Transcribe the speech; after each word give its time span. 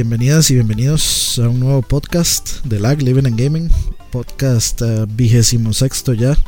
bienvenidas 0.00 0.50
y 0.50 0.54
bienvenidos 0.54 1.38
a 1.38 1.50
un 1.50 1.60
nuevo 1.60 1.82
podcast 1.82 2.64
de 2.64 2.80
LAG 2.80 3.02
Living 3.02 3.26
and 3.26 3.38
Gaming, 3.38 3.68
podcast 4.10 4.80
uh, 4.80 5.06
vigésimo 5.06 5.74
sexto 5.74 6.14
ya. 6.14 6.38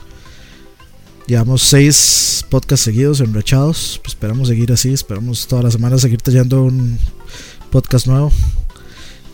Llevamos 1.27 1.61
seis 1.61 2.46
podcasts 2.48 2.83
seguidos 2.83 3.20
enrachados, 3.20 4.01
pues 4.02 4.15
esperamos 4.15 4.48
seguir 4.48 4.73
así, 4.73 4.95
esperamos 4.95 5.46
todas 5.46 5.66
las 5.66 5.75
semanas 5.75 6.01
seguir 6.01 6.23
trayendo 6.23 6.62
un 6.65 6.98
podcast 7.70 8.06
nuevo. 8.06 8.33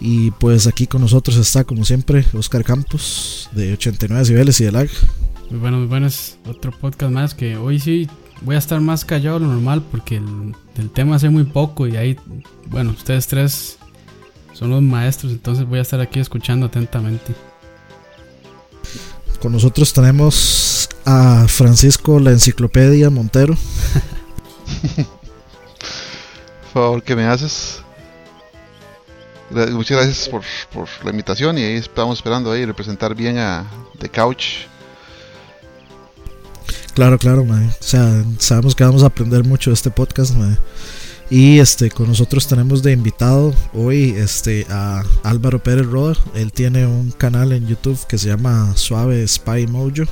Y 0.01 0.33
pues 0.33 0.67
aquí 0.67 0.89
con 0.89 1.03
nosotros 1.03 1.37
está, 1.37 1.63
como 1.63 1.85
siempre, 1.85 2.25
Oscar 2.35 2.65
Campos, 2.65 3.49
de 3.53 3.75
89 3.75 4.31
niveles 4.31 4.61
y 4.61 4.65
de 4.65 4.73
LAG. 4.73 4.89
Muy 5.49 5.61
bueno, 5.61 5.79
muy 5.79 5.87
buenas. 5.87 6.39
Otro 6.45 6.73
podcast 6.73 7.13
más 7.13 7.35
que 7.35 7.57
hoy 7.57 7.79
sí 7.79 8.09
voy 8.41 8.57
a 8.57 8.59
estar 8.59 8.81
más 8.81 9.05
callado 9.05 9.39
de 9.39 9.47
lo 9.47 9.53
normal 9.53 9.85
porque 9.93 10.17
el, 10.17 10.57
del 10.75 10.91
tema 10.91 11.21
sé 11.21 11.29
muy 11.29 11.45
poco 11.45 11.87
y 11.87 11.97
ahí, 11.97 12.17
bueno, 12.69 12.91
ustedes 12.91 13.29
tres 13.29 13.78
son 14.59 14.71
los 14.71 14.83
maestros, 14.83 15.31
entonces 15.31 15.65
voy 15.67 15.79
a 15.79 15.83
estar 15.83 16.01
aquí 16.01 16.19
escuchando 16.19 16.67
atentamente. 16.67 17.33
Con 19.41 19.53
nosotros 19.53 19.93
tenemos 19.93 20.89
a 21.05 21.47
Francisco 21.47 22.19
la 22.19 22.33
Enciclopedia 22.33 23.09
Montero. 23.09 23.55
Por 26.73 26.83
favor, 26.83 27.03
¿qué 27.05 27.15
me 27.15 27.25
haces? 27.25 27.83
Muchas 29.51 29.97
gracias 29.97 30.29
por, 30.29 30.43
por, 30.73 30.89
la 31.05 31.13
invitación 31.13 31.57
y 31.57 31.63
ahí 31.63 31.75
estamos 31.75 32.19
esperando 32.19 32.51
ahí 32.51 32.65
representar 32.65 33.15
bien 33.15 33.39
a 33.39 33.65
The 34.01 34.09
Couch. 34.09 34.67
Claro, 36.95 37.17
claro, 37.17 37.45
man. 37.45 37.73
O 37.81 37.83
sea, 37.83 38.25
sabemos 38.39 38.75
que 38.75 38.83
vamos 38.83 39.05
a 39.05 39.07
aprender 39.07 39.45
mucho 39.45 39.71
de 39.71 39.75
este 39.75 39.93
podcast, 39.93 40.35
man. 40.35 40.59
Y 41.31 41.59
este 41.59 41.91
con 41.91 42.09
nosotros 42.09 42.47
tenemos 42.47 42.83
de 42.83 42.93
invitado 42.93 43.55
hoy 43.75 44.15
este 44.17 44.67
a 44.71 45.03
Álvaro 45.23 45.63
Pérez 45.63 45.87
Roda. 45.87 46.17
Él 46.35 46.53
tiene 46.53 46.87
un 46.87 47.11
canal 47.11 47.53
en 47.53 47.67
YouTube 47.67 47.99
que 48.07 48.17
se 48.17 48.29
llama 48.29 48.73
Suave 48.77 49.29
Spy 49.29 49.67
Mojo. 49.67 50.11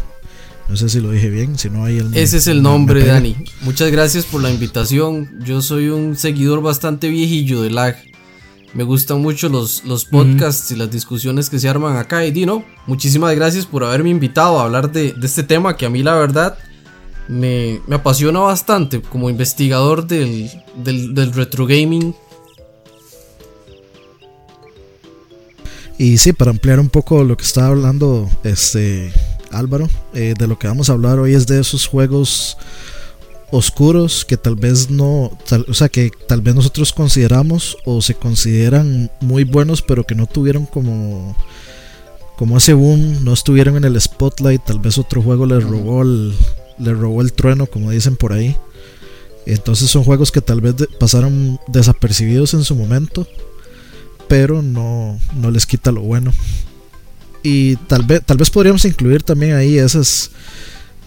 No 0.68 0.76
sé 0.76 0.90
si 0.90 1.00
lo 1.00 1.10
dije 1.10 1.30
bien, 1.30 1.58
si 1.58 1.70
no 1.70 1.84
hay 1.84 1.98
el 1.98 2.14
Ese 2.14 2.36
es 2.36 2.48
el 2.48 2.60
nombre, 2.60 3.04
Dani. 3.04 3.34
Muchas 3.62 3.90
gracias 3.90 4.26
por 4.26 4.42
la 4.42 4.50
invitación. 4.50 5.38
Yo 5.42 5.62
soy 5.62 5.88
un 5.88 6.16
seguidor 6.16 6.60
bastante 6.60 7.08
viejillo 7.08 7.62
de 7.62 7.70
lag. 7.70 7.96
Me 8.74 8.84
gustan 8.84 9.22
mucho 9.22 9.48
los, 9.48 9.84
los 9.84 10.04
podcasts 10.04 10.70
y 10.70 10.76
las 10.76 10.90
discusiones 10.90 11.48
que 11.48 11.58
se 11.58 11.68
arman 11.68 11.96
acá. 11.96 12.26
Y 12.26 12.30
Dino, 12.30 12.62
muchísimas 12.86 13.34
gracias 13.34 13.64
por 13.64 13.84
haberme 13.84 14.10
invitado 14.10 14.58
a 14.58 14.64
hablar 14.64 14.92
de, 14.92 15.14
de 15.14 15.26
este 15.26 15.44
tema 15.44 15.78
que 15.78 15.86
a 15.86 15.90
mí 15.90 16.02
la 16.02 16.14
verdad 16.16 16.58
me, 17.28 17.80
me 17.86 17.96
apasiona 17.96 18.40
bastante 18.40 19.00
como 19.02 19.30
investigador 19.30 20.06
del, 20.06 20.50
del, 20.76 21.32
retro 21.32 21.66
gaming. 21.66 22.14
Y 25.98 26.18
sí, 26.18 26.32
para 26.32 26.50
ampliar 26.50 26.78
un 26.78 26.90
poco 26.90 27.24
lo 27.24 27.36
que 27.36 27.44
estaba 27.44 27.68
hablando 27.68 28.28
este 28.44 29.12
Álvaro, 29.50 29.88
eh, 30.14 30.34
de 30.38 30.46
lo 30.46 30.58
que 30.58 30.68
vamos 30.68 30.90
a 30.90 30.92
hablar 30.92 31.18
hoy 31.18 31.34
es 31.34 31.46
de 31.46 31.60
esos 31.60 31.86
juegos 31.86 32.58
oscuros 33.50 34.24
que 34.24 34.36
tal 34.36 34.56
vez 34.56 34.90
no, 34.90 35.30
o 35.68 35.74
sea, 35.74 35.88
que 35.88 36.10
tal 36.26 36.42
vez 36.42 36.54
nosotros 36.54 36.92
consideramos 36.92 37.78
o 37.84 38.02
se 38.02 38.14
consideran 38.14 39.10
muy 39.20 39.44
buenos, 39.44 39.82
pero 39.82 40.04
que 40.04 40.14
no 40.14 40.26
tuvieron 40.26 40.66
como 40.66 41.36
como 42.36 42.58
ese 42.58 42.74
boom, 42.74 43.24
no 43.24 43.32
estuvieron 43.32 43.78
en 43.78 43.84
el 43.84 43.98
spotlight, 43.98 44.62
tal 44.62 44.78
vez 44.78 44.98
otro 44.98 45.22
juego 45.22 45.46
les 45.46 45.64
robó 45.64 46.02
el, 46.02 46.34
le 46.78 46.92
robó 46.92 47.22
el 47.22 47.32
trueno, 47.32 47.66
como 47.66 47.90
dicen 47.90 48.16
por 48.16 48.32
ahí. 48.32 48.56
Entonces 49.46 49.88
son 49.90 50.04
juegos 50.04 50.32
que 50.32 50.40
tal 50.40 50.60
vez 50.60 50.74
pasaron 50.98 51.60
desapercibidos 51.68 52.52
en 52.54 52.64
su 52.64 52.74
momento, 52.74 53.26
pero 54.28 54.60
no, 54.60 55.18
no 55.36 55.50
les 55.50 55.66
quita 55.66 55.92
lo 55.92 56.00
bueno. 56.00 56.32
Y 57.44 57.76
tal 57.76 58.02
vez, 58.02 58.22
tal 58.26 58.38
vez 58.38 58.50
podríamos 58.50 58.84
incluir 58.84 59.22
también 59.22 59.54
ahí 59.54 59.78
esas, 59.78 60.32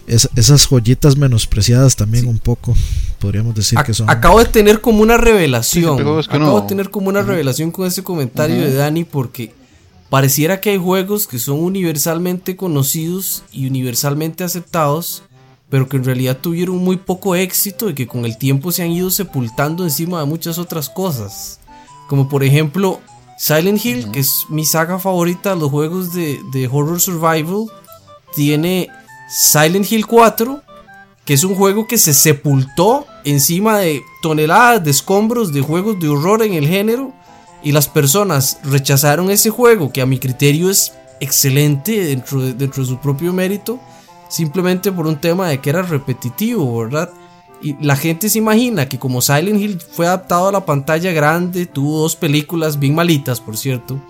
esas, 0.06 0.66
joyitas 0.66 1.18
menospreciadas 1.18 1.96
también 1.96 2.26
un 2.26 2.38
poco. 2.38 2.74
Podríamos 3.18 3.54
decir 3.54 3.78
que 3.84 3.92
son. 3.92 4.08
Acabo 4.08 4.38
de 4.38 4.46
tener 4.46 4.80
como 4.80 5.02
una 5.02 5.18
revelación. 5.18 6.00
Acabo 6.00 6.62
de 6.62 6.66
tener 6.66 6.88
como 6.88 7.10
una 7.10 7.20
revelación 7.20 7.70
con 7.70 7.86
ese 7.86 8.02
comentario 8.02 8.56
de 8.56 8.72
Dani 8.72 9.04
porque 9.04 9.52
pareciera 10.08 10.62
que 10.62 10.70
hay 10.70 10.78
juegos 10.78 11.26
que 11.26 11.38
son 11.38 11.58
universalmente 11.58 12.56
conocidos 12.56 13.44
y 13.52 13.66
universalmente 13.66 14.42
aceptados 14.42 15.24
pero 15.70 15.88
que 15.88 15.96
en 15.96 16.04
realidad 16.04 16.38
tuvieron 16.38 16.78
muy 16.78 16.96
poco 16.96 17.36
éxito 17.36 17.88
y 17.88 17.94
que 17.94 18.08
con 18.08 18.24
el 18.24 18.36
tiempo 18.36 18.72
se 18.72 18.82
han 18.82 18.90
ido 18.90 19.10
sepultando 19.10 19.84
encima 19.84 20.18
de 20.18 20.26
muchas 20.26 20.58
otras 20.58 20.90
cosas. 20.90 21.60
Como 22.08 22.28
por 22.28 22.42
ejemplo 22.42 23.00
Silent 23.38 23.82
Hill, 23.82 24.10
que 24.10 24.20
es 24.20 24.44
mi 24.48 24.66
saga 24.66 24.98
favorita 24.98 25.54
de 25.54 25.60
los 25.60 25.70
juegos 25.70 26.12
de, 26.12 26.40
de 26.52 26.66
Horror 26.66 27.00
Survival, 27.00 27.66
tiene 28.34 28.88
Silent 29.30 29.90
Hill 29.90 30.06
4, 30.06 30.60
que 31.24 31.34
es 31.34 31.44
un 31.44 31.54
juego 31.54 31.86
que 31.86 31.98
se 31.98 32.14
sepultó 32.14 33.06
encima 33.24 33.78
de 33.78 34.02
toneladas 34.22 34.82
de 34.82 34.90
escombros 34.90 35.52
de 35.52 35.60
juegos 35.60 36.00
de 36.00 36.08
horror 36.08 36.42
en 36.42 36.54
el 36.54 36.66
género 36.66 37.12
y 37.62 37.72
las 37.72 37.86
personas 37.86 38.58
rechazaron 38.64 39.30
ese 39.30 39.50
juego 39.50 39.92
que 39.92 40.00
a 40.00 40.06
mi 40.06 40.18
criterio 40.18 40.70
es 40.70 40.92
excelente 41.20 41.92
dentro 42.02 42.40
dentro 42.40 42.82
de 42.82 42.88
su 42.88 42.98
propio 42.98 43.32
mérito 43.32 43.78
simplemente 44.30 44.90
por 44.90 45.06
un 45.06 45.16
tema 45.16 45.48
de 45.48 45.60
que 45.60 45.68
era 45.68 45.82
repetitivo, 45.82 46.78
¿verdad? 46.78 47.10
Y 47.60 47.76
la 47.84 47.96
gente 47.96 48.30
se 48.30 48.38
imagina 48.38 48.88
que 48.88 48.98
como 48.98 49.20
Silent 49.20 49.60
Hill 49.60 49.80
fue 49.80 50.06
adaptado 50.06 50.48
a 50.48 50.52
la 50.52 50.64
pantalla 50.64 51.12
grande, 51.12 51.66
tuvo 51.66 52.00
dos 52.00 52.16
películas 52.16 52.78
bien 52.78 52.94
malitas, 52.94 53.38
por 53.38 53.58
cierto, 53.58 54.00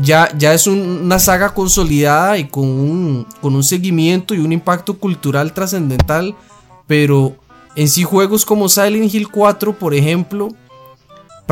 ya, 0.00 0.30
ya 0.38 0.54
es 0.54 0.66
una 0.66 1.18
saga 1.18 1.52
consolidada 1.52 2.38
y 2.38 2.44
con 2.44 2.64
un, 2.64 3.26
con 3.40 3.56
un 3.56 3.64
seguimiento 3.64 4.34
y 4.34 4.38
un 4.38 4.52
impacto 4.52 4.98
cultural 4.98 5.52
trascendental, 5.52 6.36
pero 6.86 7.34
en 7.74 7.88
sí 7.88 8.04
juegos 8.04 8.44
como 8.44 8.68
Silent 8.68 9.12
Hill 9.12 9.28
4, 9.28 9.78
por 9.78 9.94
ejemplo, 9.94 10.50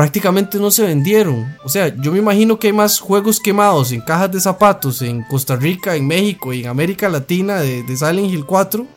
prácticamente 0.01 0.57
no 0.57 0.71
se 0.71 0.81
vendieron. 0.81 1.55
O 1.63 1.69
sea, 1.69 1.95
yo 1.95 2.11
me 2.11 2.17
imagino 2.17 2.57
que 2.57 2.65
hay 2.65 2.73
más 2.73 2.99
juegos 2.99 3.39
quemados 3.39 3.91
en 3.91 4.01
cajas 4.01 4.31
de 4.31 4.39
zapatos 4.41 5.03
en 5.03 5.21
Costa 5.21 5.55
Rica, 5.55 5.95
en 5.95 6.07
México 6.07 6.53
y 6.53 6.61
en 6.63 6.69
América 6.69 7.07
Latina 7.07 7.59
de, 7.59 7.85
Silent 7.95 8.33
Hill 8.33 8.47
4 8.47 8.87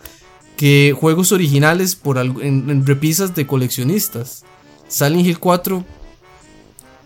que 0.57 0.97
juegos 0.99 1.31
originales 1.31 1.95
por 1.95 2.17
en, 2.17 2.87
repisas 2.87 3.35
de 3.35 3.47
coleccionistas. 3.47 4.47
Silent 4.89 5.27
Hill 5.27 5.39
4 5.39 5.85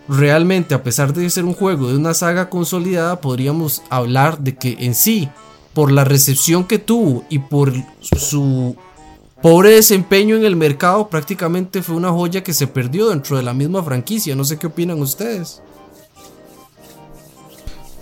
realmente, 0.07 0.73
a 0.75 0.81
pesar 0.81 1.13
de 1.13 1.29
ser 1.29 1.43
un 1.43 1.53
juego 1.53 1.89
de 1.89 1.97
una 1.97 2.13
saga 2.13 2.49
consolidada, 2.49 3.19
podríamos 3.19 3.83
hablar 3.89 4.39
de 4.39 4.55
que 4.55 4.77
en 4.79 4.95
sí, 4.95 5.27
por 5.73 5.91
la 5.91 6.05
recepción 6.05 6.63
que 6.63 6.79
tuvo 6.79 7.25
y 7.29 7.39
por 7.39 7.73
su 8.01 8.77
pobre 9.41 9.71
desempeño 9.71 10.35
en 10.35 10.45
el 10.45 10.55
mercado, 10.55 11.09
prácticamente 11.09 11.81
fue 11.81 11.95
una 11.95 12.11
joya 12.11 12.43
que 12.43 12.53
se 12.53 12.67
perdió 12.67 13.09
dentro 13.09 13.37
de 13.37 13.43
la 13.43 13.53
misma 13.53 13.83
franquicia. 13.83 14.35
No 14.35 14.43
sé 14.43 14.57
qué 14.57 14.67
opinan 14.67 15.01
ustedes. 15.01 15.61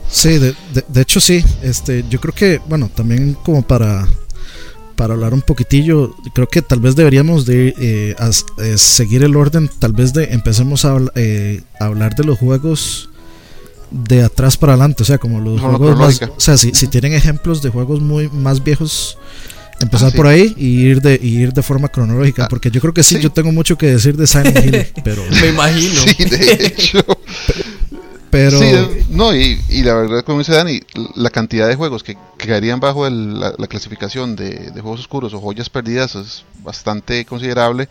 Sí, 0.10 0.40
de, 0.40 0.56
hecho 0.96 1.20
sí. 1.20 1.44
Este, 1.62 2.06
yo 2.10 2.20
creo 2.20 2.34
que, 2.34 2.62
bueno, 2.68 2.90
también 2.94 3.38
como 3.44 3.62
para, 3.62 4.08
para 4.96 5.14
hablar 5.14 5.34
un 5.34 5.42
poquitillo, 5.42 6.16
creo 6.34 6.48
que 6.48 6.62
tal 6.62 6.80
vez 6.80 6.96
deberíamos 6.96 7.46
de 7.46 7.74
eh, 7.78 8.16
eh, 8.58 8.78
seguir 8.78 9.24
el 9.24 9.36
orden, 9.36 9.70
tal 9.80 9.94
vez 9.94 10.14
de 10.14 10.34
empecemos 10.34 10.86
a, 10.86 10.98
eh, 11.16 11.62
hablar 11.80 12.16
de 12.16 12.24
los 12.24 12.40
juegos 12.40 13.10
de 13.92 14.24
atrás 14.24 14.58
para 14.58 14.74
adelante, 14.74 15.04
o 15.04 15.06
sea, 15.06 15.18
como 15.18 15.40
los 15.40 15.62
juegos 15.62 15.98
más, 15.98 16.22
o 16.22 16.40
sea, 16.40 16.58
si, 16.58 16.74
si 16.74 16.88
tienen 16.88 17.14
ejemplos 17.14 17.62
de 17.62 17.70
juegos 17.70 18.02
muy 18.02 18.28
más 18.30 18.64
viejos 18.64 19.18
Empezar 19.80 20.12
ah, 20.12 20.16
por 20.16 20.28
ahí 20.28 20.56
y 20.58 20.80
ir 20.82 21.02
de 21.02 21.20
ir 21.22 21.54
de 21.54 21.62
forma 21.62 21.88
cronológica, 21.90 22.46
ah, 22.46 22.48
porque 22.50 22.72
yo 22.72 22.82
creo 22.82 22.94
que 22.94 23.04
sí, 23.04 23.20
yo 23.20 23.32
tengo 23.32 23.52
mucho 23.52 23.78
que 23.78 23.88
decir 23.88 24.18
de 24.18 24.26
Silent 24.26 24.66
Hill, 24.66 24.88
pero 25.04 25.24
me 25.42 25.48
imagino. 25.48 26.02
Sí, 26.02 26.26
de 26.26 26.66
hecho. 26.66 27.06
pero 28.32 28.60
no, 29.10 29.36
y, 29.36 29.60
la 29.84 29.94
verdad, 29.94 30.24
como 30.24 30.40
dice 30.40 30.54
Dani, 30.54 30.82
la 31.16 31.30
cantidad 31.30 31.68
de 31.68 31.76
juegos 31.76 32.04
que 32.04 32.18
quedarían 32.38 32.80
bajo 32.80 33.08
la, 33.10 33.54
clasificación 33.68 34.36
de, 34.36 34.72
de, 34.72 34.82
juegos 34.82 35.02
oscuros 35.02 35.34
o 35.34 35.40
joyas 35.40 35.70
perdidas 35.70 36.16
es 36.16 36.44
bastante 36.64 37.24
considerable. 37.26 37.88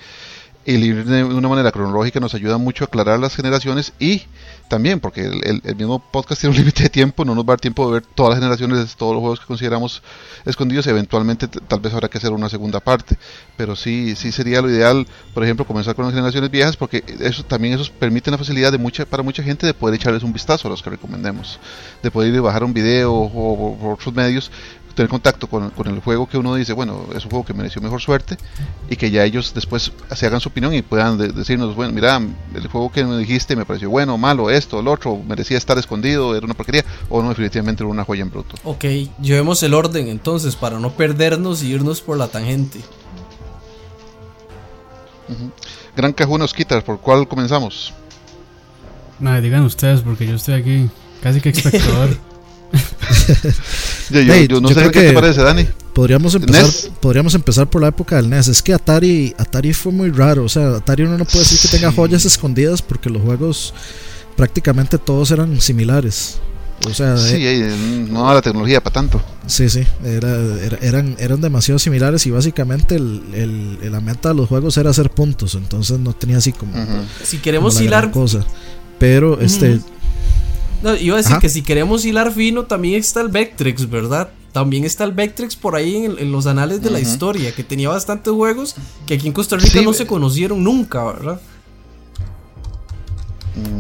El 0.64 0.82
ir 0.82 1.04
de 1.04 1.22
una 1.22 1.48
manera 1.48 1.70
cronológica 1.70 2.18
nos 2.18 2.34
ayuda 2.34 2.58
mucho 2.58 2.82
a 2.82 2.86
aclarar 2.86 3.20
las 3.20 3.36
generaciones 3.36 3.92
y 4.00 4.22
también, 4.68 5.00
porque 5.00 5.24
el, 5.24 5.76
mismo 5.76 5.98
podcast 5.98 6.40
tiene 6.40 6.54
un 6.54 6.58
límite 6.62 6.84
de 6.84 6.88
tiempo, 6.88 7.24
no 7.24 7.34
nos 7.34 7.44
va 7.44 7.50
a 7.50 7.54
dar 7.54 7.60
tiempo 7.60 7.86
de 7.86 8.00
ver 8.00 8.02
todas 8.14 8.30
las 8.30 8.38
generaciones 8.38 8.78
de 8.78 8.86
todos 8.96 9.12
los 9.12 9.20
juegos 9.20 9.40
que 9.40 9.46
consideramos 9.46 10.02
escondidos, 10.44 10.86
eventualmente 10.86 11.48
tal 11.48 11.80
vez 11.80 11.92
habrá 11.92 12.08
que 12.08 12.18
hacer 12.18 12.32
una 12.32 12.48
segunda 12.48 12.80
parte, 12.80 13.16
pero 13.56 13.76
sí, 13.76 14.14
sí 14.16 14.32
sería 14.32 14.60
lo 14.62 14.70
ideal, 14.70 15.06
por 15.34 15.44
ejemplo, 15.44 15.66
comenzar 15.66 15.94
con 15.94 16.04
las 16.04 16.14
generaciones 16.14 16.50
viejas, 16.50 16.76
porque 16.76 17.04
eso 17.20 17.44
también 17.44 17.74
eso 17.74 17.90
permite 17.98 18.30
la 18.30 18.38
facilidad 18.38 18.72
de 18.72 18.78
mucha, 18.78 19.04
para 19.06 19.22
mucha 19.22 19.42
gente 19.42 19.66
de 19.66 19.74
poder 19.74 19.96
echarles 19.96 20.22
un 20.22 20.32
vistazo 20.32 20.68
a 20.68 20.70
los 20.70 20.82
que 20.82 20.90
recomendemos, 20.90 21.58
de 22.02 22.10
poder 22.10 22.32
ir 22.32 22.38
a 22.38 22.42
bajar 22.42 22.64
un 22.64 22.72
video 22.72 23.12
o, 23.12 23.92
otros 23.92 24.14
medios 24.14 24.50
tener 24.96 25.10
contacto 25.10 25.46
con, 25.46 25.70
el 25.84 26.00
juego 26.00 26.26
que 26.26 26.38
uno 26.38 26.54
dice, 26.54 26.72
bueno, 26.72 27.06
es 27.14 27.22
un 27.24 27.30
juego 27.30 27.44
que 27.44 27.52
mereció 27.52 27.82
mejor 27.82 28.00
suerte 28.00 28.38
y 28.88 28.96
que 28.96 29.10
ya 29.10 29.24
ellos 29.24 29.52
después 29.54 29.92
se 30.14 30.26
hagan 30.26 30.40
su 30.40 30.48
opinión 30.48 30.74
y 30.74 30.80
puedan 30.80 31.18
decirnos, 31.18 31.76
bueno, 31.76 31.92
mira, 31.92 32.20
el 32.54 32.66
juego 32.66 32.90
que 32.90 33.04
me 33.04 33.18
dijiste 33.18 33.54
me 33.54 33.66
pareció 33.66 33.90
bueno, 33.90 34.16
malo, 34.16 34.50
esto, 34.50 34.80
el 34.80 34.88
otro, 34.88 35.18
merecía 35.18 35.58
estar 35.58 35.76
escondido, 35.78 36.34
era 36.34 36.46
una 36.46 36.54
porquería 36.54 36.82
o 37.10 37.22
no, 37.22 37.28
definitivamente 37.28 37.82
era 37.82 37.90
una 37.90 38.04
joya 38.04 38.22
en 38.22 38.30
bruto. 38.30 38.56
Ok, 38.64 38.84
llevemos 39.20 39.62
el 39.62 39.74
orden 39.74 40.08
entonces 40.08 40.56
para 40.56 40.80
no 40.80 40.90
perdernos 40.92 41.62
y 41.62 41.72
irnos 41.72 42.00
por 42.00 42.16
la 42.16 42.28
tangente. 42.28 42.80
Gran 45.94 46.14
Cajunos 46.14 46.54
Quitar, 46.54 46.82
¿por 46.82 47.00
cuál 47.00 47.28
comenzamos? 47.28 47.92
Nada, 49.20 49.42
digan 49.42 49.62
ustedes 49.62 50.00
porque 50.00 50.26
yo 50.26 50.36
estoy 50.36 50.54
aquí 50.54 50.88
casi 51.22 51.42
que 51.42 51.48
espectador. 51.50 52.16
yo, 54.48 54.60
no 54.60 54.68
sé 54.68 54.90
qué 54.90 55.00
te 55.00 55.12
parece, 55.12 55.42
Dani. 55.42 55.66
Podríamos 55.92 56.34
empezar, 56.34 56.66
podríamos 57.00 57.34
empezar 57.34 57.70
por 57.70 57.80
la 57.80 57.88
época 57.88 58.16
del 58.16 58.28
NES. 58.28 58.48
Es 58.48 58.62
que 58.62 58.74
Atari, 58.74 59.34
Atari 59.38 59.72
fue 59.72 59.92
muy 59.92 60.10
raro. 60.10 60.44
O 60.44 60.48
sea, 60.48 60.76
Atari 60.76 61.04
uno 61.04 61.16
no 61.16 61.24
puede 61.24 61.38
decir 61.38 61.58
que 61.58 61.68
tenga 61.68 61.90
joyas 61.90 62.24
escondidas 62.24 62.82
porque 62.82 63.08
los 63.08 63.22
juegos 63.22 63.72
prácticamente 64.36 64.98
todos 64.98 65.30
eran 65.30 65.60
similares. 65.60 66.38
O 66.84 66.92
sea, 66.92 67.16
sí, 67.16 67.36
eh, 67.38 67.74
no 68.10 68.32
la 68.32 68.42
tecnología 68.42 68.82
para 68.82 68.92
tanto. 68.92 69.20
Sí, 69.46 69.68
sí, 69.70 69.86
era, 70.04 70.36
eran, 70.82 71.16
eran 71.18 71.40
demasiado 71.40 71.78
similares 71.78 72.26
y 72.26 72.30
básicamente 72.30 72.96
el, 72.96 73.78
la 73.90 74.00
meta 74.00 74.28
de 74.28 74.34
los 74.34 74.48
juegos 74.48 74.76
era 74.76 74.90
hacer 74.90 75.10
puntos, 75.10 75.54
entonces 75.54 75.98
no 75.98 76.12
tenía 76.12 76.36
así 76.36 76.52
como... 76.52 76.72
Si 77.22 77.38
queremos 77.38 77.80
hilar... 77.80 78.10
Cosa. 78.10 78.44
Pero 78.98 79.40
este... 79.40 79.80
No, 80.82 80.94
iba 80.94 81.14
a 81.14 81.18
decir 81.18 81.38
que 81.38 81.48
si 81.48 81.62
queremos 81.62 82.04
hilar 82.04 82.32
fino 82.32 82.64
también 82.64 83.00
está 83.00 83.20
el 83.20 83.28
Vectrex, 83.28 83.88
¿verdad? 83.88 84.30
También 84.52 84.84
está 84.84 85.04
el 85.04 85.12
Vectrex 85.12 85.56
por 85.56 85.76
ahí 85.76 86.04
en, 86.04 86.32
los 86.32 86.46
anales 86.46 86.82
de 86.82 86.90
la 86.90 87.00
historia, 87.00 87.54
que 87.54 87.62
tenía 87.62 87.88
bastantes 87.88 88.32
juegos 88.32 88.74
que 89.06 89.14
aquí 89.14 89.26
en 89.26 89.32
Costa 89.32 89.56
Rica 89.56 89.82
no 89.82 89.92
se 89.92 90.06
conocieron 90.06 90.62
nunca, 90.64 91.04
¿verdad? 91.04 91.40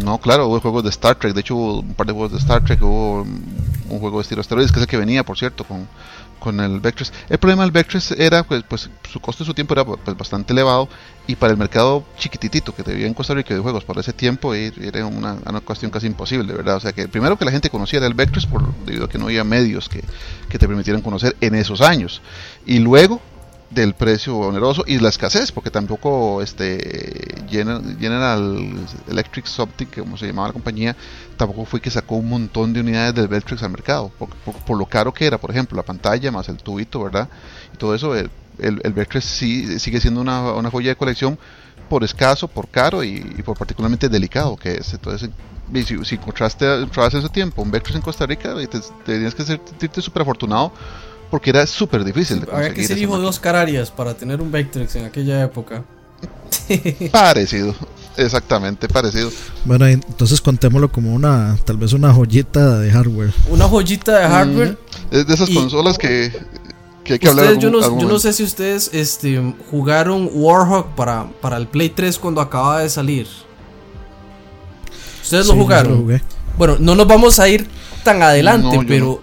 No, 0.04 0.18
claro, 0.18 0.48
hubo 0.48 0.60
juegos 0.60 0.84
de 0.84 0.90
Star 0.90 1.18
Trek. 1.18 1.34
De 1.34 1.40
hecho, 1.40 1.54
hubo 1.54 1.80
un 1.80 1.94
par 1.94 2.06
de 2.06 2.12
juegos 2.12 2.32
de 2.32 2.38
Star 2.38 2.64
Trek. 2.64 2.80
Hubo 2.82 3.26
un 3.88 3.98
juego 4.00 4.18
de 4.18 4.22
estilo 4.22 4.40
asteroides, 4.40 4.72
que 4.72 4.78
es 4.78 4.82
el 4.82 4.88
que 4.88 4.96
venía, 4.96 5.24
por 5.24 5.38
cierto, 5.38 5.64
con, 5.64 5.88
con 6.38 6.60
el 6.60 6.80
Vectrex. 6.80 7.12
El 7.28 7.38
problema 7.38 7.62
del 7.62 7.72
Vectrex 7.72 8.12
era, 8.12 8.42
pues, 8.44 8.62
pues 8.68 8.90
su 9.10 9.20
costo 9.20 9.44
de 9.44 9.48
su 9.48 9.54
tiempo 9.54 9.74
era 9.74 9.84
pues, 9.84 10.16
bastante 10.16 10.52
elevado. 10.52 10.88
Y 11.26 11.34
para 11.34 11.52
el 11.52 11.58
mercado 11.58 12.04
chiquititito 12.18 12.74
que 12.74 12.84
debía 12.84 13.06
en 13.06 13.14
Costa 13.14 13.34
Rica 13.34 13.52
de 13.52 13.60
juegos 13.60 13.84
por 13.84 13.98
ese 13.98 14.12
tiempo, 14.12 14.54
eh, 14.54 14.72
era 14.80 15.06
una, 15.06 15.36
cuestión 15.64 15.90
casi 15.90 16.06
imposible, 16.06 16.52
¿verdad? 16.52 16.76
O 16.76 16.80
sea, 16.80 16.92
que 16.92 17.08
primero 17.08 17.36
que 17.36 17.44
la 17.44 17.50
gente 17.50 17.68
conociera 17.68 18.06
el 18.06 18.14
Vectrex, 18.14 18.46
por, 18.46 18.74
debido 18.84 19.06
a 19.06 19.08
que 19.08 19.18
no 19.18 19.26
había 19.26 19.42
medios 19.42 19.88
que, 19.88 20.04
que 20.48 20.58
te 20.58 20.68
permitieran 20.68 21.02
conocer 21.02 21.36
en 21.40 21.54
esos 21.54 21.80
años. 21.80 22.22
Y 22.64 22.78
luego 22.78 23.20
del 23.70 23.94
precio 23.94 24.36
oneroso 24.36 24.84
y 24.86 24.98
la 24.98 25.08
escasez, 25.08 25.50
porque 25.50 25.70
tampoco 25.70 26.40
este 26.40 27.34
General 27.48 28.86
Electric 29.08 29.46
Optic, 29.58 30.00
como 30.00 30.16
se 30.16 30.26
llamaba 30.26 30.48
la 30.48 30.52
compañía, 30.52 30.96
tampoco 31.36 31.64
fue 31.64 31.80
que 31.80 31.90
sacó 31.90 32.16
un 32.16 32.28
montón 32.28 32.72
de 32.72 32.80
unidades 32.80 33.14
del 33.14 33.28
Veltrix 33.28 33.62
al 33.62 33.70
mercado, 33.70 34.10
por, 34.18 34.78
lo 34.78 34.86
caro 34.86 35.12
que 35.12 35.26
era, 35.26 35.38
por 35.38 35.50
ejemplo, 35.50 35.76
la 35.76 35.82
pantalla 35.82 36.30
más 36.30 36.48
el 36.48 36.58
tubito, 36.58 37.02
¿verdad? 37.02 37.28
Y 37.74 37.76
todo 37.76 37.94
eso, 37.94 38.14
el, 38.14 38.30
el, 38.58 39.22
sí, 39.22 39.78
sigue 39.80 40.00
siendo 40.00 40.20
una, 40.20 40.52
una, 40.52 40.70
joya 40.70 40.90
de 40.90 40.96
colección 40.96 41.38
por 41.88 42.04
escaso, 42.04 42.48
por 42.48 42.68
caro 42.68 43.02
y, 43.02 43.20
por 43.44 43.56
particularmente 43.58 44.08
delicado 44.08 44.56
que 44.56 44.74
es. 44.76 44.94
Entonces, 44.94 45.30
si, 45.84 46.04
si 46.04 46.14
encontraste, 46.14 46.82
encontraste 46.82 47.18
ese 47.18 47.28
tiempo 47.28 47.62
un 47.62 47.70
Veltrix 47.70 47.96
en 47.96 48.02
Costa 48.02 48.26
Rica, 48.26 48.54
te, 48.54 48.80
tenías 49.04 49.34
que 49.34 49.42
sentirte 49.42 50.00
súper 50.00 50.22
afortunado 50.22 50.72
porque 51.30 51.50
era 51.50 51.66
súper 51.66 52.04
difícil 52.04 52.40
de 52.40 52.46
conseguir. 52.46 52.70
Había 52.70 52.74
que 52.74 52.86
ser 52.86 52.98
hijo 52.98 53.16
de 53.16 53.24
dos 53.24 53.40
cararias 53.40 53.90
para 53.90 54.14
tener 54.14 54.40
un 54.40 54.50
Vectrex 54.50 54.96
en 54.96 55.04
aquella 55.04 55.42
época. 55.42 55.84
parecido, 57.12 57.74
exactamente 58.16 58.88
parecido. 58.88 59.30
Bueno, 59.64 59.86
entonces 59.86 60.40
contémoslo 60.40 60.90
como 60.90 61.14
una, 61.14 61.56
tal 61.64 61.76
vez 61.76 61.92
una 61.92 62.12
joyita 62.12 62.78
de 62.78 62.90
hardware. 62.90 63.32
Una 63.48 63.68
joyita 63.68 64.18
de 64.18 64.28
hardware. 64.28 64.78
Es 65.10 65.26
de 65.26 65.34
esas 65.34 65.50
consolas 65.50 65.98
que, 65.98 66.32
que 67.04 67.14
hay 67.14 67.18
que 67.18 67.28
hablar. 67.28 67.58
yo, 67.58 67.70
no, 67.70 67.80
yo 68.00 68.08
no, 68.08 68.18
sé 68.18 68.32
si 68.32 68.42
ustedes 68.42 68.90
este, 68.92 69.54
jugaron 69.70 70.30
Warhawk 70.32 70.94
para, 70.94 71.26
para 71.40 71.56
el 71.56 71.66
Play 71.66 71.90
3 71.90 72.18
cuando 72.18 72.40
acaba 72.40 72.80
de 72.80 72.88
salir. 72.88 73.26
¿Ustedes 75.22 75.46
lo 75.46 75.54
jugaron? 75.54 76.20
bueno, 76.56 76.76
no 76.78 76.94
nos 76.94 77.06
vamos 77.06 77.38
a 77.40 77.48
ir 77.48 77.68
tan 78.04 78.22
adelante, 78.22 78.78
pero 78.86 79.20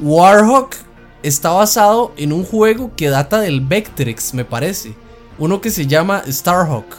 Warhawk 0.00 0.76
está 1.22 1.50
basado 1.50 2.12
en 2.16 2.32
un 2.32 2.44
juego 2.44 2.92
que 2.96 3.08
data 3.08 3.40
del 3.40 3.60
Vectrex, 3.60 4.34
me 4.34 4.44
parece. 4.44 4.94
Uno 5.38 5.60
que 5.60 5.70
se 5.70 5.86
llama 5.86 6.22
Starhawk. 6.28 6.96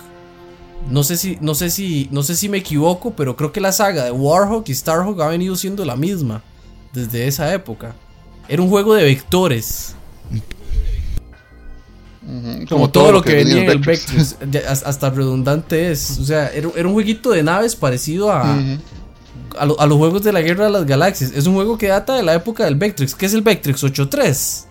No 0.90 1.04
sé 1.04 1.18
si, 1.18 1.38
no 1.40 1.56
sé 1.56 1.70
si, 1.70 2.10
no 2.12 2.24
sé 2.24 2.36
si 2.36 2.50
me 2.50 2.58
equivoco, 2.58 3.14
pero 3.16 3.36
creo 3.36 3.52
que 3.52 3.62
la 3.62 3.72
saga 3.72 4.04
de 4.04 4.12
Warhawk 4.12 4.68
y 4.68 4.75
Starhawk 4.75 5.22
ha 5.22 5.28
venido 5.28 5.56
siendo 5.56 5.86
la 5.86 5.96
misma 5.96 6.42
desde 6.92 7.28
esa 7.28 7.54
época. 7.54 7.96
Era 8.48 8.62
un 8.62 8.70
juego 8.70 8.94
de 8.94 9.04
vectores. 9.04 9.96
Como, 12.69 12.90
todo, 12.90 13.12
lo 13.12 13.22
que, 13.22 13.36
venía 13.36 13.64
en 13.64 13.69
el 13.69 13.80
Vectrex. 13.80 14.38
hasta 14.66 15.10
redundante 15.10 15.92
es. 15.92 16.19
O 16.19 16.26
sea, 16.26 16.50
era, 16.50 16.69
un 16.69 16.94
jueguito 16.94 17.31
de 17.31 17.44
naves 17.44 17.76
parecido 17.76 18.31
a, 18.31 18.58
a, 19.58 19.86
los 19.86 19.98
juegos 19.98 20.24
de 20.24 20.32
la 20.32 20.42
Guerra 20.42 20.66
de 20.66 20.72
las 20.72 20.86
Galaxias. 20.86 21.32
Es 21.32 21.48
un 21.48 21.56
juego 21.56 21.78
que 21.78 21.88
data 21.88 22.16
de 22.16 22.24
la 22.24 22.34
época 22.34 22.66
del 22.66 22.76
Vectrex. 22.76 23.16
¿Qué 23.16 23.26
es 23.26 23.34
el 23.34 23.42
Vectrex 23.42 23.84
8.3? 23.84 24.66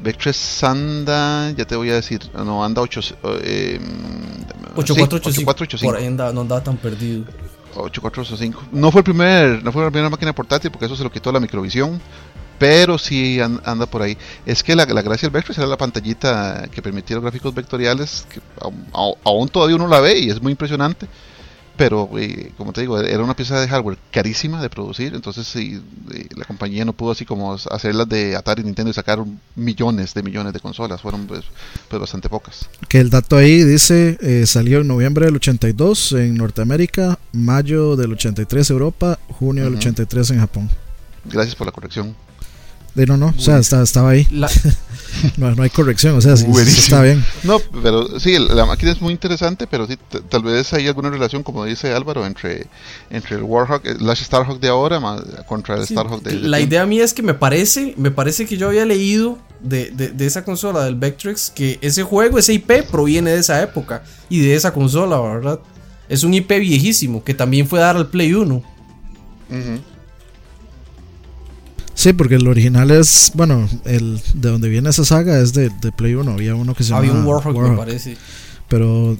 Vectrex 0.00 0.62
anda, 0.62 1.50
ya 1.50 1.64
te 1.64 1.74
voy 1.74 1.90
a 1.90 1.94
decir, 1.94 2.20
no, 2.32 2.64
anda 2.64 2.80
8, 2.80 3.00
eh, 3.42 3.80
8485. 4.76 5.84
Por 5.84 5.96
ahí 5.96 6.08
no 6.08 6.24
andaba 6.24 6.62
tan 6.62 6.76
perdido. 6.76 7.24
8485. 7.74 8.68
No 8.72 8.90
fue 8.92 9.00
el 9.00 9.04
primer, 9.04 9.62
no 9.62 9.72
fue 9.72 9.82
la 9.84 9.90
primera 9.90 10.08
máquina 10.08 10.32
portátil 10.32 10.70
porque 10.70 10.86
eso 10.86 10.96
se 10.96 11.02
lo 11.02 11.10
quitó 11.10 11.32
la 11.32 11.40
microvisión, 11.40 12.00
pero 12.58 12.96
sí 12.96 13.40
anda 13.40 13.86
por 13.86 14.02
ahí. 14.02 14.16
Es 14.46 14.62
que 14.62 14.76
la, 14.76 14.84
gracia 14.84 15.28
del 15.28 15.30
Vectrex 15.30 15.58
era 15.58 15.66
la 15.66 15.76
pantallita 15.76 16.68
que 16.70 16.80
permitía 16.80 17.16
los 17.16 17.24
gráficos 17.24 17.52
vectoriales, 17.54 18.26
que 18.32 18.40
aún 19.24 19.48
todavía 19.48 19.76
uno 19.76 19.88
la 19.88 20.00
ve 20.00 20.18
y 20.18 20.30
es 20.30 20.40
muy 20.40 20.52
impresionante 20.52 21.08
pero 21.78 22.10
eh, 22.18 22.50
como 22.58 22.72
te 22.72 22.80
digo, 22.80 23.00
era 23.00 23.22
una 23.22 23.36
pieza 23.36 23.60
de 23.60 23.68
hardware 23.68 23.96
carísima 24.10 24.60
de 24.60 24.68
producir, 24.68 25.14
entonces 25.14 25.46
sí, 25.46 25.80
eh, 26.12 26.26
la 26.36 26.44
compañía 26.44 26.84
no 26.84 26.92
pudo 26.92 27.12
así 27.12 27.24
como 27.24 27.54
hacerlas 27.54 28.08
de 28.08 28.34
Atari 28.34 28.62
y 28.62 28.64
Nintendo 28.64 28.90
y 28.90 28.94
sacar 28.94 29.24
millones 29.54 30.12
de 30.12 30.24
millones 30.24 30.52
de 30.52 30.58
consolas, 30.60 31.00
fueron 31.00 31.28
pues, 31.28 31.44
pues 31.88 32.00
bastante 32.00 32.28
pocas. 32.28 32.68
Que 32.88 32.98
el 32.98 33.10
dato 33.10 33.36
ahí 33.36 33.62
dice, 33.62 34.18
eh, 34.20 34.44
salió 34.46 34.80
en 34.80 34.88
noviembre 34.88 35.26
del 35.26 35.36
82 35.36 36.12
en 36.12 36.34
Norteamérica, 36.34 37.16
mayo 37.32 37.94
del 37.94 38.12
83 38.12 38.70
Europa, 38.70 39.18
junio 39.28 39.62
del 39.62 39.76
83 39.76 40.30
en 40.32 40.40
Japón. 40.40 40.68
Gracias 41.26 41.54
por 41.54 41.66
la 41.68 41.72
corrección. 41.72 42.16
De 42.98 43.06
no, 43.06 43.16
no, 43.16 43.28
o 43.28 43.40
sea, 43.40 43.58
estaba 43.60 44.10
ahí. 44.10 44.26
no, 45.36 45.62
hay 45.62 45.70
corrección, 45.70 46.16
o 46.16 46.20
sea, 46.20 46.36
sí, 46.36 46.46
está 46.66 47.00
bien. 47.00 47.24
No, 47.44 47.60
pero 47.80 48.18
sí, 48.18 48.36
la 48.40 48.66
máquina 48.66 48.90
es 48.90 49.00
muy 49.00 49.12
interesante, 49.12 49.68
pero 49.68 49.86
sí, 49.86 49.96
tal 50.28 50.42
vez 50.42 50.72
hay 50.72 50.88
alguna 50.88 51.08
relación, 51.08 51.44
como 51.44 51.64
dice 51.64 51.92
Álvaro, 51.92 52.26
entre, 52.26 52.66
entre 53.08 53.36
el 53.36 53.44
Warhawk, 53.44 53.86
el 53.86 54.16
Starhawk 54.16 54.58
de 54.58 54.66
ahora 54.66 55.00
contra 55.46 55.76
el 55.76 55.86
Starhawk 55.86 56.24
de... 56.24 56.40
La 56.40 56.58
idea 56.58 56.84
mía 56.86 57.04
es 57.04 57.14
que 57.14 57.22
me 57.22 57.34
parece, 57.34 57.94
me 57.96 58.10
parece 58.10 58.46
que 58.46 58.56
yo 58.56 58.66
había 58.66 58.84
leído 58.84 59.38
de, 59.60 59.92
de, 59.92 60.26
esa 60.26 60.42
consola, 60.42 60.82
del 60.82 60.96
Vectrex, 60.96 61.50
que 61.50 61.78
ese 61.80 62.02
juego, 62.02 62.36
ese 62.36 62.54
IP, 62.54 62.82
proviene 62.90 63.30
de 63.30 63.38
esa 63.38 63.62
época 63.62 64.02
y 64.28 64.40
de 64.40 64.56
esa 64.56 64.72
consola, 64.72 65.20
¿verdad? 65.20 65.60
Es 66.08 66.24
un 66.24 66.34
IP 66.34 66.50
viejísimo 66.58 67.22
que 67.22 67.32
también 67.32 67.68
fue 67.68 67.78
dar 67.78 67.96
al 67.96 68.08
Play 68.08 68.34
1. 68.34 68.60
Sí, 71.98 72.12
porque 72.12 72.36
el 72.36 72.46
original 72.46 72.92
es, 72.92 73.32
bueno, 73.34 73.68
el 73.84 74.20
de 74.34 74.50
donde 74.50 74.68
viene 74.68 74.88
esa 74.88 75.04
saga 75.04 75.40
es 75.40 75.52
de, 75.52 75.68
Play 75.96 76.14
1. 76.14 76.30
Había 76.30 76.54
uno 76.54 76.72
que 76.72 76.84
se 76.84 76.90
llama. 76.90 77.00
Había 77.00 77.12
un 77.12 77.26
Warhawk, 77.26 77.58
me 77.58 77.76
parece. 77.76 78.16
Pero 78.68 79.18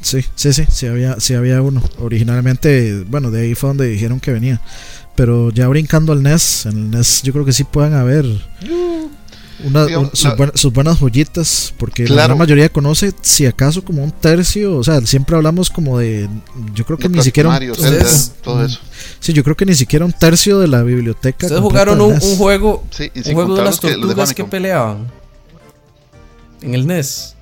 sí, 0.00 0.24
sí, 0.36 0.52
sí, 0.52 0.64
sí 0.70 0.86
había, 0.86 1.18
sí 1.18 1.34
había 1.34 1.60
uno. 1.62 1.82
Originalmente, 1.98 3.02
bueno, 3.08 3.32
de 3.32 3.40
ahí 3.40 3.56
fue 3.56 3.70
donde 3.70 3.88
dijeron 3.88 4.20
que 4.20 4.30
venía. 4.30 4.60
Pero 5.16 5.50
ya 5.50 5.66
brincando 5.66 6.12
al 6.12 6.22
NES, 6.22 6.66
en 6.66 6.78
el 6.78 6.90
NES 6.92 7.22
yo 7.24 7.32
creo 7.32 7.44
que 7.44 7.52
sí 7.52 7.64
pueden 7.64 7.94
haber 7.94 8.24
una, 9.64 9.86
sus, 10.54 10.72
buenas 10.72 10.98
joyitas, 10.98 11.72
porque 11.78 12.08
la 12.08 12.34
mayoría 12.34 12.68
conoce, 12.68 13.12
si 13.22 13.46
acaso, 13.46 13.84
como 13.84 14.02
un 14.04 14.10
tercio. 14.10 14.76
O 14.76 14.84
sea, 14.84 15.00
siempre 15.02 15.36
hablamos 15.36 15.70
como 15.70 15.98
de. 15.98 16.28
Yo 16.74 16.84
creo 16.84 16.98
que 16.98 17.08
ni 17.08 17.22
siquiera. 17.22 17.48
un, 17.48 17.72
todo 18.42 18.64
eso. 18.64 18.80
Sí, 19.20 19.32
yo 19.32 19.42
creo 19.42 19.56
que 19.56 19.66
ni 19.66 19.74
siquiera 19.74 20.04
un 20.04 20.12
tercio 20.12 20.58
de 20.58 20.68
la 20.68 20.82
biblioteca. 20.82 21.46
Ustedes 21.46 21.62
jugaron 21.62 22.00
un, 22.00 22.18
juego, 22.20 22.84
un 23.14 23.34
juego 23.34 23.56
de 23.56 23.64
las 23.64 23.80
tortugas 23.80 24.34
que, 24.34 24.44
peleaban 24.44 25.10
en 26.62 26.74
el 26.74 26.86
NES. 26.86 27.34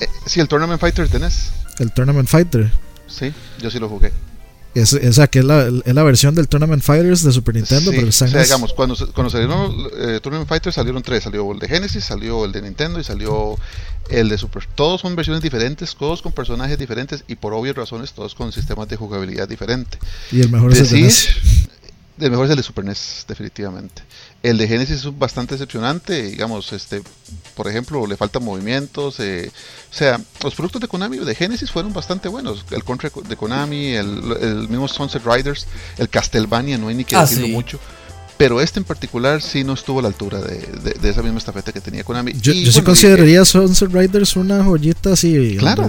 Eh, 0.00 0.08
sí, 0.26 0.40
el 0.40 0.48
Tournament 0.48 0.80
Fighter 0.80 1.08
de 1.08 1.18
NES. 1.18 1.52
El 1.78 1.92
Tournament 1.92 2.28
Fighter. 2.28 2.70
Sí, 3.06 3.32
yo 3.60 3.70
sí 3.70 3.78
lo 3.78 3.88
jugué. 3.88 4.12
Es, 4.74 4.94
esa 4.94 5.26
que 5.26 5.40
es 5.40 5.44
la, 5.44 5.66
es 5.66 5.94
la, 5.94 6.02
versión 6.02 6.34
del 6.34 6.48
Tournament 6.48 6.82
Fighters 6.82 7.22
de 7.22 7.32
Super 7.32 7.54
Nintendo, 7.54 7.90
pero 7.90 8.08
o 8.08 8.12
sea, 8.12 8.26
digamos, 8.28 8.72
cuando, 8.72 8.96
cuando 9.12 9.30
salieron 9.30 9.74
eh, 9.98 10.20
Tournament 10.22 10.48
Fighters 10.48 10.76
salieron 10.76 11.02
tres, 11.02 11.24
salió 11.24 11.52
el 11.52 11.58
de 11.58 11.68
Genesis, 11.68 12.04
salió 12.04 12.44
el 12.46 12.52
de 12.52 12.62
Nintendo 12.62 12.98
y 12.98 13.04
salió 13.04 13.56
el 14.08 14.28
de 14.28 14.38
Super. 14.38 14.66
Todos 14.74 15.00
son 15.00 15.14
versiones 15.14 15.42
diferentes, 15.42 15.94
todos 15.96 16.22
con 16.22 16.32
personajes 16.32 16.78
diferentes 16.78 17.24
y 17.28 17.36
por 17.36 17.52
obvias 17.54 17.76
razones 17.76 18.12
todos 18.12 18.34
con 18.34 18.52
sistemas 18.52 18.88
de 18.88 18.96
jugabilidad 18.96 19.48
diferente. 19.48 19.98
Y 20.30 20.40
el 20.40 20.50
mejor 20.50 20.72
es 20.72 20.92
el 22.22 22.24
de. 22.24 22.26
El 22.26 22.30
mejor 22.30 22.46
es 22.46 22.50
el 22.50 22.56
de 22.56 22.62
Super 22.62 22.84
NES, 22.84 23.24
definitivamente. 23.28 24.02
El 24.42 24.58
de 24.58 24.66
Genesis 24.66 25.04
es 25.04 25.18
bastante 25.18 25.54
decepcionante, 25.54 26.22
digamos, 26.22 26.72
este, 26.72 27.02
por 27.54 27.68
ejemplo, 27.68 28.06
le 28.06 28.16
faltan 28.16 28.44
movimientos, 28.44 29.20
eh, 29.20 29.50
o 29.90 29.94
sea, 29.94 30.20
los 30.42 30.54
productos 30.54 30.80
de 30.80 30.88
Konami 30.88 31.18
de 31.18 31.34
Genesis 31.34 31.70
fueron 31.70 31.92
bastante 31.92 32.28
buenos, 32.28 32.64
el 32.70 32.82
Contra 32.82 33.10
de 33.28 33.36
Konami, 33.36 33.92
el, 33.92 34.68
mismo 34.68 34.88
Sunset 34.88 35.22
Riders, 35.24 35.66
el 35.98 36.08
Castlevania, 36.08 36.78
no 36.78 36.88
hay 36.88 36.96
ni 36.96 37.04
que 37.04 37.14
ah, 37.14 37.20
decirlo 37.20 37.48
mucho, 37.48 37.78
pero 38.36 38.60
este 38.60 38.80
en 38.80 38.84
particular 38.84 39.40
sí 39.40 39.62
no 39.62 39.74
estuvo 39.74 40.00
a 40.00 40.02
la 40.02 40.08
altura 40.08 40.40
de, 40.40 41.08
esa 41.08 41.22
misma 41.22 41.38
estafeta 41.38 41.72
que 41.72 41.80
tenía 41.80 42.02
Konami. 42.02 42.32
Yo, 42.32 42.52
yo 42.52 42.72
sí 42.72 42.82
consideraría 42.82 43.44
Sunset 43.44 43.92
Riders 43.92 44.34
una 44.34 44.64
joyita 44.64 45.12
así 45.12 45.56
claro. 45.58 45.88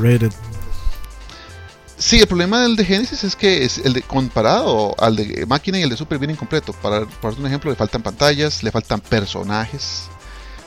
Sí, 2.06 2.20
el 2.20 2.28
problema 2.28 2.60
del 2.60 2.76
de 2.76 2.84
Genesis 2.84 3.24
es 3.24 3.34
que 3.34 3.64
es 3.64 3.78
el 3.78 3.94
de 3.94 4.02
comparado 4.02 4.94
al 5.00 5.16
de 5.16 5.46
máquina 5.46 5.80
y 5.80 5.84
el 5.84 5.90
de 5.90 5.96
Super 5.96 6.20
viene 6.20 6.34
incompleto. 6.34 6.74
Para, 6.74 7.06
para 7.06 7.34
un 7.34 7.48
ejemplo, 7.48 7.72
le 7.72 7.78
faltan 7.78 8.04
pantallas, 8.04 8.62
le 8.62 8.72
faltan 8.72 9.00
personajes, 9.00 10.10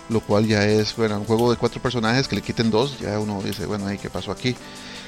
lo 0.08 0.20
cual 0.20 0.46
ya 0.46 0.64
es, 0.64 0.96
bueno, 0.96 1.18
un 1.18 1.26
juego 1.26 1.50
de 1.50 1.58
cuatro 1.58 1.82
personajes 1.82 2.26
que 2.26 2.36
le 2.36 2.42
quiten 2.42 2.70
dos, 2.70 2.98
ya 2.98 3.20
uno 3.20 3.42
dice, 3.42 3.66
bueno, 3.66 3.86
¿qué 4.00 4.08
pasó 4.08 4.32
aquí? 4.32 4.56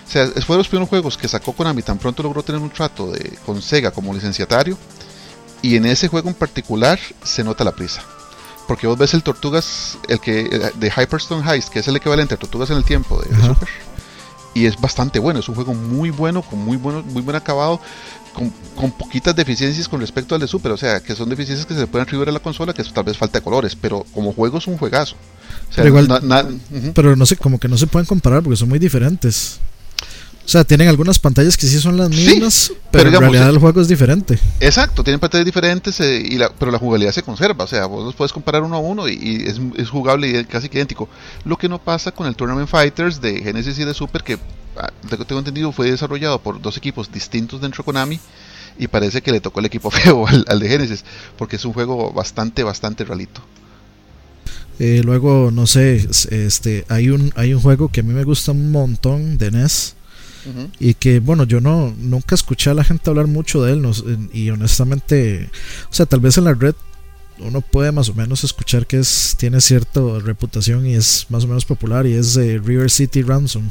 O 0.07 0.11
sea, 0.11 0.27
fue 0.47 0.57
de 0.57 0.59
los 0.59 0.69
primeros 0.69 0.91
juegos 0.91 1.17
que 1.17 1.29
sacó 1.29 1.55
Konami, 1.55 1.81
tan 1.81 1.97
pronto 1.97 2.23
logró 2.23 2.43
tener 2.43 2.61
un 2.61 2.71
trato 2.71 3.11
de, 3.11 3.39
con 3.47 3.63
Sega 3.63 3.91
como 3.91 4.13
licenciatario, 4.13 4.77
y 5.63 5.77
en 5.77 5.87
ese 5.87 6.09
juego 6.09 6.29
en 6.29 6.35
particular 6.35 7.01
se 7.25 7.43
nota 7.43 7.65
la 7.65 7.73
prisa. 7.73 8.03
Porque 8.67 8.87
vos 8.87 8.99
ves 8.99 9.15
el 9.15 9.23
Tortugas, 9.23 9.97
el 10.09 10.21
que 10.21 10.71
de 10.75 10.93
Hyperstone 10.95 11.51
Heist, 11.51 11.71
que 11.71 11.79
es 11.79 11.89
el 11.89 11.97
equivalente 11.97 12.35
a 12.35 12.37
Tortugas 12.37 12.69
en 12.69 12.77
el 12.77 12.85
tiempo 12.85 13.19
de 13.19 13.35
Super 13.35 13.88
y 14.59 14.67
es 14.67 14.81
bastante 14.81 15.19
bueno, 15.19 15.41
es 15.41 15.49
un 15.49 15.55
juego 15.55 15.75
muy 15.75 16.11
bueno, 16.11 16.43
con 16.43 16.59
muy, 16.59 16.77
bueno, 16.77 17.03
muy 17.03 17.23
buen 17.23 17.37
acabado, 17.37 17.81
con, 18.33 18.53
con, 18.75 18.91
poquitas 18.93 19.35
deficiencias 19.35 19.89
con 19.89 20.01
respecto 20.01 20.35
al 20.35 20.41
de 20.41 20.49
Super, 20.49 20.73
o 20.73 20.77
sea, 20.77 21.01
que 21.01 21.15
son 21.15 21.29
deficiencias 21.29 21.67
que 21.67 21.75
se 21.75 21.87
pueden 21.87 22.07
atribuir 22.07 22.29
a 22.29 22.33
la 22.33 22.41
consola, 22.41 22.73
que 22.73 22.83
tal 22.85 23.05
vez 23.05 23.17
falta 23.17 23.39
de 23.39 23.45
colores, 23.45 23.77
pero 23.77 24.05
como 24.13 24.33
juego 24.33 24.59
es 24.59 24.67
un 24.67 24.77
juegazo. 24.77 25.17
pero, 25.75 25.89
igual, 25.89 26.09
pero 26.95 27.17
no 27.17 27.27
sé, 27.27 27.37
como 27.37 27.59
que 27.59 27.69
no 27.69 27.79
se 27.79 27.87
pueden 27.87 28.07
comparar 28.07 28.43
porque 28.43 28.57
son 28.57 28.69
muy 28.69 28.79
diferentes. 28.79 29.61
O 30.49 30.51
sea, 30.51 30.65
tienen 30.65 30.89
algunas 30.89 31.19
pantallas 31.19 31.59
que 31.59 31.67
sí 31.67 31.79
son 31.79 31.99
las 31.99 32.09
mismas, 32.09 32.73
pero, 32.91 33.11
en 33.11 33.21
realidad 33.21 33.51
el 33.51 33.59
juego 33.59 33.83
es 33.83 33.89
diferente. 33.89 34.39
Exacto, 34.61 35.05
tienen 35.05 35.21
pantallas 35.21 35.45
diferentes, 35.45 36.01
eh, 36.01 36.23
y 36.25 36.39
la, 36.39 36.51
pero 36.59 36.71
la 36.71 36.79
jugabilidad 36.79 37.13
se 37.13 37.23
conserva. 37.23 37.65
O 37.65 37.67
sea, 37.67 37.85
vos 37.85 38.03
los 38.03 38.15
puedes 38.15 38.33
comparar 38.33 38.63
uno 38.63 38.77
a 38.77 38.79
uno 38.79 39.07
y, 39.11 39.45
es, 39.47 39.61
es, 39.77 39.91
jugable 39.91 40.27
y 40.27 40.45
casi 40.47 40.69
idéntico. 40.69 41.07
Lo 41.45 41.59
que 41.59 41.69
no 41.69 41.79
pasa 41.79 42.13
con 42.13 42.27
el 42.27 42.35
Tournament 42.35 42.67
Fighters 42.67 43.21
de 43.21 43.43
Genesis 43.43 43.79
y 43.79 43.85
de 43.85 43.93
Super, 43.93 44.23
que 44.23 44.39
ah, 44.79 44.91
tengo 45.27 45.39
entendido 45.39 45.71
fue 45.71 45.91
desarrollado 45.91 46.41
por 46.41 46.63
dos 46.63 46.79
equipos 46.79 47.13
distintos 47.13 47.61
dentro 47.61 47.83
de 47.83 47.85
Konami. 47.85 48.19
Y 48.79 48.89
parece 48.89 49.21
que 49.21 49.33
le 49.33 49.43
tocó 49.43 49.61
el 49.61 49.67
equipo 49.67 49.91
feo 49.91 50.27
al, 50.27 50.47
al 50.49 50.61
de 50.61 50.69
Genesis, 50.71 51.05
porque 51.37 51.57
es 51.57 51.65
un 51.67 51.75
juego 51.75 52.11
bastante, 52.11 52.63
bastante 52.63 53.05
realito. 53.05 53.43
Eh, 54.79 55.03
luego, 55.05 55.51
no 55.53 55.67
sé, 55.67 56.09
este, 56.31 56.87
hay 56.89 57.11
un, 57.11 57.35
hay 57.37 57.53
un 57.53 57.61
juego 57.61 57.91
que 57.91 58.01
a 58.01 58.03
mí 58.03 58.15
me 58.15 58.25
gusta 58.25 58.53
un 58.53 58.71
montón 58.71 59.37
de 59.37 59.51
NES 59.51 59.98
y 60.79 60.95
que, 60.95 61.21
bueno, 61.21 61.45
yo 61.45 61.61
no 61.61 61.95
nunca 61.99 62.35
escuché 62.35 62.71
a 62.71 62.75
la 62.75 62.85
gente 62.85 63.11
hablar 63.11 63.27
mucho 63.27 63.63
de 63.63 63.73
él. 63.73 63.87
y 64.33 64.51
honestamente, 64.51 65.51
o 65.91 65.95
sea, 65.95 66.07
tal 66.07 66.21
vez 66.21 66.39
en 66.39 66.45
la 66.45 66.55
red 66.55 66.75
uno 67.41 67.61
puede 67.61 67.93
más 67.93 68.09
o 68.09 68.15
menos 68.15 68.45
escuchar 68.45 68.87
que 68.87 68.99
es 68.99 69.37
tiene 69.39 69.61
cierta 69.61 70.01
reputación 70.25 70.87
y 70.87 70.95
es 70.95 71.27
más 71.29 71.45
o 71.45 71.49
menos 71.49 71.65
popular. 71.65 72.07
Y 72.07 72.15
es 72.15 72.35
de 72.35 72.59
River 72.59 72.91
City 72.91 73.23
Ransom. 73.23 73.69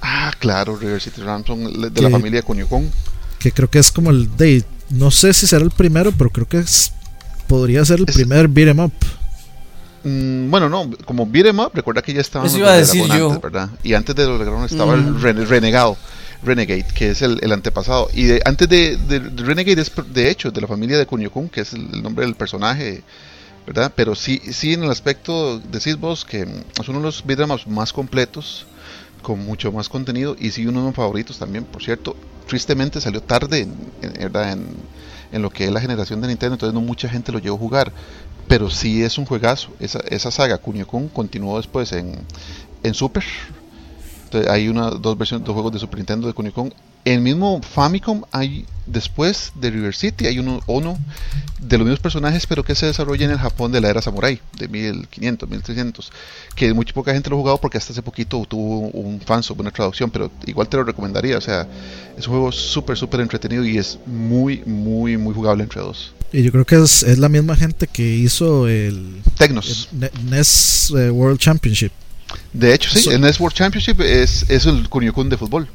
Ah, 0.00 0.32
claro, 0.38 0.76
River 0.76 1.00
City 1.00 1.20
Ransom, 1.20 1.92
de 1.92 2.02
la 2.02 2.10
familia 2.10 2.42
Coñucón. 2.42 2.90
Que 3.38 3.52
creo 3.52 3.68
que 3.68 3.78
es 3.78 3.92
como 3.92 4.10
el 4.10 4.34
de. 4.36 4.64
No 4.88 5.10
sé 5.10 5.32
si 5.32 5.46
será 5.46 5.64
el 5.64 5.70
primero, 5.70 6.12
pero 6.12 6.30
creo 6.30 6.48
que 6.48 6.58
es, 6.58 6.92
podría 7.46 7.84
ser 7.84 8.00
el 8.00 8.06
primer 8.06 8.48
beat 8.48 8.68
em 8.68 8.80
up. 8.80 8.92
Mm, 10.02 10.50
bueno, 10.50 10.68
no, 10.68 10.90
como 11.04 11.26
beat'em 11.26 11.58
up, 11.58 11.72
recuerda 11.74 12.00
que 12.02 12.12
ya 12.12 12.20
estaba 12.20 12.46
Eso 12.46 12.58
iba 12.58 12.72
a 12.72 12.76
decir 12.76 13.04
yo. 13.06 13.38
¿verdad? 13.40 13.70
Y 13.82 13.94
antes 13.94 14.16
de 14.16 14.26
los 14.26 14.38
Dragon 14.38 14.64
estaba 14.64 14.94
el. 14.94 15.20
Renegado, 15.20 15.96
Renegade, 16.42 16.86
que 16.94 17.10
es 17.10 17.22
el, 17.22 17.52
antepasado. 17.52 18.08
Y 18.14 18.24
de, 18.24 18.42
antes 18.44 18.68
de, 18.68 18.98
Renegade 19.36 19.80
es 19.80 19.92
de 20.12 20.30
hecho 20.30 20.50
de 20.50 20.60
la 20.60 20.66
familia 20.66 20.98
de 20.98 21.06
Kunio-kun, 21.06 21.48
que 21.48 21.60
es 21.60 21.74
el, 21.74 22.02
nombre 22.02 22.24
del 22.24 22.34
personaje, 22.34 23.02
¿verdad? 23.66 23.92
Pero 23.94 24.14
sí, 24.14 24.40
sí 24.52 24.72
en 24.72 24.84
el 24.84 24.90
aspecto, 24.90 25.58
decís 25.58 25.96
vos, 25.96 26.24
que 26.24 26.42
es 26.42 26.88
uno 26.88 26.98
de 26.98 27.04
los 27.04 27.24
beat'em 27.24 27.50
ups 27.50 27.66
más 27.66 27.92
completos, 27.92 28.66
con 29.22 29.44
mucho 29.44 29.70
más 29.70 29.90
contenido, 29.90 30.34
y 30.38 30.50
sí 30.50 30.66
uno 30.66 30.80
de 30.80 30.86
mis 30.86 30.96
favoritos 30.96 31.38
también, 31.38 31.64
por 31.64 31.82
cierto. 31.82 32.16
Tristemente 32.46 33.00
salió 33.00 33.22
tarde, 33.22 33.68
¿verdad? 34.18 34.52
En, 34.52 34.66
en 35.32 35.42
lo 35.42 35.50
que 35.50 35.64
es 35.64 35.70
la 35.70 35.80
generación 35.80 36.20
de 36.20 36.28
Nintendo, 36.28 36.54
entonces 36.54 36.74
no 36.74 36.80
mucha 36.80 37.08
gente 37.08 37.32
lo 37.32 37.38
llegó 37.38 37.56
a 37.56 37.58
jugar 37.58 37.92
pero 38.50 38.68
sí 38.68 39.04
es 39.04 39.16
un 39.16 39.26
juegazo. 39.26 39.70
Esa, 39.78 40.00
esa 40.08 40.32
saga 40.32 40.58
Kunio 40.58 40.84
Kun 40.84 41.08
continuó 41.08 41.56
después 41.56 41.92
en, 41.92 42.16
en 42.82 42.94
Super. 42.94 43.22
Entonces, 44.24 44.50
hay 44.50 44.68
una, 44.68 44.90
dos 44.90 45.16
versiones, 45.16 45.46
dos 45.46 45.54
juegos 45.54 45.72
de 45.72 45.78
Super 45.78 45.98
Nintendo 45.98 46.26
de 46.26 46.34
Kunio 46.34 46.52
Kun. 46.52 46.74
El 47.04 47.20
mismo 47.20 47.62
Famicom 47.62 48.24
hay 48.32 48.66
después 48.86 49.52
de 49.54 49.70
River 49.70 49.94
City 49.94 50.26
hay 50.26 50.40
uno, 50.40 50.58
uno 50.66 50.98
de 51.60 51.78
los 51.78 51.86
mismos 51.86 52.00
personajes, 52.00 52.44
pero 52.48 52.64
que 52.64 52.74
se 52.74 52.86
desarrolla 52.86 53.24
en 53.24 53.30
el 53.30 53.38
Japón 53.38 53.70
de 53.70 53.80
la 53.80 53.88
era 53.88 54.02
samurai, 54.02 54.40
de 54.58 54.66
1500, 54.66 55.48
1300, 55.48 56.12
que 56.56 56.74
muy 56.74 56.84
poca 56.86 57.12
gente 57.12 57.30
lo 57.30 57.36
ha 57.36 57.38
jugado 57.38 57.58
porque 57.58 57.78
hasta 57.78 57.92
hace 57.92 58.02
poquito 58.02 58.44
tuvo 58.48 58.88
un 58.88 59.20
fansub, 59.20 59.60
una 59.60 59.70
traducción, 59.70 60.10
pero 60.10 60.28
igual 60.44 60.68
te 60.68 60.76
lo 60.76 60.82
recomendaría, 60.82 61.38
o 61.38 61.40
sea, 61.40 61.68
es 62.18 62.26
un 62.26 62.32
juego 62.32 62.50
súper, 62.50 62.96
súper 62.96 63.20
entretenido 63.20 63.64
y 63.64 63.78
es 63.78 63.96
muy, 64.06 64.64
muy, 64.66 65.16
muy 65.16 65.34
jugable 65.34 65.62
entre 65.62 65.80
dos. 65.80 66.12
Y 66.32 66.42
yo 66.42 66.52
creo 66.52 66.64
que 66.64 66.76
es, 66.76 67.02
es 67.02 67.18
la 67.18 67.28
misma 67.28 67.56
gente 67.56 67.86
que 67.86 68.02
hizo 68.02 68.68
el, 68.68 69.20
Tecnos. 69.36 69.88
NES 70.30 70.92
eh, 70.96 71.10
World 71.10 71.38
Championship. 71.38 71.92
De 72.52 72.72
hecho, 72.72 72.90
sí, 72.90 73.08
el 73.10 73.20
NES 73.20 73.40
World 73.40 73.56
Championship 73.56 74.00
es, 74.00 74.44
es 74.48 74.66
el 74.66 74.88
Kunio 74.88 75.12
Kun 75.12 75.28
de 75.28 75.36
fútbol. 75.36 75.68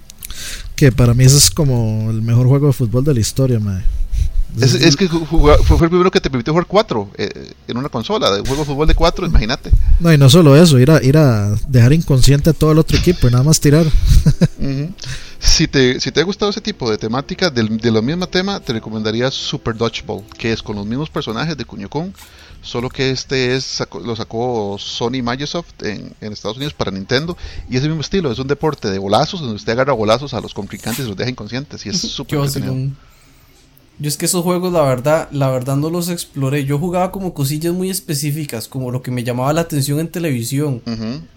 Que 0.75 0.91
para 0.91 1.13
mí 1.13 1.25
ese 1.25 1.37
es 1.37 1.51
como 1.51 2.09
el 2.09 2.21
mejor 2.21 2.47
juego 2.47 2.67
de 2.67 2.73
fútbol 2.73 3.03
de 3.03 3.13
la 3.13 3.19
historia, 3.19 3.59
mae. 3.59 3.83
Es, 4.59 4.95
que 4.95 5.09
fue, 5.09 5.53
el 5.53 5.89
primero 5.89 6.09
que 6.09 6.21
te 6.21 6.29
permitió 6.29 6.53
jugar 6.53 6.65
cuatro 6.65 7.09
eh, 7.17 7.51
en 7.67 7.75
una 7.75 7.89
consola, 7.89 8.31
de 8.31 8.39
juego 8.39 8.59
de 8.59 8.65
fútbol 8.65 8.87
de 8.87 8.95
cuatro, 8.95 9.25
imagínate. 9.25 9.69
No, 9.99 10.13
y 10.13 10.17
no 10.17 10.29
solo 10.29 10.55
eso, 10.55 10.79
ir 10.79 10.91
a, 10.91 11.03
ir 11.03 11.17
a 11.17 11.55
dejar 11.67 11.91
inconsciente 11.91 12.51
a 12.51 12.53
todo 12.53 12.71
el 12.71 12.79
otro 12.79 12.97
equipo 12.97 13.27
y 13.27 13.31
nada 13.31 13.43
más 13.43 13.59
tirar. 13.59 13.85
Si, 15.45 15.67
te, 15.67 15.99
si 15.99 16.11
te 16.11 16.19
ha 16.19 16.23
gustado 16.23 16.51
ese 16.51 16.61
tipo 16.61 16.89
de 16.89 16.97
temática, 16.97 17.49
del, 17.49 17.77
de 17.77 17.91
la 17.91 18.01
misma 18.01 18.27
tema, 18.27 18.59
te 18.59 18.73
recomendaría 18.73 19.31
Super 19.31 19.75
Dodgeball, 19.75 20.23
que 20.37 20.51
es 20.51 20.61
con 20.61 20.75
los 20.75 20.85
mismos 20.85 21.09
personajes 21.09 21.55
de 21.55 21.65
Cuño 21.65 21.89
solo 22.61 22.89
que 22.89 23.11
este 23.11 23.55
es 23.55 23.83
lo 24.03 24.15
sacó 24.15 24.77
Sony 24.79 25.21
Microsoft 25.23 25.83
en, 25.83 26.15
en, 26.19 26.33
Estados 26.33 26.57
Unidos 26.57 26.73
para 26.73 26.89
Nintendo 26.89 27.37
y 27.69 27.77
es 27.77 27.83
el 27.83 27.89
mismo 27.89 28.01
estilo, 28.01 28.31
es 28.31 28.39
un 28.39 28.47
deporte 28.47 28.89
de 28.89 28.97
bolazos 28.97 29.39
donde 29.39 29.55
usted 29.55 29.73
agarra 29.73 29.93
bolazos 29.93 30.33
a 30.33 30.41
los 30.41 30.53
contrincantes 30.53 31.05
y 31.05 31.07
los 31.07 31.15
deja 31.15 31.29
inconscientes 31.29 31.85
y 31.85 31.89
es 31.89 32.01
súper 32.01 32.39
yo 33.97 34.09
es 34.09 34.17
que 34.17 34.25
esos 34.25 34.43
juegos, 34.43 34.73
la 34.73 34.81
verdad, 34.81 35.29
la 35.31 35.49
verdad 35.49 35.77
no 35.77 35.89
los 35.89 36.09
exploré. 36.09 36.65
Yo 36.65 36.77
jugaba 36.77 37.11
como 37.11 37.33
cosillas 37.33 37.73
muy 37.73 37.89
específicas, 37.89 38.67
como 38.67 38.91
lo 38.91 39.01
que 39.01 39.09
me 39.09 39.23
llamaba 39.23 39.53
la 39.53 39.61
atención 39.61 39.99
en 39.99 40.09
televisión. 40.09 40.81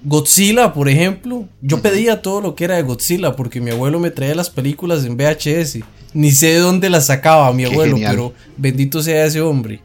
Godzilla, 0.03 0.73
por 0.73 0.89
ejemplo. 0.89 1.47
Yo 1.63 1.81
pedía 1.81 2.21
todo 2.21 2.41
lo 2.41 2.57
que 2.57 2.65
era 2.65 2.75
de 2.75 2.83
Godzilla, 2.83 3.37
porque 3.37 3.61
mi 3.61 3.71
abuelo 3.71 4.01
me 4.01 4.11
traía 4.11 4.35
las 4.35 4.51
películas 4.51 5.05
en 5.05 5.17
VHS. 5.17 5.79
Ni 6.15 6.33
sé 6.33 6.49
de 6.49 6.59
dónde 6.59 6.91
las 6.91 7.07
sacaba 7.07 7.53
mi 7.53 7.65
abuelo, 7.65 7.97
pero 7.97 8.33
bendito 8.57 9.03
sea 9.03 9.25
ese 9.25 9.41
hombre. 9.41 9.81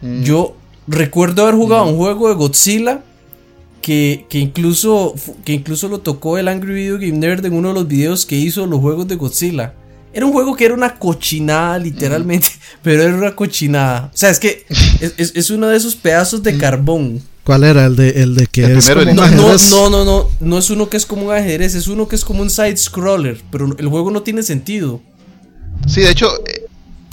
Mm. 0.00 0.22
Yo 0.22 0.56
recuerdo 0.86 1.42
haber 1.42 1.56
jugado 1.56 1.86
un 1.86 1.96
juego 1.96 2.28
de 2.28 2.34
Godzilla 2.34 3.02
que, 3.82 4.26
que, 4.28 4.38
incluso, 4.38 5.14
que 5.44 5.52
incluso 5.52 5.88
lo 5.88 5.98
tocó 5.98 6.38
el 6.38 6.46
Angry 6.46 6.74
Video 6.74 6.94
Game 6.94 7.18
Nerd 7.18 7.44
en 7.44 7.54
uno 7.54 7.68
de 7.68 7.74
los 7.74 7.88
videos 7.88 8.24
que 8.24 8.36
hizo 8.36 8.66
los 8.66 8.80
juegos 8.80 9.08
de 9.08 9.16
Godzilla. 9.16 9.74
Era 10.14 10.26
un 10.26 10.32
juego 10.32 10.54
que 10.54 10.64
era 10.64 10.74
una 10.74 10.94
cochinada, 10.94 11.78
literalmente. 11.78 12.48
Pero 12.82 13.02
era 13.02 13.14
una 13.14 13.34
cochinada. 13.34 14.10
O 14.14 14.16
sea, 14.16 14.30
es 14.30 14.38
que 14.38 14.64
es, 15.00 15.50
uno 15.50 15.68
de 15.68 15.76
esos 15.76 15.96
pedazos 15.96 16.42
de 16.42 16.56
carbón. 16.56 17.20
¿Cuál 17.42 17.64
era? 17.64 17.84
El 17.84 17.96
de, 17.96 18.22
el 18.22 18.34
de 18.36 18.46
que 18.46 18.64
es 18.64 18.88
como 18.88 19.04
no, 19.04 19.28
no, 19.28 19.56
no, 19.58 19.90
no, 19.90 20.04
no. 20.04 20.30
No 20.40 20.58
es 20.58 20.70
uno 20.70 20.88
que 20.88 20.96
es 20.96 21.04
como 21.04 21.26
un 21.26 21.34
ajedrez, 21.34 21.74
es 21.74 21.88
uno 21.88 22.08
que 22.08 22.16
es 22.16 22.24
como 22.24 22.40
un 22.40 22.48
side 22.48 22.76
scroller. 22.76 23.42
Pero 23.50 23.76
el 23.76 23.88
juego 23.88 24.10
no 24.10 24.22
tiene 24.22 24.42
sentido. 24.42 25.02
Sí, 25.86 26.00
de 26.00 26.10
hecho, 26.10 26.30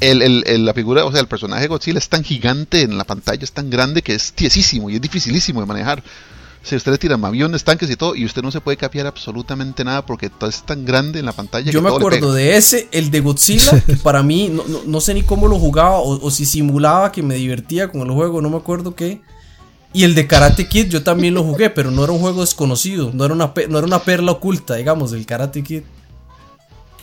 el, 0.02 0.66
la 0.66 0.74
figura, 0.74 1.06
o 1.06 1.12
sea, 1.12 1.22
el 1.22 1.28
personaje 1.28 1.64
de 1.64 1.68
Godzilla 1.68 1.98
es 1.98 2.10
tan 2.10 2.24
gigante 2.24 2.82
en 2.82 2.98
la 2.98 3.04
pantalla, 3.04 3.44
es 3.44 3.52
tan 3.52 3.70
grande 3.70 4.02
que 4.02 4.16
es 4.16 4.34
tiesísimo 4.34 4.90
y 4.90 4.96
es 4.96 5.02
dificilísimo 5.02 5.60
de 5.62 5.68
manejar. 5.68 6.04
Si 6.64 6.76
usted 6.76 6.92
le 6.92 6.98
tira 7.00 7.16
aviones, 7.16 7.64
tanques 7.64 7.90
y 7.90 7.96
todo, 7.96 8.16
y 8.16 8.24
usted 8.24 8.44
no 8.44 8.52
se 8.52 8.62
puede 8.62 8.78
capiar 8.78 9.08
absolutamente 9.08 9.84
nada 9.84 10.06
porque 10.06 10.30
todo 10.30 10.48
es 10.50 10.64
tan 10.64 10.86
grande 10.86 11.20
en 11.20 11.26
la 11.26 11.32
pantalla. 11.32 11.72
Yo 11.72 11.82
me 11.82 11.90
acuerdo 11.90 12.34
de 12.34 12.56
ese, 12.56 12.88
el 12.92 13.10
de 13.10 13.20
Godzilla, 13.20 13.82
que 13.86 13.96
para 13.96 14.22
mí, 14.22 14.56
no, 14.86 15.02
sé 15.02 15.16
ni 15.16 15.24
cómo 15.24 15.48
lo 15.48 15.58
jugaba 15.58 16.00
o, 16.00 16.30
si 16.30 16.46
simulaba 16.46 17.12
que 17.12 17.24
me 17.24 17.36
divertía 17.36 17.90
con 17.90 18.02
el 18.02 18.12
juego, 18.12 18.42
no 18.42 18.50
me 18.50 18.58
acuerdo 18.58 18.96
qué. 18.96 19.22
Y 19.94 20.04
el 20.04 20.14
de 20.14 20.28
Karate 20.28 20.70
Kid 20.70 20.88
yo 20.88 21.04
también 21.04 21.34
lo 21.34 21.44
jugué, 21.44 21.70
pero 21.70 21.90
no 21.90 22.04
era 22.04 22.14
un 22.14 22.20
juego 22.20 22.42
desconocido, 22.42 23.12
no 23.14 23.26
era 23.26 23.34
una, 23.34 23.54
no 23.68 23.78
era 23.80 23.88
una 23.88 24.00
perla 24.00 24.32
oculta, 24.34 24.76
digamos, 24.76 25.12
del 25.12 25.26
Karate 25.26 25.64
Kid. 25.64 25.82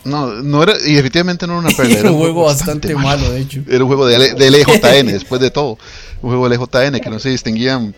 No, 0.05 0.29
no 0.41 0.63
era, 0.63 0.75
y 0.87 0.97
efectivamente 0.97 1.49
no 1.49 1.55
era 1.55 1.69
una 1.69 1.71
perla. 1.77 1.99
Era 1.99 2.13
un 2.13 2.19
juego 2.19 2.45
bastante, 2.45 2.95
malo, 2.95 3.29
de 3.31 3.41
hecho. 3.41 3.61
Era 3.69 3.83
un 3.83 3.89
juego 3.89 4.07
de, 4.07 4.35
de 4.35 4.51
LJN, 4.53 5.07
después 5.13 5.41
de 5.41 5.51
todo. 5.51 5.79
Un 6.23 6.31
juego 6.31 6.49
de 6.49 6.57
LJN 6.57 7.01
que 7.01 7.11
no 7.11 7.19
se 7.19 7.31
distinguían 7.31 7.95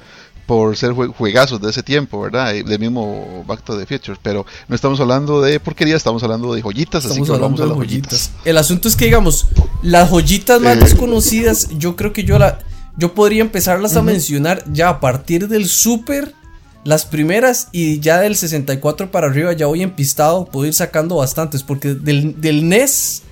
por 0.51 0.77
ser 0.77 0.95
juegazos 0.95 1.61
de 1.61 1.71
ese 1.71 1.81
tiempo, 1.81 2.21
¿verdad? 2.21 2.53
Del 2.53 2.81
mismo 2.81 3.45
Back 3.47 3.63
to 3.63 3.79
the 3.79 3.87
Future. 3.87 4.19
Pero 4.21 4.45
no 4.67 4.75
estamos 4.75 4.99
hablando 4.99 5.41
de 5.41 5.61
porquería, 5.61 5.95
estamos 5.95 6.25
hablando 6.25 6.53
de 6.53 6.61
joyitas, 6.61 7.07
así 7.07 7.23
que 7.23 7.31
vamos 7.31 7.61
a 7.61 7.67
las 7.67 7.77
joyitas. 7.77 8.33
El 8.45 8.59
asunto 8.59 8.89
es 8.89 8.97
que, 8.97 9.05
digamos, 9.05 9.47
las 9.81 10.11
joyitas 10.11 10.61
más 10.61 10.77
eh, 10.77 10.81
desconocidas, 10.81 11.69
yo 11.79 11.95
creo 11.95 12.13
que 12.13 12.25
yo 12.25 12.37
la. 12.37 12.59
Yo 12.97 13.15
podría 13.15 13.43
empezarlas 13.43 13.95
a 13.95 14.03
mencionar 14.03 14.65
ya 14.73 14.89
a 14.89 14.99
partir 14.99 15.47
del 15.47 15.69
Super 15.69 16.35
las 16.83 17.05
primeras 17.05 17.69
y 17.71 18.01
ya 18.01 18.19
del 18.19 18.35
64 18.35 19.13
para 19.13 19.29
arriba 19.29 19.53
ya 19.53 19.67
voy 19.67 19.85
empistado, 19.85 20.47
puedo 20.47 20.67
ir 20.67 20.75
sacando 20.75 21.15
bastantes 21.15 21.63
porque 21.63 21.95
del, 21.95 22.41
del 22.41 22.69
NES 22.69 23.23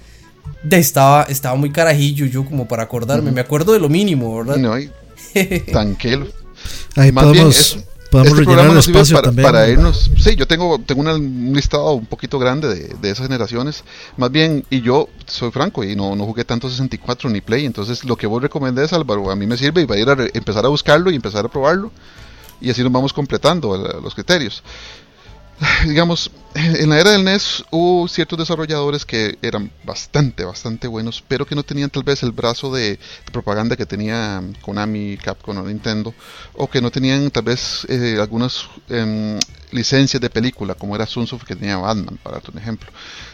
de 0.62 0.78
estaba, 0.78 1.25
estaba 1.25 1.56
muy 1.56 1.72
carajillo 1.72 2.26
yo 2.26 2.44
como 2.44 2.68
para 2.68 2.84
acordarme, 2.84 3.32
me 3.32 3.40
acuerdo 3.40 3.72
de 3.72 3.80
lo 3.80 3.88
mínimo, 3.88 4.37
¿verdad? 4.37 4.56
No, 4.58 4.76
tranquilo. 5.72 6.28
Ahí 6.96 7.12
Más 7.12 7.25
podemos, 7.25 7.78
podemos 8.10 8.38
este 8.38 8.44
rellenar 8.44 8.70
el 8.70 8.78
espacio 8.78 9.16
para, 9.16 9.26
también. 9.28 9.46
Para 9.46 9.68
irnos, 9.68 10.10
sí, 10.18 10.37
yo 10.37 10.46
tengo, 10.46 10.78
tengo 10.78 11.02
un 11.02 11.52
listado 11.54 11.92
un 11.92 12.06
poquito 12.06 12.38
grande 12.38 12.68
de, 12.68 12.94
de, 13.00 13.10
esas 13.10 13.26
generaciones. 13.26 13.84
Más 14.16 14.30
bien, 14.30 14.64
y 14.70 14.80
yo 14.80 15.08
soy 15.26 15.50
franco 15.50 15.84
y 15.84 15.94
no, 15.94 16.16
no 16.16 16.25
jugué 16.25 16.44
tanto 16.44 16.68
64 16.68 17.30
ni 17.30 17.40
Play, 17.40 17.66
entonces 17.66 18.04
lo 18.04 18.16
que 18.16 18.26
vos 18.26 18.42
recomendés, 18.42 18.92
Álvaro, 18.92 19.30
a 19.30 19.37
mí 19.37 19.46
me 19.46 19.56
sirve 19.56 19.82
y 19.82 19.84
voy 19.84 19.98
a 19.98 20.00
ir 20.00 20.08
a 20.08 20.16
empezar 20.34 20.64
a 20.64 20.68
buscarlo 20.68 21.10
y 21.10 21.16
empezar 21.16 21.44
a 21.44 21.48
probarlo 21.48 21.90
y 22.60 22.70
así 22.70 22.82
nos 22.82 22.92
vamos 22.92 23.12
completando 23.12 23.76
los 24.02 24.14
criterios. 24.14 24.62
Digamos, 25.86 26.30
en 26.54 26.88
la 26.88 27.00
era 27.00 27.10
del 27.10 27.24
NES 27.24 27.64
hubo 27.70 28.06
ciertos 28.08 28.38
desarrolladores 28.38 29.04
que 29.04 29.38
eran 29.42 29.70
bastante, 29.84 30.44
bastante 30.44 30.86
buenos, 30.86 31.22
pero 31.26 31.46
que 31.46 31.54
no 31.54 31.62
tenían 31.62 31.90
tal 31.90 32.04
vez 32.04 32.22
el 32.22 32.32
brazo 32.32 32.72
de, 32.72 32.98
propaganda 33.32 33.76
que 33.76 33.86
tenía 33.86 34.42
Konami, 34.60 35.16
Capcom 35.16 35.58
o 35.58 35.62
Nintendo, 35.62 36.14
o 36.54 36.68
que 36.68 36.80
no 36.80 36.90
tenían 36.90 37.30
tal 37.30 37.44
vez 37.44 37.86
eh, 37.88 38.18
algunas 38.20 38.68
em, 38.88 39.38
licencias 39.72 40.20
de 40.20 40.30
película, 40.30 40.74
como 40.74 40.94
era 40.94 41.06
Sunsoft 41.06 41.44
que 41.44 41.56
tenía 41.56 41.76
Batman, 41.76 42.18
para 42.22 42.40
un 42.52 42.58
ejemplo. 42.58 42.90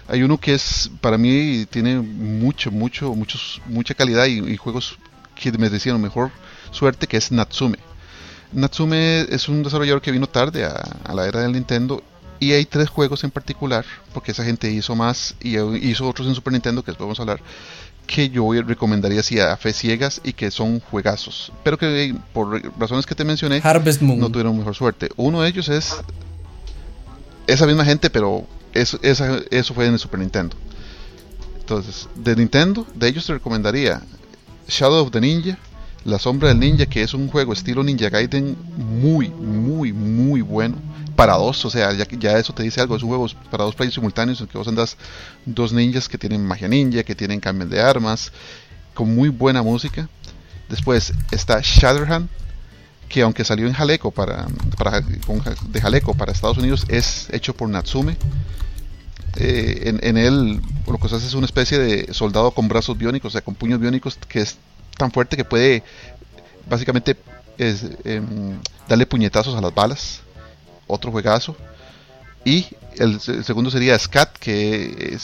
Hay 0.09 0.23
uno 0.23 0.39
que 0.39 0.55
es, 0.55 0.91
para 1.01 1.19
mí, 1.19 1.67
tiene 1.71 1.97
mucho, 2.01 2.71
mucho, 2.71 3.15
muchos, 3.15 3.61
mucha 3.67 3.95
calidad 3.95 4.27
y, 4.27 4.57
juegos 4.57 4.99
que 5.35 5.53
me 5.53 5.69
decían 5.69 6.01
mejor 6.01 6.31
suerte, 6.71 7.07
que 7.07 7.17
es 7.17 7.31
Natsume. 7.31 7.79
Natsume 8.53 9.23
es 9.31 9.49
un 9.49 9.63
desarrollador 9.63 10.01
que 10.01 10.13
vino 10.13 10.29
tarde 10.29 10.65
a, 10.65 11.13
la 11.13 11.27
era 11.27 11.41
del 11.41 11.53
Nintendo 11.53 12.03
y 12.41 12.53
hay 12.53 12.65
tres 12.65 12.89
juegos 12.89 13.25
en 13.25 13.31
particular, 13.31 13.85
porque 14.13 14.33
esa 14.33 14.45
gente 14.45 14.71
hizo 14.71 14.95
más 14.95 15.35
y 15.41 15.59
hizo 15.89 16.09
otros 16.09 16.27
en 16.29 16.35
Super 16.35 16.53
Nintendo 16.53 16.83
que 16.83 16.91
después 16.91 17.07
vamos 17.07 17.19
a 17.19 17.23
hablar, 17.23 17.41
que 18.07 18.29
yo 18.29 18.53
recomendaría 18.63 19.21
así 19.21 19.41
a 19.41 19.57
fe 19.57 19.73
ciegas 19.73 20.21
y 20.25 20.35
que 20.35 20.51
son 20.51 20.81
juegazos, 20.81 21.53
pero 21.63 21.79
que 21.79 22.15
por 22.33 22.61
razones 22.79 23.07
que 23.07 23.15
te 23.15 23.25
mencioné 23.25 23.61
no 24.21 24.29
tuvieron 24.31 24.59
mejor 24.59 24.75
suerte. 24.75 25.09
Uno 25.17 25.41
de 25.43 25.49
ellos 25.49 25.69
es 25.69 25.97
esa 27.47 27.67
misma 27.67 27.85
gente, 27.85 28.11
pero 28.11 28.47
eso, 28.75 28.99
eso 29.03 29.75
fue 29.75 29.87
en 29.87 29.95
el 29.95 29.99
Super 29.99 30.21
Nintendo. 30.21 30.57
Entonces, 31.61 32.09
de 32.15 32.37
Nintendo, 32.37 32.87
de 32.95 33.09
ellos 33.09 33.25
te 33.25 33.33
recomendaría 33.33 34.03
Shadow 34.69 35.03
of 35.03 35.11
the 35.13 35.21
Ninja, 35.21 35.57
la 36.05 36.19
Sombra 36.19 36.49
del 36.49 36.61
Ninja, 36.61 36.87
que 36.87 37.03
es 37.03 37.15
un 37.15 37.29
juego 37.29 37.53
estilo 37.53 37.83
Ninja 37.83 38.11
Gaiden 38.11 38.57
muy, 38.77 39.31
muy, 39.31 39.93
muy 39.93 40.43
bueno. 40.43 40.77
Para 41.17 41.35
dos, 41.35 41.65
o 41.65 41.71
sea, 41.71 41.93
ya, 41.93 42.07
ya 42.19 42.39
eso 42.39 42.53
te 42.53 42.63
dice 42.63 42.81
algo. 42.81 42.97
Es 42.97 43.03
un 43.03 43.09
juego 43.09 43.27
para 43.51 43.65
dos 43.65 43.75
players 43.75 43.95
simultáneos 43.95 44.41
en 44.41 44.49
que 44.49 44.59
vos 44.59 44.69
andas 44.69 44.97
dos 45.47 45.73
ninjas 45.73 46.09
que 46.09 46.19
tienen 46.19 46.45
magia 46.45 46.69
ninja, 46.69 47.03
que 47.05 47.15
tienen 47.15 47.41
cambios 47.41 47.71
de 47.71 47.81
armas, 47.81 48.33
con 48.93 49.15
muy 49.15 49.29
buena 49.29 49.63
música. 49.63 50.09
Después 50.69 51.13
está 51.31 51.61
Shatterhand, 51.63 52.29
que 53.09 53.23
aunque 53.23 53.45
salió 53.45 53.67
en 53.67 53.73
Jaleco 53.73 54.11
para, 54.11 54.47
para 54.77 55.01
de 55.01 55.81
Jaleco 55.81 56.15
para 56.15 56.33
Estados 56.33 56.59
Unidos, 56.59 56.85
es 56.89 57.29
hecho 57.31 57.55
por 57.55 57.69
Natsume. 57.69 58.17
Eh, 59.37 59.83
en, 59.85 60.01
en, 60.03 60.17
él 60.17 60.61
lo 60.87 60.99
que 60.99 61.09
se 61.09 61.17
hace 61.17 61.27
es 61.27 61.35
una 61.35 61.47
especie 61.47 61.79
de 61.79 62.13
soldado 62.13 62.51
con 62.51 62.69
brazos 62.69 62.99
biónicos, 62.99 63.31
o 63.31 63.33
sea, 63.33 63.41
con 63.41 63.55
puños 63.55 63.81
biónicos, 63.81 64.17
que 64.29 64.41
es 64.41 64.59
tan 64.97 65.11
fuerte 65.11 65.37
que 65.37 65.45
puede 65.45 65.83
básicamente 66.69 67.17
em, 67.59 68.59
darle 68.89 69.07
puñetazos 69.07 69.55
a 69.55 69.61
las 69.61 69.75
balas. 69.75 70.21
Otro 70.87 71.11
juegazo. 71.11 71.57
Y 72.45 72.67
el, 72.99 73.21
segundo 73.21 73.71
sería 73.71 73.99
SCAT, 73.99 74.37
que 74.39 75.19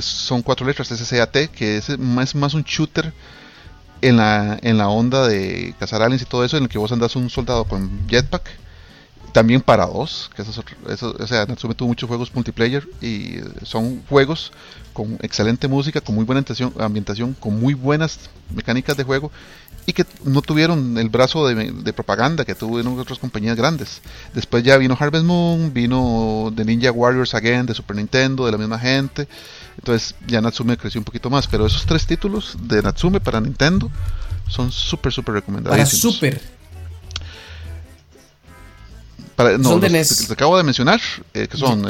son 0.00 0.42
cuatro 0.42 0.66
letras, 0.66 0.88
SCAT, 0.88 1.50
que 1.50 1.76
es 1.78 1.98
más, 1.98 2.54
un 2.54 2.62
shooter 2.62 3.12
en 4.00 4.16
la, 4.16 4.58
en 4.62 4.78
la 4.78 4.88
onda 4.88 5.26
de 5.26 5.74
cazar 5.78 6.02
aliens 6.02 6.22
y 6.22 6.26
todo 6.26 6.44
eso, 6.44 6.56
en 6.56 6.64
el 6.64 6.68
que 6.68 6.78
vos 6.78 6.92
andas 6.92 7.16
un 7.16 7.30
soldado 7.30 7.64
con 7.64 8.06
jetpack 8.08 8.65
también 9.36 9.60
para 9.60 9.84
dos, 9.84 10.30
que 10.34 10.40
eso, 10.40 10.64
eso, 10.88 11.14
o 11.20 11.26
sea, 11.26 11.44
Natsume 11.44 11.74
tuvo 11.74 11.88
muchos 11.88 12.08
juegos 12.08 12.34
multiplayer 12.34 12.88
y 13.02 13.34
son 13.64 14.02
juegos 14.08 14.50
con 14.94 15.18
excelente 15.20 15.68
música, 15.68 16.00
con 16.00 16.14
muy 16.14 16.24
buena 16.24 16.42
ambientación, 16.78 17.34
con 17.34 17.60
muy 17.60 17.74
buenas 17.74 18.30
mecánicas 18.54 18.96
de 18.96 19.04
juego 19.04 19.30
y 19.84 19.92
que 19.92 20.06
no 20.24 20.40
tuvieron 20.40 20.96
el 20.96 21.10
brazo 21.10 21.46
de, 21.46 21.92
propaganda 21.92 22.46
que 22.46 22.54
tuvieron 22.54 22.98
otras 22.98 23.18
compañías 23.18 23.58
grandes. 23.58 24.00
Después 24.32 24.64
ya 24.64 24.78
vino 24.78 24.96
Harvest 24.98 25.26
Moon, 25.26 25.70
vino 25.74 26.50
The 26.56 26.64
Ninja 26.64 26.90
Warriors 26.90 27.34
Again 27.34 27.66
de 27.66 27.74
Super 27.74 27.96
Nintendo, 27.96 28.46
de 28.46 28.52
la 28.52 28.56
misma 28.56 28.78
gente. 28.78 29.28
Entonces 29.76 30.14
ya 30.26 30.40
Natsume 30.40 30.78
creció 30.78 30.98
un 30.98 31.04
poquito 31.04 31.28
más, 31.28 31.46
pero 31.46 31.66
esos 31.66 31.84
tres 31.84 32.06
títulos 32.06 32.56
de 32.62 32.80
Natsume 32.80 33.20
para 33.20 33.38
Nintendo 33.42 33.90
son 34.48 34.72
súper, 34.72 35.12
súper 35.12 35.34
recomendables. 35.34 35.76
Para 35.76 35.90
No, 39.36 39.68
son 39.68 39.80
de 39.80 39.90
NES. 39.90 40.26
Que 40.26 40.32
acabo 40.32 40.56
de 40.56 40.62
mencionar, 40.62 41.00
eh, 41.34 41.46
que 41.46 41.56
son, 41.58 41.84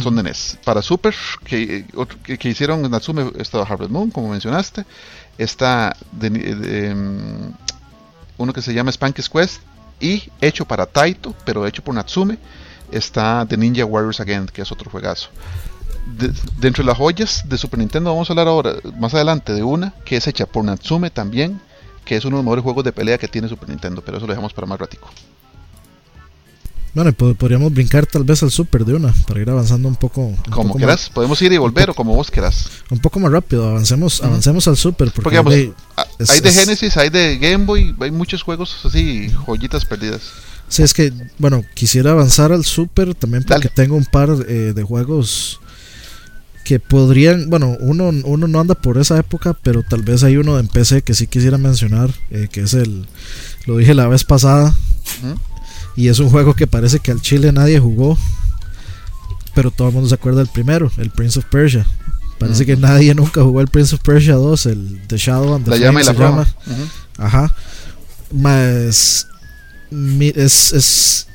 son 0.00 0.16
de 0.16 0.22
NES. 0.22 0.58
Para 0.64 0.80
Super, 0.80 1.14
que, 1.44 1.84
que, 2.22 2.48
hicieron 2.48 2.88
Natsume, 2.88 3.32
está 3.38 3.62
Harvest 3.62 3.90
Moon, 3.90 4.10
como 4.10 4.28
mencionaste. 4.28 4.84
Está 5.36 5.96
em, 6.22 7.52
uno 8.38 8.52
que 8.52 8.62
se 8.62 8.72
llama 8.72 8.92
Spanky's 8.92 9.28
Quest. 9.28 9.60
Y 10.00 10.30
hecho 10.40 10.64
para 10.64 10.86
Taito, 10.86 11.34
pero 11.44 11.66
hecho 11.66 11.82
por 11.82 11.94
Natsume, 11.94 12.38
está 12.90 13.46
The 13.48 13.56
Ninja 13.56 13.84
Warriors 13.84 14.20
Again, 14.20 14.46
que 14.46 14.62
es 14.62 14.70
otro 14.70 14.90
juegazo. 14.90 15.30
dentro 16.58 16.84
de 16.84 16.88
las 16.88 16.98
joyas 16.98 17.42
de 17.48 17.56
Super 17.56 17.78
Nintendo, 17.78 18.10
vamos 18.10 18.28
a 18.28 18.32
hablar 18.32 18.48
ahora, 18.48 18.74
más 18.98 19.14
adelante, 19.14 19.52
de 19.52 19.62
una 19.62 19.94
que 20.04 20.16
es 20.16 20.26
hecha 20.26 20.46
por 20.46 20.64
Natsume 20.64 21.10
también, 21.10 21.60
que 22.04 22.16
es 22.16 22.24
uno 22.24 22.36
de 22.36 22.38
los 22.38 22.44
mejores 22.44 22.62
juegos 22.64 22.84
de 22.84 22.92
pelea 22.92 23.18
que 23.18 23.28
tiene 23.28 23.48
Super 23.48 23.68
Nintendo, 23.68 24.02
pero 24.04 24.18
eso 24.18 24.26
lo 24.26 24.32
dejamos 24.32 24.52
para 24.52 24.66
más 24.66 24.78
ratico. 24.78 25.08
Bueno, 26.94 27.12
podríamos 27.12 27.72
brincar 27.72 28.06
tal 28.06 28.22
vez 28.22 28.42
al 28.44 28.52
Super 28.52 28.84
de 28.84 28.94
una, 28.94 29.12
para 29.26 29.40
ir 29.40 29.50
avanzando 29.50 29.88
un 29.88 29.96
poco. 29.96 30.32
como 30.50 30.76
quieras, 30.76 31.10
podemos 31.12 31.42
ir 31.42 31.52
y 31.52 31.58
volver 31.58 31.90
o 31.90 31.94
como 31.94 32.14
vos 32.14 32.30
quieras. 32.30 32.70
Un 32.88 33.00
poco 33.00 33.18
más 33.18 33.32
rápido, 33.32 33.68
avancemos, 33.68 34.22
avancemos 34.22 34.68
al 34.68 34.76
Super. 34.76 35.10
Porque, 35.10 35.36
hay 35.36 36.40
de 36.40 36.52
Genesis, 36.52 36.96
hay 36.96 37.10
de 37.10 37.38
Game 37.38 37.64
Boy, 37.64 37.96
hay 37.98 38.12
muchos 38.12 38.42
juegos 38.42 38.76
así, 38.84 39.28
joyitas 39.44 39.84
perdidas. 39.84 40.22
Sí, 40.68 40.82
es 40.82 40.94
que, 40.94 41.12
bueno, 41.38 41.64
quisiera 41.74 42.12
avanzar 42.12 42.52
al 42.52 42.64
Super 42.64 43.14
también 43.14 43.42
porque 43.42 43.68
tengo 43.68 43.96
un 43.96 44.06
par 44.06 44.30
eh, 44.48 44.72
de 44.74 44.82
juegos 44.84 45.60
que 46.64 46.80
podrían, 46.80 47.50
bueno, 47.50 47.76
uno, 47.80 48.10
uno 48.24 48.48
no 48.48 48.60
anda 48.60 48.74
por 48.74 48.98
esa 48.98 49.18
época, 49.18 49.54
pero 49.62 49.82
tal 49.82 50.02
vez 50.02 50.22
hay 50.22 50.38
uno 50.38 50.58
en 50.58 50.66
PC 50.66 51.02
que 51.02 51.12
sí 51.12 51.26
quisiera 51.26 51.58
mencionar, 51.58 52.10
eh, 52.30 52.48
que 52.50 52.62
es 52.62 52.72
el, 52.72 53.06
lo 53.66 53.76
dije 53.76 53.94
la 53.94 54.08
vez 54.08 54.24
pasada, 54.24 54.74
y 55.96 56.08
es 56.08 56.18
un 56.18 56.30
juego 56.30 56.54
que 56.54 56.66
parece 56.66 56.98
que 56.98 57.10
al 57.10 57.20
Chile 57.20 57.52
nadie 57.52 57.78
jugó. 57.78 58.18
Pero 59.54 59.70
todo 59.70 59.88
el 59.88 59.94
mundo 59.94 60.08
se 60.08 60.16
acuerda 60.16 60.38
del 60.38 60.48
primero, 60.48 60.90
el 60.98 61.10
Prince 61.10 61.38
of 61.38 61.44
Persia. 61.46 61.86
Parece 62.38 62.66
que 62.66 62.76
nadie 62.76 63.14
nunca 63.14 63.42
jugó 63.42 63.60
el 63.60 63.68
Prince 63.68 63.94
of 63.94 64.00
Persia 64.02 64.34
2, 64.34 64.66
el 64.66 65.00
The 65.06 65.16
Shadow 65.16 65.54
and 65.54 65.64
the 65.64 65.70
la 65.70 65.76
llama 65.76 66.02
y 66.02 66.04
la 66.04 66.12
llama. 66.12 66.46
Ajá. 67.18 67.54
Más 68.32 69.28
es, 70.34 70.72
es 70.72 71.28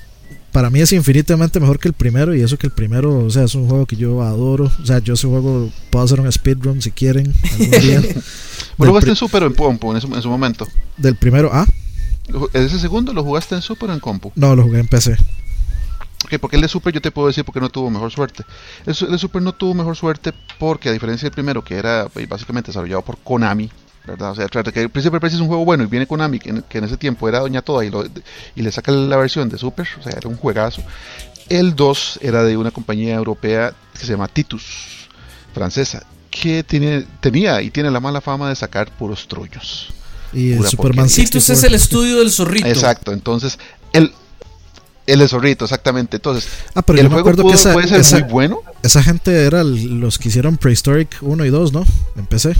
para 0.52 0.70
mí 0.70 0.82
es 0.82 0.92
infinitamente 0.92 1.60
mejor 1.60 1.80
que 1.80 1.88
el 1.88 1.94
primero 1.94 2.36
y 2.36 2.42
eso 2.42 2.58
que 2.58 2.68
el 2.68 2.74
primero, 2.74 3.20
o 3.20 3.30
sea, 3.30 3.44
es 3.44 3.56
un 3.56 3.68
juego 3.68 3.86
que 3.86 3.96
yo 3.96 4.22
adoro. 4.24 4.72
O 4.82 4.86
sea, 4.86 5.00
yo 5.00 5.14
ese 5.14 5.28
juego 5.28 5.70
puedo 5.90 6.04
hacer 6.04 6.20
un 6.20 6.32
speedrun 6.32 6.82
si 6.82 6.92
quieren 6.92 7.34
algún 7.52 7.82
día. 7.82 8.02
bueno, 8.78 9.00
en 9.00 9.16
Super 9.16 9.44
en 9.44 9.54
Pompo 9.54 9.94
en 9.94 10.02
su, 10.02 10.14
en 10.14 10.22
su 10.22 10.30
momento. 10.30 10.68
Del 10.98 11.16
primero, 11.16 11.50
ah. 11.54 11.66
¿Ese 12.54 12.80
segundo 12.80 13.14
lo 13.14 13.24
jugaste 13.24 13.56
en 13.56 13.62
Super 13.62 13.90
o 13.90 13.94
en 13.94 14.00
compu? 14.00 14.32
No, 14.36 14.56
lo 14.56 14.64
jugué 14.64 14.80
en 14.80 14.88
PC. 14.88 15.18
Ok, 16.26 16.38
porque 16.40 16.58
el 16.58 16.62
de 16.62 16.68
Super 16.68 16.94
yo 16.94 17.02
te 17.02 17.12
puedo 17.12 17.28
decir 17.28 17.46
porque 17.46 17.60
no 17.60 17.70
tuvo 17.70 17.90
mejor 17.90 18.12
suerte. 18.12 18.44
El, 18.86 18.94
de 18.94 19.18
Super 19.18 19.42
no 19.42 19.54
tuvo 19.54 19.74
mejor 19.74 19.96
suerte 19.96 20.34
porque 20.58 20.90
a 20.90 20.92
diferencia 20.92 21.26
del 21.26 21.34
primero 21.34 21.64
que 21.64 21.76
era 21.76 22.08
eh, 22.16 22.26
básicamente 22.28 22.68
desarrollado 22.68 23.02
por 23.02 23.18
Konami, 23.20 23.70
¿verdad? 24.06 24.32
O 24.32 24.36
sea, 24.36 24.48
que 24.48 24.82
el 24.82 24.90
Príncipe 24.90 25.20
Persia 25.20 25.38
es 25.38 25.42
un 25.42 25.48
juego 25.48 25.66
bueno 25.66 25.84
y 25.84 25.88
viene 25.88 26.08
Konami, 26.08 26.40
que 26.40 26.50
en, 26.50 26.84
ese 26.84 26.98
tiempo 26.98 27.30
era 27.30 27.40
Doña 27.40 27.62
Toda 27.62 27.86
y, 27.86 27.92
y 28.56 28.62
le 28.62 28.72
saca 28.72 28.92
la 28.92 29.18
versión 29.18 29.50
de 29.50 29.58
Super, 29.58 29.88
o 30.00 30.04
sea, 30.04 30.14
era 30.18 30.28
un 30.28 30.36
juegazo. 30.36 30.84
El 31.48 31.76
2 31.76 32.20
era 32.22 32.44
de 32.44 32.58
una 32.58 32.72
compañía 32.72 33.16
europea 33.16 33.74
que 33.94 34.06
se 34.06 34.12
llama 34.12 34.28
Titus, 34.28 35.08
francesa, 35.54 36.06
que 36.30 36.64
tiene, 36.64 37.06
tenía 37.22 37.62
y 37.62 37.72
tiene 37.72 37.90
la 37.90 38.00
mala 38.00 38.22
fama 38.22 38.50
de 38.50 38.56
sacar 38.56 38.92
puros 38.92 39.28
trollos. 39.28 39.94
Y 40.34 40.54
el 40.54 40.66
Superman 40.66 41.08
Titus 41.08 41.50
es 41.50 41.64
el 41.64 41.76
estudio 41.76 42.20
del 42.20 42.32
zorrito. 42.32 42.68
Exacto, 42.68 43.12
entonces 43.12 43.58
el 43.94 44.14
el 45.10 45.28
zorrito, 45.28 45.66
exactamente. 45.66 46.18
Entonces, 46.18 46.48
ah, 46.76 46.82
pero 46.82 47.00
el 47.00 47.08
juego 47.08 47.32
que 47.32 47.42
puede 47.42 47.58
ser 47.58 48.24
muy 48.24 48.32
bueno. 48.32 48.62
Esa 48.84 49.02
gente 49.02 49.46
era 49.46 49.64
los 49.64 50.20
que 50.20 50.30
hicieron 50.30 50.58
Prehistoric 50.58 51.18
1 51.22 51.46
y 51.46 51.50
2, 51.50 51.74
¿no? 51.74 51.86
En 52.16 52.26
PC. 52.28 52.56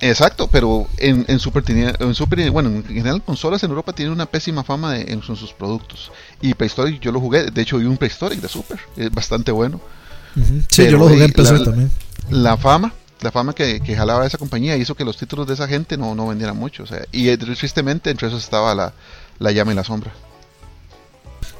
Exacto, 0.00 0.48
pero 0.50 0.86
en, 0.98 1.24
en 1.26 1.40
Super 1.40 1.64
tenía, 1.64 1.92
en 1.98 2.14
Super, 2.14 2.50
bueno, 2.50 2.70
en 2.70 2.84
general 2.84 3.22
consolas 3.22 3.62
en 3.64 3.70
Europa 3.70 3.92
tienen 3.92 4.12
una 4.12 4.26
pésima 4.26 4.62
fama 4.62 4.92
de, 4.92 5.12
en, 5.12 5.22
sus 5.22 5.52
productos. 5.52 6.12
Y 6.40 6.54
Prehistoric 6.54 7.00
yo 7.00 7.10
lo 7.10 7.20
jugué, 7.20 7.50
de 7.50 7.62
hecho 7.62 7.78
vi 7.78 7.86
un 7.86 7.96
Prehistoric 7.96 8.40
de 8.40 8.48
Super, 8.48 8.78
es 8.96 9.10
bastante 9.10 9.50
bueno. 9.50 9.80
Sí, 10.70 10.84
yo 10.84 10.98
lo 10.98 11.08
jugué 11.08 11.24
en 11.24 11.32
PC 11.32 11.64
también. 11.64 11.90
La 12.30 12.56
fama, 12.56 12.94
la 13.20 13.32
fama 13.32 13.54
que, 13.54 13.80
que, 13.80 13.96
jalaba 13.96 14.26
esa 14.26 14.38
compañía 14.38 14.76
hizo 14.76 14.94
que 14.94 15.04
los 15.04 15.16
títulos 15.16 15.46
de 15.46 15.54
esa 15.54 15.68
gente 15.68 15.96
no, 15.96 16.14
no 16.14 16.28
vendieran 16.28 16.56
mucho. 16.56 16.84
O 16.84 16.86
sea, 16.86 17.04
y 17.12 17.28
eh, 17.28 17.38
tristemente 17.38 18.10
entre 18.10 18.28
esos 18.28 18.42
estaba 18.42 18.74
la, 18.74 18.92
la 19.38 19.52
llama 19.52 19.72
y 19.72 19.74
la 19.74 19.84
sombra. 19.84 20.12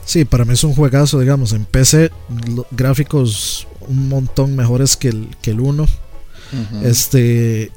Sí, 0.04 0.24
para 0.24 0.44
mí 0.44 0.54
es 0.54 0.64
un 0.64 0.74
juegazo, 0.74 1.20
digamos, 1.20 1.52
en 1.52 1.64
PC 1.64 2.10
gráficos 2.70 3.66
un 3.80 4.08
montón 4.08 4.56
mejores 4.56 4.96
que 4.96 5.08
el, 5.08 5.28
que 5.42 5.50
el 5.50 5.60
1. 5.60 5.86
Este 6.82 7.70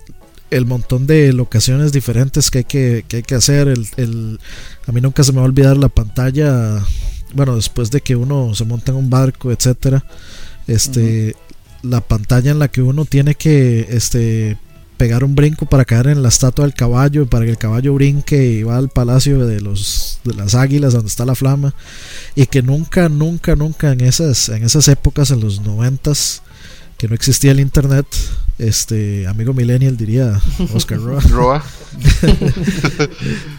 el 0.49 0.65
montón 0.65 1.07
de 1.07 1.33
locaciones 1.33 1.91
diferentes 1.93 2.51
que 2.51 2.59
hay 2.59 2.63
que, 2.65 3.05
que, 3.07 3.17
hay 3.17 3.23
que 3.23 3.35
hacer. 3.35 3.67
El, 3.67 4.39
a 4.85 4.91
mí 4.91 5.01
nunca 5.01 5.23
se 5.23 5.31
me 5.31 5.37
va 5.37 5.43
a 5.43 5.47
olvidar 5.47 5.77
la 5.77 5.89
pantalla. 5.89 6.81
Bueno, 7.33 7.55
después 7.55 7.89
de 7.89 8.01
que 8.01 8.15
uno 8.15 8.53
se 8.53 8.65
monta 8.65 8.91
en 8.91 8.97
un 8.97 9.09
barco, 9.09 9.51
etcétera. 9.51 10.05
Este, 10.67 11.35
la 11.83 12.01
pantalla 12.01 12.51
en 12.51 12.59
la 12.59 12.67
que 12.67 12.81
uno 12.81 13.05
tiene 13.05 13.35
que 13.35 13.87
este, 13.89 14.57
pegar 15.01 15.23
un 15.23 15.33
brinco 15.33 15.65
para 15.65 15.83
caer 15.83 16.07
en 16.07 16.21
la 16.21 16.29
estatua 16.29 16.65
del 16.65 16.75
caballo, 16.75 17.25
para 17.25 17.45
que 17.45 17.51
el 17.51 17.57
caballo 17.57 17.95
brinque 17.95 18.45
y 18.45 18.61
va 18.61 18.77
al 18.77 18.89
palacio 18.89 19.45
de 19.47 19.59
los 19.59 20.19
de 20.23 20.35
las 20.35 20.53
águilas 20.53 20.93
donde 20.93 21.07
está 21.07 21.25
la 21.25 21.33
flama 21.33 21.73
y 22.35 22.45
que 22.45 22.61
nunca, 22.61 23.09
nunca, 23.09 23.55
nunca 23.55 23.91
en 23.93 24.01
esas 24.01 24.49
en 24.49 24.63
esas 24.63 24.87
épocas 24.87 25.31
en 25.31 25.39
los 25.39 25.61
noventas 25.61 26.43
que 26.99 27.07
no 27.07 27.15
existía 27.15 27.51
el 27.51 27.59
internet, 27.59 28.05
este 28.59 29.25
amigo 29.25 29.55
millennial 29.55 29.97
diría 29.97 30.39
Oscar 30.71 30.99
Roa. 30.99 31.19
Roa. 31.29 31.63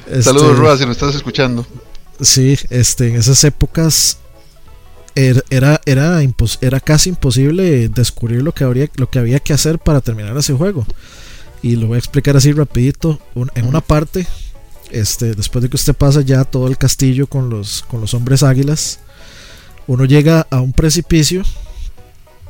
Este, 0.06 0.22
Saludos 0.22 0.58
Roa 0.58 0.76
si 0.76 0.86
nos 0.86 0.92
estás 0.92 1.16
escuchando. 1.16 1.66
Sí, 2.20 2.56
este 2.70 3.08
en 3.08 3.16
esas 3.16 3.42
épocas 3.42 4.18
er, 5.14 5.44
era 5.50 5.80
era 5.86 6.20
era, 6.60 6.80
casi 6.80 7.10
imposible 7.10 7.88
descubrir 7.88 8.42
lo 8.42 8.52
que 8.52 8.64
habría 8.64 8.88
lo 8.96 9.10
que 9.10 9.18
había 9.18 9.40
que 9.40 9.52
hacer 9.52 9.78
para 9.78 10.00
terminar 10.00 10.36
ese 10.36 10.54
juego. 10.54 10.86
Y 11.62 11.76
lo 11.76 11.86
voy 11.86 11.96
a 11.96 11.98
explicar 11.98 12.36
así 12.36 12.52
rapidito. 12.52 13.20
en 13.54 13.66
una 13.66 13.80
parte, 13.80 14.26
este, 14.90 15.34
después 15.34 15.62
de 15.62 15.70
que 15.70 15.76
usted 15.76 15.94
pasa 15.94 16.20
ya 16.20 16.44
todo 16.44 16.66
el 16.66 16.76
castillo 16.76 17.26
con 17.28 17.50
los, 17.50 17.82
con 17.88 18.00
los 18.00 18.14
hombres 18.14 18.42
águilas, 18.42 18.98
uno 19.86 20.04
llega 20.04 20.46
a 20.50 20.60
un 20.60 20.72
precipicio 20.72 21.42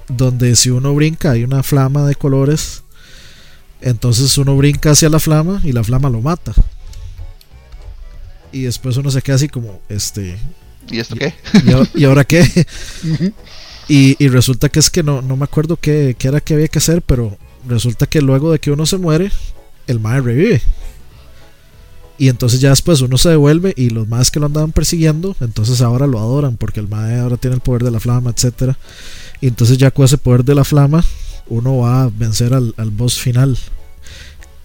donde 0.08 0.56
si 0.56 0.70
uno 0.70 0.94
brinca 0.94 1.32
hay 1.32 1.44
una 1.44 1.62
flama 1.62 2.06
de 2.06 2.14
colores, 2.14 2.82
entonces 3.80 4.36
uno 4.38 4.56
brinca 4.56 4.90
hacia 4.90 5.08
la 5.08 5.20
flama 5.20 5.60
y 5.64 5.72
la 5.72 5.84
flama 5.84 6.08
lo 6.08 6.20
mata. 6.20 6.52
Y 8.50 8.62
después 8.62 8.96
uno 8.96 9.10
se 9.10 9.22
queda 9.22 9.36
así 9.36 9.48
como, 9.48 9.80
este... 9.88 10.38
¿Y 10.90 10.98
esto 10.98 11.16
qué? 11.16 11.34
¿Y, 11.94 12.04
ahora 12.04 12.24
qué? 12.24 12.44
y, 13.88 14.28
resulta 14.28 14.68
que 14.68 14.80
es 14.80 14.90
que 14.90 15.02
no, 15.02 15.22
no 15.22 15.36
me 15.36 15.44
acuerdo 15.44 15.76
qué, 15.76 16.16
qué, 16.18 16.28
era 16.28 16.40
que 16.40 16.54
había 16.54 16.68
que 16.68 16.78
hacer, 16.78 17.02
pero 17.02 17.36
resulta 17.66 18.06
que 18.06 18.20
luego 18.20 18.52
de 18.52 18.58
que 18.58 18.70
uno 18.70 18.86
se 18.86 18.98
muere, 18.98 19.30
el 19.86 20.00
mae 20.00 20.20
revive. 20.20 20.62
Y 22.18 22.28
entonces 22.28 22.60
ya 22.60 22.70
después 22.70 23.00
uno 23.00 23.18
se 23.18 23.30
devuelve 23.30 23.74
y 23.76 23.90
los 23.90 24.06
más 24.06 24.30
que 24.30 24.38
lo 24.38 24.46
andaban 24.46 24.72
persiguiendo, 24.72 25.34
entonces 25.40 25.80
ahora 25.80 26.06
lo 26.06 26.20
adoran 26.20 26.56
porque 26.56 26.78
el 26.78 26.88
mae 26.88 27.18
ahora 27.18 27.36
tiene 27.36 27.56
el 27.56 27.62
poder 27.62 27.82
de 27.82 27.90
la 27.90 28.00
flama, 28.00 28.30
etcétera. 28.30 28.78
Y 29.40 29.48
entonces 29.48 29.76
ya 29.76 29.90
con 29.90 30.04
ese 30.04 30.18
poder 30.18 30.44
de 30.44 30.54
la 30.54 30.64
flama, 30.64 31.04
uno 31.48 31.78
va 31.78 32.04
a 32.04 32.10
vencer 32.10 32.54
al, 32.54 32.74
boss 32.92 33.18
final. 33.18 33.58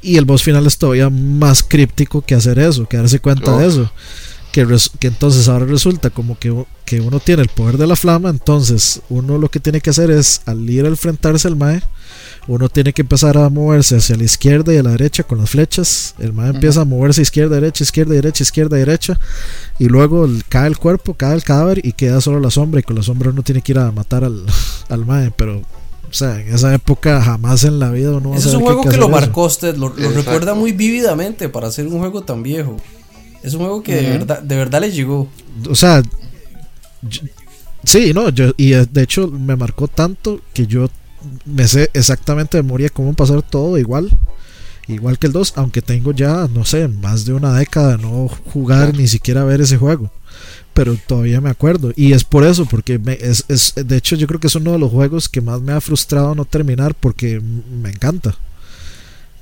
Y 0.03 0.17
el 0.17 0.25
boss 0.25 0.43
final 0.43 0.67
es 0.67 0.77
todavía 0.77 1.09
más 1.09 1.63
críptico 1.63 2.21
que 2.21 2.35
hacer 2.35 2.59
eso, 2.59 2.87
que 2.87 2.97
darse 2.97 3.19
cuenta 3.19 3.57
de 3.57 3.67
eso. 3.67 3.91
Que, 4.57 4.65
que, 4.97 5.05
entonces 5.05 5.47
ahora 5.49 5.65
resulta 5.65 6.09
como 6.09 6.39
que, 6.39 6.65
que, 6.83 6.99
uno 6.99 7.19
tiene 7.19 7.43
el 7.43 7.47
poder 7.47 7.77
de 7.77 7.85
la 7.85 7.95
flama, 7.95 8.31
entonces 8.31 9.01
uno 9.07 9.37
lo 9.37 9.51
que 9.51 9.59
tiene 9.59 9.81
que 9.81 9.91
hacer 9.91 10.09
es 10.09 10.41
al 10.47 10.67
ir 10.67 10.85
a 10.85 10.87
enfrentarse 10.87 11.47
al 11.47 11.55
Mae, 11.55 11.83
uno 12.47 12.67
tiene 12.67 12.91
que 12.91 13.03
empezar 13.03 13.37
a 13.37 13.51
moverse 13.51 13.97
hacia 13.97 14.15
la 14.15 14.23
izquierda 14.23 14.73
y 14.73 14.77
a 14.77 14.81
la 14.81 14.89
derecha 14.89 15.21
con 15.21 15.37
las 15.37 15.51
flechas. 15.51 16.15
El 16.17 16.33
Mae 16.33 16.49
empieza 16.49 16.81
a 16.81 16.85
moverse 16.85 17.21
izquierda, 17.21 17.53
derecha, 17.53 17.83
izquierda, 17.83 18.15
derecha, 18.15 18.41
izquierda, 18.41 18.77
derecha. 18.77 19.19
Y 19.77 19.89
luego 19.89 20.27
cae 20.49 20.67
el 20.67 20.79
cuerpo, 20.79 21.13
cae 21.13 21.35
el 21.35 21.43
cadáver 21.43 21.85
y 21.85 21.91
queda 21.91 22.19
solo 22.19 22.39
la 22.39 22.49
sombra. 22.49 22.79
Y 22.79 22.83
con 22.83 22.95
la 22.95 23.03
sombra 23.03 23.29
uno 23.29 23.43
tiene 23.43 23.61
que 23.61 23.73
ir 23.73 23.77
a 23.77 23.91
matar 23.91 24.23
al, 24.23 24.43
al 24.89 25.05
Mae. 25.05 25.29
Pero, 25.37 25.59
o 25.59 26.13
sea, 26.13 26.41
en 26.41 26.51
esa 26.51 26.73
época 26.73 27.21
jamás 27.21 27.63
en 27.63 27.77
la 27.77 27.91
vida 27.91 28.09
uno 28.09 28.33
Es 28.33 28.47
un 28.47 28.61
juego 28.63 28.81
que, 28.81 28.97
lo 28.97 29.07
marcó 29.07 29.45
usted, 29.45 29.77
lo, 29.77 29.89
recuerda 29.89 30.55
muy 30.55 30.71
vívidamente 30.71 31.49
para 31.49 31.69
ser 31.69 31.85
un 31.85 31.99
juego 31.99 32.23
tan 32.23 32.41
viejo. 32.41 32.77
Es 33.47 33.53
un 33.53 33.61
juego 33.61 33.81
que 33.81 33.95
de, 33.95 34.09
verdad, 34.09 34.41
de 34.43 34.55
verdad 34.57 34.81
le 34.81 34.91
llegó. 34.91 35.29
O 35.69 35.75
sea, 35.75 36.03
sí, 37.81 38.11
no, 38.13 38.27
yo, 38.27 38.51
y 38.57 38.71
de 38.71 39.01
hecho 39.01 39.29
me 39.29 39.55
marcó 39.55 39.87
tanto 39.87 40.41
que 40.53 40.67
yo 40.67 40.89
me 41.45 41.65
sé 41.65 41.89
exactamente 41.93 42.57
de 42.57 42.63
memoria 42.63 42.89
cómo 42.89 43.13
pasar 43.13 43.41
todo 43.41 43.77
igual. 43.77 44.09
Igual 44.89 45.17
que 45.17 45.27
el 45.27 45.33
2, 45.33 45.53
aunque 45.55 45.81
tengo 45.81 46.11
ya, 46.11 46.49
no 46.53 46.65
sé, 46.65 46.89
más 46.89 47.23
de 47.23 47.31
una 47.31 47.53
década 47.53 47.95
de 47.95 48.03
no 48.03 48.27
jugar 48.27 48.93
ni 48.93 49.07
siquiera 49.07 49.45
ver 49.45 49.61
ese 49.61 49.77
juego. 49.77 50.11
Pero 50.73 50.97
todavía 51.07 51.39
me 51.39 51.49
acuerdo. 51.49 51.93
Y 51.95 52.11
es 52.11 52.25
por 52.25 52.43
eso, 52.43 52.65
porque 52.65 52.99
es, 53.21 53.45
es, 53.47 53.75
de 53.75 53.95
hecho 53.95 54.17
yo 54.17 54.27
creo 54.27 54.41
que 54.41 54.47
es 54.47 54.55
uno 54.55 54.73
de 54.73 54.79
los 54.79 54.91
juegos 54.91 55.29
que 55.29 55.39
más 55.39 55.61
me 55.61 55.71
ha 55.71 55.79
frustrado 55.79 56.35
no 56.35 56.43
terminar 56.43 56.95
porque 56.95 57.39
me 57.39 57.91
encanta. 57.91 58.37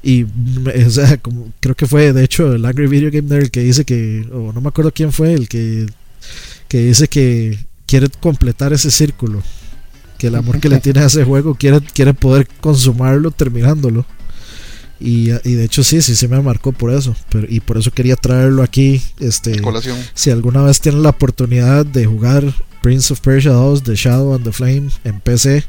Y 0.05 0.23
o 0.23 0.89
sea, 0.91 1.17
como, 1.17 1.51
creo 1.59 1.73
que 1.73 1.87
fue 1.87 2.13
de 2.13 2.23
hecho 2.23 2.53
el 2.53 2.63
Angry 2.63 2.85
Video 2.85 3.09
Game 3.09 3.27
Nerd 3.27 3.45
el 3.45 3.51
que 3.51 3.61
dice 3.61 3.85
que, 3.85 4.23
o 4.31 4.53
no 4.53 4.61
me 4.61 4.67
acuerdo 4.67 4.91
quién 4.91 5.11
fue, 5.11 5.33
el 5.33 5.49
que, 5.49 5.87
que 6.67 6.77
dice 6.77 7.07
que 7.07 7.57
quiere 7.87 8.07
completar 8.19 8.71
ese 8.71 8.91
círculo 8.91 9.41
que 10.19 10.27
el 10.27 10.35
amor 10.35 10.59
que 10.59 10.69
le 10.69 10.79
tiene 10.81 10.99
a 10.99 11.07
ese 11.07 11.23
juego 11.23 11.55
quiere, 11.55 11.81
quiere 11.81 12.13
poder 12.13 12.47
consumarlo 12.61 13.31
terminándolo. 13.31 14.05
Y, 14.99 15.31
y, 15.31 15.55
de 15.55 15.65
hecho 15.65 15.83
sí, 15.83 16.03
sí, 16.03 16.15
sí 16.15 16.27
me 16.27 16.39
marcó 16.39 16.71
por 16.71 16.91
eso. 16.91 17.15
Pero, 17.29 17.47
y 17.49 17.59
por 17.59 17.79
eso 17.79 17.89
quería 17.89 18.15
traerlo 18.15 18.61
aquí. 18.61 19.01
Este, 19.19 19.59
si 20.13 20.29
alguna 20.29 20.61
vez 20.61 20.81
tienen 20.81 21.01
la 21.01 21.09
oportunidad 21.09 21.83
de 21.83 22.05
jugar 22.05 22.53
Prince 22.83 23.11
of 23.11 23.21
Persia 23.21 23.53
2 23.53 23.81
The 23.81 23.95
Shadow 23.95 24.35
and 24.35 24.43
the 24.43 24.51
Flame 24.51 24.89
en 25.03 25.19
PC, 25.19 25.65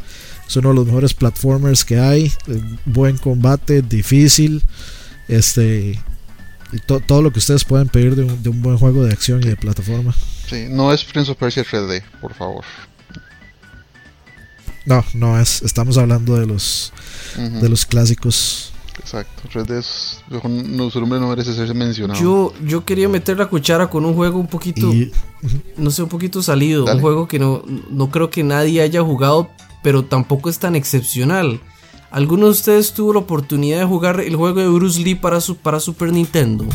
es 0.49 0.57
uno 0.57 0.71
de 0.71 0.75
los 0.75 0.87
mejores 0.87 1.15
platformers 1.15 1.85
que 1.85 1.99
hay. 1.99 2.33
Buen 2.85 3.19
combate, 3.19 3.83
difícil. 3.83 4.63
Este, 5.29 5.99
y 6.73 6.79
todo 6.79 7.23
lo 7.23 7.33
que 7.33 7.39
ustedes 7.39 7.65
pueden 7.65 7.89
pedir 7.89 8.17
de 8.17 8.25
un, 8.25 8.43
de 8.43 8.49
un 8.49 8.63
buen 8.63 8.79
juego 8.79 9.05
de 9.05 9.13
acción 9.13 9.43
y 9.43 9.47
de 9.47 9.57
plataforma. 9.57 10.15
Sí, 10.49 10.67
no 10.69 10.93
es 10.93 11.05
Prince 11.05 11.31
of 11.31 11.39
Persia 11.39 11.65
3D, 11.65 12.03
por 12.21 12.35
favor. 12.35 12.65
No, 14.85 15.05
no 15.15 15.39
es. 15.39 15.63
Estamos 15.63 15.99
hablando 15.99 16.39
de 16.39 16.47
los 16.47 16.93
de 17.37 17.69
los 17.69 17.85
clásicos. 17.85 18.73
Exacto. 18.99 19.43
Red 19.53 19.67
Dead, 19.67 19.83
su 19.83 21.01
nombre 21.01 21.21
no 21.21 21.29
merece 21.29 21.53
ser 21.55 21.75
mencionado. 21.75 22.21
Yo, 22.21 22.53
yo 22.65 22.85
quería 22.85 23.09
meter 23.09 23.37
la 23.37 23.47
cuchara 23.47 23.89
con 23.89 24.05
un 24.05 24.15
juego 24.15 24.39
un 24.39 24.47
poquito, 24.47 24.93
no 25.77 25.91
sé, 25.91 26.03
un 26.03 26.09
poquito 26.09 26.43
salido. 26.43 26.85
Un 26.87 27.01
juego 27.01 27.29
que 27.29 27.39
no, 27.39 27.63
no 27.91 28.11
creo 28.11 28.31
que 28.31 28.43
nadie 28.43 28.81
haya 28.81 29.03
jugado, 29.03 29.51
pero 29.87 30.05
tampoco 30.05 30.51
es 30.51 30.59
tan 30.59 30.75
excepcional. 30.75 31.61
¿Alguno 32.11 32.47
de 32.47 32.51
ustedes 32.51 32.93
tuvo 32.93 33.13
la 33.13 33.21
oportunidad 33.21 33.79
de 33.79 33.85
jugar 33.85 34.19
el 34.19 34.35
juego 34.35 34.59
de 34.59 34.67
Bruce 34.67 35.01
Lee 35.01 35.15
para, 35.15 35.41
su, 35.41 35.59
para 35.59 35.79
Super 35.79 36.13
Nintendo? 36.13 36.67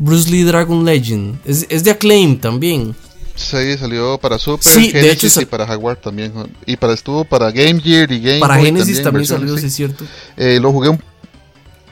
Bruce 0.00 0.28
Lee 0.28 0.42
Dragon 0.42 0.84
Legend. 0.84 1.38
Es, 1.44 1.64
es 1.68 1.84
de 1.84 1.92
Acclaim 1.92 2.40
también. 2.40 2.96
Sí, 3.36 3.78
salió 3.78 4.18
para 4.18 4.36
Super, 4.36 4.80
Genesis 4.80 5.36
y 5.36 5.44
para 5.44 5.64
Jaguar 5.64 5.94
también. 5.98 6.32
Y 6.66 6.76
para 6.76 6.94
estuvo 6.94 7.24
para 7.24 7.52
Game 7.52 7.80
Gear 7.80 8.10
y 8.10 8.20
Game 8.20 8.40
Para 8.40 8.56
Genesis 8.56 9.00
también, 9.00 9.26
salió, 9.26 9.56
sí 9.56 9.66
es 9.66 9.72
cierto. 9.72 10.04
Eh, 10.36 10.58
lo 10.60 10.72
jugué 10.72 10.88
un, 10.88 10.98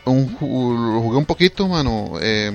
lo 0.05 1.01
jugué 1.03 1.19
un 1.19 1.25
poquito, 1.25 1.69
mano. 1.69 2.15
Eh, 2.21 2.51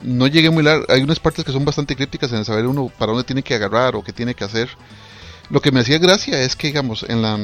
no 0.00 0.28
llegué 0.28 0.48
muy 0.48 0.62
largo. 0.62 0.86
Hay 0.88 1.02
unas 1.02 1.20
partes 1.20 1.44
que 1.44 1.52
son 1.52 1.66
bastante 1.66 1.94
críticas 1.94 2.32
en 2.32 2.46
saber 2.46 2.66
uno 2.66 2.90
para 2.98 3.12
dónde 3.12 3.26
tiene 3.26 3.42
que 3.42 3.54
agarrar 3.54 3.96
o 3.96 4.02
qué 4.02 4.14
tiene 4.14 4.34
que 4.34 4.44
hacer. 4.44 4.70
Lo 5.50 5.60
que 5.60 5.72
me 5.72 5.80
hacía 5.80 5.98
gracia 5.98 6.42
es 6.42 6.56
que, 6.56 6.68
digamos, 6.68 7.04
en 7.08 7.22
la, 7.22 7.38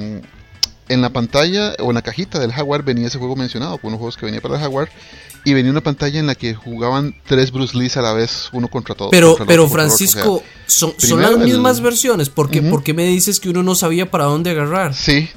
en 0.88 1.00
la 1.00 1.10
pantalla 1.10 1.74
o 1.78 1.90
en 1.90 1.94
la 1.94 2.02
cajita 2.02 2.38
del 2.38 2.52
Jaguar 2.52 2.82
venía 2.82 3.06
ese 3.06 3.18
juego 3.18 3.36
mencionado, 3.36 3.78
unos 3.82 3.98
juegos 3.98 4.16
que 4.16 4.26
venía 4.26 4.40
para 4.40 4.56
el 4.56 4.60
Jaguar, 4.60 4.90
y 5.44 5.54
venía 5.54 5.70
una 5.70 5.82
pantalla 5.82 6.18
en 6.18 6.26
la 6.26 6.34
que 6.34 6.54
jugaban 6.54 7.14
tres 7.26 7.50
Bruce 7.50 7.76
Lee 7.76 7.90
a 7.94 8.02
la 8.02 8.12
vez, 8.12 8.48
uno 8.52 8.68
contra 8.68 8.94
todos. 8.94 9.10
Pero, 9.10 9.36
pero 9.46 9.68
Francisco, 9.68 10.42
son, 10.66 10.94
son, 10.98 11.20
las 11.22 11.38
mismas 11.38 11.80
versiones, 11.80 12.28
porque 12.28 12.62
¿por 12.62 12.82
qué 12.82 12.94
me 12.94 13.06
dices 13.06 13.40
que 13.40 13.50
uno 13.50 13.62
no 13.62 13.74
sabía 13.74 14.10
para 14.10 14.24
dónde 14.24 14.50
agarrar? 14.50 14.94
Sí, 14.94 15.28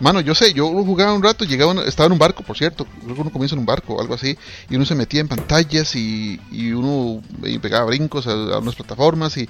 Mano, 0.00 0.20
yo 0.20 0.34
sé, 0.34 0.52
yo 0.52 0.68
jugaba 0.84 1.12
un 1.12 1.22
rato, 1.22 1.44
llegaba, 1.44 1.84
estaba 1.84 2.06
en 2.06 2.12
un 2.12 2.18
barco, 2.18 2.44
por 2.44 2.56
cierto, 2.56 2.86
luego 3.04 3.22
uno 3.22 3.30
comienza 3.30 3.56
en 3.56 3.60
un 3.60 3.66
barco 3.66 3.94
o 3.94 4.00
algo 4.00 4.14
así, 4.14 4.38
y 4.70 4.76
uno 4.76 4.86
se 4.86 4.94
metía 4.94 5.20
en 5.20 5.26
pantallas 5.26 5.96
y, 5.96 6.40
y 6.52 6.70
uno 6.70 7.20
pegaba 7.60 7.86
brincos 7.86 8.28
a, 8.28 8.58
unas 8.58 8.76
plataformas 8.76 9.36
y, 9.36 9.48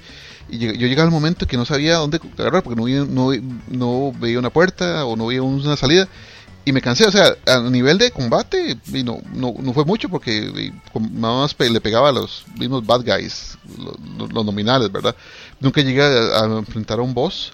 yo 0.51 0.71
llegaba 0.71 1.05
al 1.05 1.11
momento 1.11 1.45
que 1.45 1.57
no 1.57 1.65
sabía 1.65 1.97
dónde 1.97 2.19
agarrar 2.39 2.63
porque 2.63 2.81
no 2.81 3.05
no, 3.05 3.31
no 3.67 4.11
veía 4.19 4.39
una 4.39 4.49
puerta 4.49 5.05
o 5.05 5.15
no 5.15 5.27
veía 5.27 5.43
una 5.43 5.77
salida 5.77 6.07
y 6.65 6.71
me 6.71 6.81
cansé, 6.81 7.05
o 7.05 7.11
sea, 7.11 7.35
a 7.45 7.59
nivel 7.69 7.99
de 7.99 8.09
combate 8.09 8.75
y 8.87 9.03
no, 9.03 9.19
no, 9.31 9.53
no 9.59 9.73
fue 9.73 9.85
mucho 9.85 10.09
porque 10.09 10.71
nada 11.11 11.41
más 11.41 11.55
le 11.59 11.81
pegaba 11.81 12.09
a 12.09 12.11
los 12.11 12.45
mismos 12.57 12.83
bad 12.83 13.01
guys, 13.05 13.59
los, 13.77 14.45
nominales, 14.45 14.91
¿verdad? 14.91 15.15
Nunca 15.59 15.81
llegué 15.81 16.01
a, 16.01 16.41
a 16.41 16.45
enfrentar 16.57 16.97
a 16.97 17.03
un 17.03 17.13
boss 17.13 17.51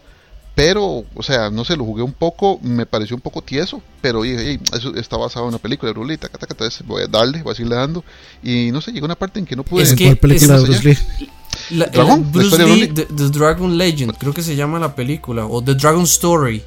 pero, 0.56 1.04
o 1.14 1.22
sea, 1.22 1.50
no 1.50 1.66
sé, 1.66 1.76
lo 1.76 1.84
jugué 1.84 2.02
un 2.02 2.14
poco, 2.14 2.60
me 2.64 2.86
pareció 2.86 3.14
un 3.16 3.22
poco 3.22 3.42
tieso, 3.42 3.82
pero 4.02 4.22
dije, 4.22 4.58
eso 4.74 4.96
está 4.96 5.18
basado 5.18 5.46
en 5.46 5.50
una 5.50 5.58
película 5.58 5.90
de 5.90 5.94
Bruce 5.94 6.14
Lee, 6.14 6.18
taca, 6.18 6.40
voy 6.86 7.04
a 7.04 7.08
darle, 7.08 7.44
voy 7.44 7.52
a 7.52 7.56
seguirle 7.56 7.76
dando. 7.76 8.06
Y 8.42 8.72
no 8.72 8.80
sé, 8.80 8.94
llegó 8.94 9.06
una 9.06 9.16
parte 9.16 9.40
en 9.40 9.46
que 9.46 9.58
no 9.58 9.64
pude... 9.64 9.84
Es 9.84 9.94
que, 9.94 10.16
película 10.16 10.58
de 10.58 10.64
Bruce 10.64 10.88
Lee? 10.88 11.30
La, 11.72 11.88
¿Dragon? 11.88 12.32
Bruce 12.32 12.66
Lee, 12.66 12.88
The, 12.88 13.06
Dragon 13.30 13.78
Legend, 13.78 14.18
creo 14.18 14.34
que 14.34 14.42
se 14.42 14.56
llama 14.56 14.80
la 14.80 14.96
película, 14.96 15.46
o 15.46 15.62
The 15.62 15.76
Dragon 15.76 16.04
Story. 16.04 16.64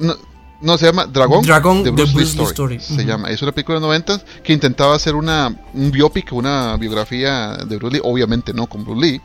No, 0.00 0.16
no, 0.62 0.78
se 0.78 0.86
llama 0.86 1.06
Dragon, 1.06 1.84
de 1.84 1.90
Bruce, 1.90 2.36
Lee 2.36 2.44
Story. 2.44 2.80
Se 2.80 3.04
llama. 3.04 3.30
Es 3.30 3.42
una 3.42 3.52
película 3.52 3.78
de 3.78 3.82
90 3.82 4.20
que 4.42 4.52
intentaba 4.52 4.94
hacer 4.94 5.14
una, 5.14 5.54
un 5.74 5.90
biopic, 5.90 6.32
una 6.32 6.76
biografía 6.76 7.56
de 7.68 7.76
Bruce 7.76 7.96
Lee. 7.96 8.02
Obviamente 8.04 8.54
no 8.54 8.66
con 8.68 8.84
Bruce 8.84 9.00
Lee, 9.00 9.20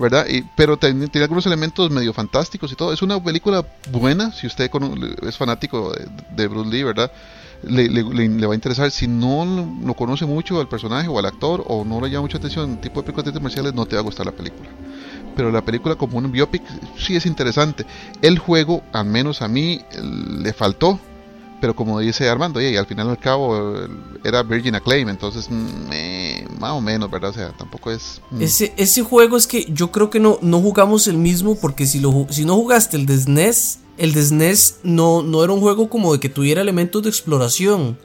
¿verdad? 0.00 0.26
Y, 0.28 0.42
pero 0.56 0.76
tiene, 0.76 1.08
algunos 1.14 1.46
elementos 1.46 1.90
medio 1.90 2.12
fantásticos 2.12 2.72
y 2.72 2.74
todo. 2.74 2.92
Es 2.92 3.02
una 3.02 3.22
película 3.22 3.64
buena, 3.92 4.32
si 4.32 4.46
usted 4.46 4.70
es 5.26 5.36
fanático 5.36 5.92
de, 6.36 6.48
Bruce 6.48 6.70
Lee, 6.70 6.82
¿verdad? 6.82 7.12
Le, 7.62 7.88
le, 7.88 8.46
va 8.46 8.52
a 8.52 8.56
interesar. 8.56 8.90
Si 8.90 9.06
no 9.06 9.68
lo 9.84 9.94
conoce 9.94 10.26
mucho 10.26 10.58
al 10.58 10.68
personaje 10.68 11.08
o 11.08 11.18
al 11.18 11.26
actor 11.26 11.62
o 11.68 11.84
no 11.84 12.00
le 12.00 12.08
llama 12.08 12.22
mucha 12.22 12.38
atención 12.38 12.80
tipo 12.80 13.00
de 13.00 13.04
películas 13.04 13.26
de 13.26 13.32
comerciales, 13.32 13.74
no 13.74 13.86
te 13.86 13.96
va 13.96 14.00
a 14.00 14.04
gustar 14.04 14.26
la 14.26 14.32
película 14.32 14.68
pero 15.36 15.50
la 15.50 15.64
película 15.64 15.94
como 15.94 16.18
un 16.18 16.30
biopic 16.30 16.62
sí 16.98 17.16
es 17.16 17.24
interesante. 17.24 17.86
El 18.20 18.38
juego, 18.38 18.82
al 18.92 19.06
menos 19.06 19.40
a 19.40 19.48
mí, 19.48 19.80
le 20.02 20.52
faltó, 20.52 21.00
pero 21.60 21.74
como 21.74 21.98
dice 22.00 22.28
Armando, 22.28 22.60
y 22.60 22.76
al 22.76 22.86
final 22.86 23.10
al 23.10 23.18
cabo 23.18 23.74
era 24.24 24.42
Virgin 24.42 24.74
Acclaim, 24.74 25.08
entonces 25.08 25.48
mm, 25.50 26.58
más 26.58 26.72
o 26.72 26.80
menos, 26.80 27.10
¿verdad? 27.10 27.30
O 27.30 27.34
sea, 27.34 27.52
tampoco 27.52 27.90
es... 27.90 28.20
Mm. 28.30 28.42
Ese, 28.42 28.72
ese 28.76 29.02
juego 29.02 29.36
es 29.36 29.46
que 29.46 29.66
yo 29.72 29.90
creo 29.90 30.10
que 30.10 30.20
no, 30.20 30.38
no 30.42 30.60
jugamos 30.60 31.06
el 31.06 31.16
mismo 31.16 31.54
porque 31.54 31.86
si, 31.86 32.00
lo, 32.00 32.26
si 32.30 32.44
no 32.44 32.56
jugaste 32.56 32.96
el 32.96 33.06
de 33.06 33.18
SNES, 33.18 33.78
e 33.98 34.04
el 34.04 34.14
de 34.14 34.22
SNES 34.22 34.70
e 34.70 34.88
no, 34.88 35.22
no 35.22 35.44
era 35.44 35.52
un 35.52 35.60
juego 35.60 35.88
como 35.90 36.12
de 36.12 36.20
que 36.20 36.28
tuviera 36.28 36.62
elementos 36.62 37.02
de 37.02 37.08
exploración 37.08 37.98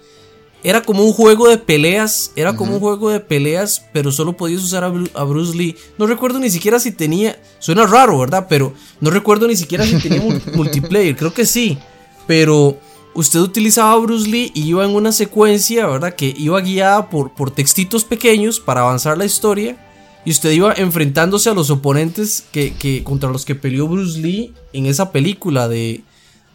era 0.66 0.82
como 0.82 1.04
un 1.04 1.14
juego 1.14 1.48
de 1.48 1.60
peleas, 1.60 2.32
era 2.36 2.56
como 2.56 2.74
un 2.74 2.80
juego 2.80 3.12
de 3.12 3.20
peleas, 3.20 3.86
pero 3.94 4.12
solo 4.12 4.36
podías 4.36 4.64
usar 4.64 4.84
a, 4.84 5.24
Bruce 5.24 5.56
Lee. 5.56 5.76
No 6.00 6.08
recuerdo 6.08 6.40
ni 6.40 6.50
siquiera 6.50 6.80
si 6.80 6.92
tenía, 6.92 7.40
suena 7.60 7.86
raro, 7.86 8.18
¿verdad? 8.18 8.48
Pero 8.50 8.74
no 9.00 9.12
recuerdo 9.12 9.48
ni 9.48 9.56
siquiera 9.56 9.86
si 9.86 10.00
tenía 10.00 10.24
multiplayer, 10.56 11.16
creo 11.16 11.32
que 11.32 11.46
sí. 11.46 11.78
Pero 12.26 12.80
usted 13.16 13.40
utilizaba 13.40 13.94
a 13.94 13.98
Bruce 13.98 14.30
Lee 14.30 14.52
y 14.54 14.68
iba 14.68 14.86
en 14.86 14.94
una 14.94 15.12
secuencia, 15.12 15.88
¿verdad? 15.88 16.16
Que 16.16 16.34
iba 16.38 16.60
guiada 16.62 17.10
por, 17.10 17.34
por 17.34 17.50
textitos 17.50 18.04
pequeños 18.04 18.60
para 18.60 18.82
avanzar 18.82 19.18
la 19.18 19.26
historia. 19.26 19.78
Y 20.26 20.32
usted 20.32 20.52
iba 20.52 20.74
enfrentándose 20.74 21.50
a 21.50 21.54
los 21.54 21.70
oponentes 21.70 22.44
que, 22.52 23.04
contra 23.04 23.30
los 23.30 23.46
que 23.46 23.56
peleó 23.56 23.88
Bruce 23.88 24.20
Lee 24.20 24.54
en 24.74 24.86
esa 24.88 25.12
película 25.12 25.68
de, 25.68 26.04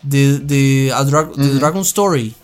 de, 0.03 0.39
de, 0.41 0.93
Dragon 1.59 1.83
Story. 1.83 2.35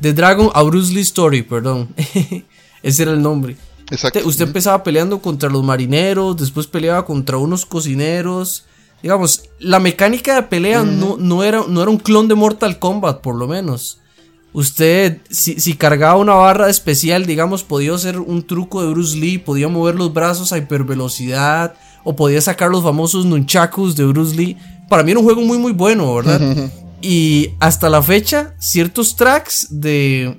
The 0.00 0.12
Dragon 0.12 0.50
a 0.54 0.62
Bruce 0.62 0.92
Lee 0.92 1.00
Story, 1.00 1.42
perdón. 1.42 1.88
Ese 2.82 3.02
era 3.02 3.12
el 3.12 3.22
nombre. 3.22 3.56
Exacto. 3.90 4.20
Usted 4.24 4.46
empezaba 4.46 4.84
peleando 4.84 5.20
contra 5.20 5.48
los 5.48 5.64
marineros, 5.64 6.36
después 6.36 6.66
peleaba 6.66 7.04
contra 7.04 7.38
unos 7.38 7.66
cocineros. 7.66 8.66
Digamos, 9.02 9.44
la 9.60 9.78
mecánica 9.78 10.34
de 10.34 10.42
pelea 10.42 10.82
no, 10.82 11.16
no, 11.18 11.44
era, 11.44 11.64
no 11.68 11.82
era 11.82 11.90
un 11.90 11.98
clon 11.98 12.26
de 12.28 12.34
Mortal 12.34 12.78
Kombat, 12.78 13.20
por 13.20 13.36
lo 13.36 13.46
menos. 13.46 14.00
Usted, 14.52 15.18
si, 15.30 15.60
si, 15.60 15.74
cargaba 15.74 16.16
una 16.16 16.34
barra 16.34 16.68
especial, 16.68 17.26
digamos, 17.26 17.62
podía 17.62 17.94
hacer 17.94 18.18
un 18.18 18.42
truco 18.42 18.82
de 18.82 18.90
Bruce 18.90 19.16
Lee, 19.16 19.38
podía 19.38 19.68
mover 19.68 19.94
los 19.94 20.12
brazos 20.12 20.52
a 20.52 20.58
hipervelocidad, 20.58 21.74
o 22.02 22.16
podía 22.16 22.40
sacar 22.40 22.70
los 22.70 22.82
famosos 22.82 23.26
nunchakus 23.26 23.94
de 23.94 24.06
Bruce 24.06 24.34
Lee. 24.34 24.56
Para 24.88 25.02
mí 25.02 25.10
era 25.10 25.20
un 25.20 25.26
juego 25.26 25.42
muy, 25.42 25.58
muy 25.58 25.72
bueno, 25.72 26.14
¿verdad? 26.14 26.40
Y 27.00 27.50
hasta 27.60 27.88
la 27.88 28.02
fecha, 28.02 28.56
ciertos 28.58 29.14
tracks 29.14 29.68
de, 29.70 30.36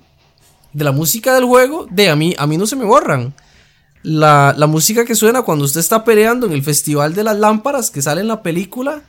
de 0.73 0.83
la 0.83 0.91
música 0.91 1.33
del 1.33 1.45
juego, 1.45 1.87
de 1.89 2.09
a 2.09 2.17
mí, 2.17 2.35
a 2.37 2.47
mí 2.47 2.57
no 2.57 2.67
se 2.67 2.75
me 2.75 2.83
borran. 2.83 3.33
La, 4.03 4.55
música 4.67 5.05
que 5.05 5.15
suena 5.15 5.41
cuando 5.41 5.65
usted 5.65 5.79
está 5.79 6.03
peleando 6.03 6.47
en 6.47 6.53
el 6.53 6.63
Festival 6.63 7.13
de 7.13 7.23
las 7.23 7.37
Lámparas 7.37 7.91
que 7.91 8.01
sale 8.01 8.21
en 8.21 8.27
la 8.27 8.41
película, 8.41 9.01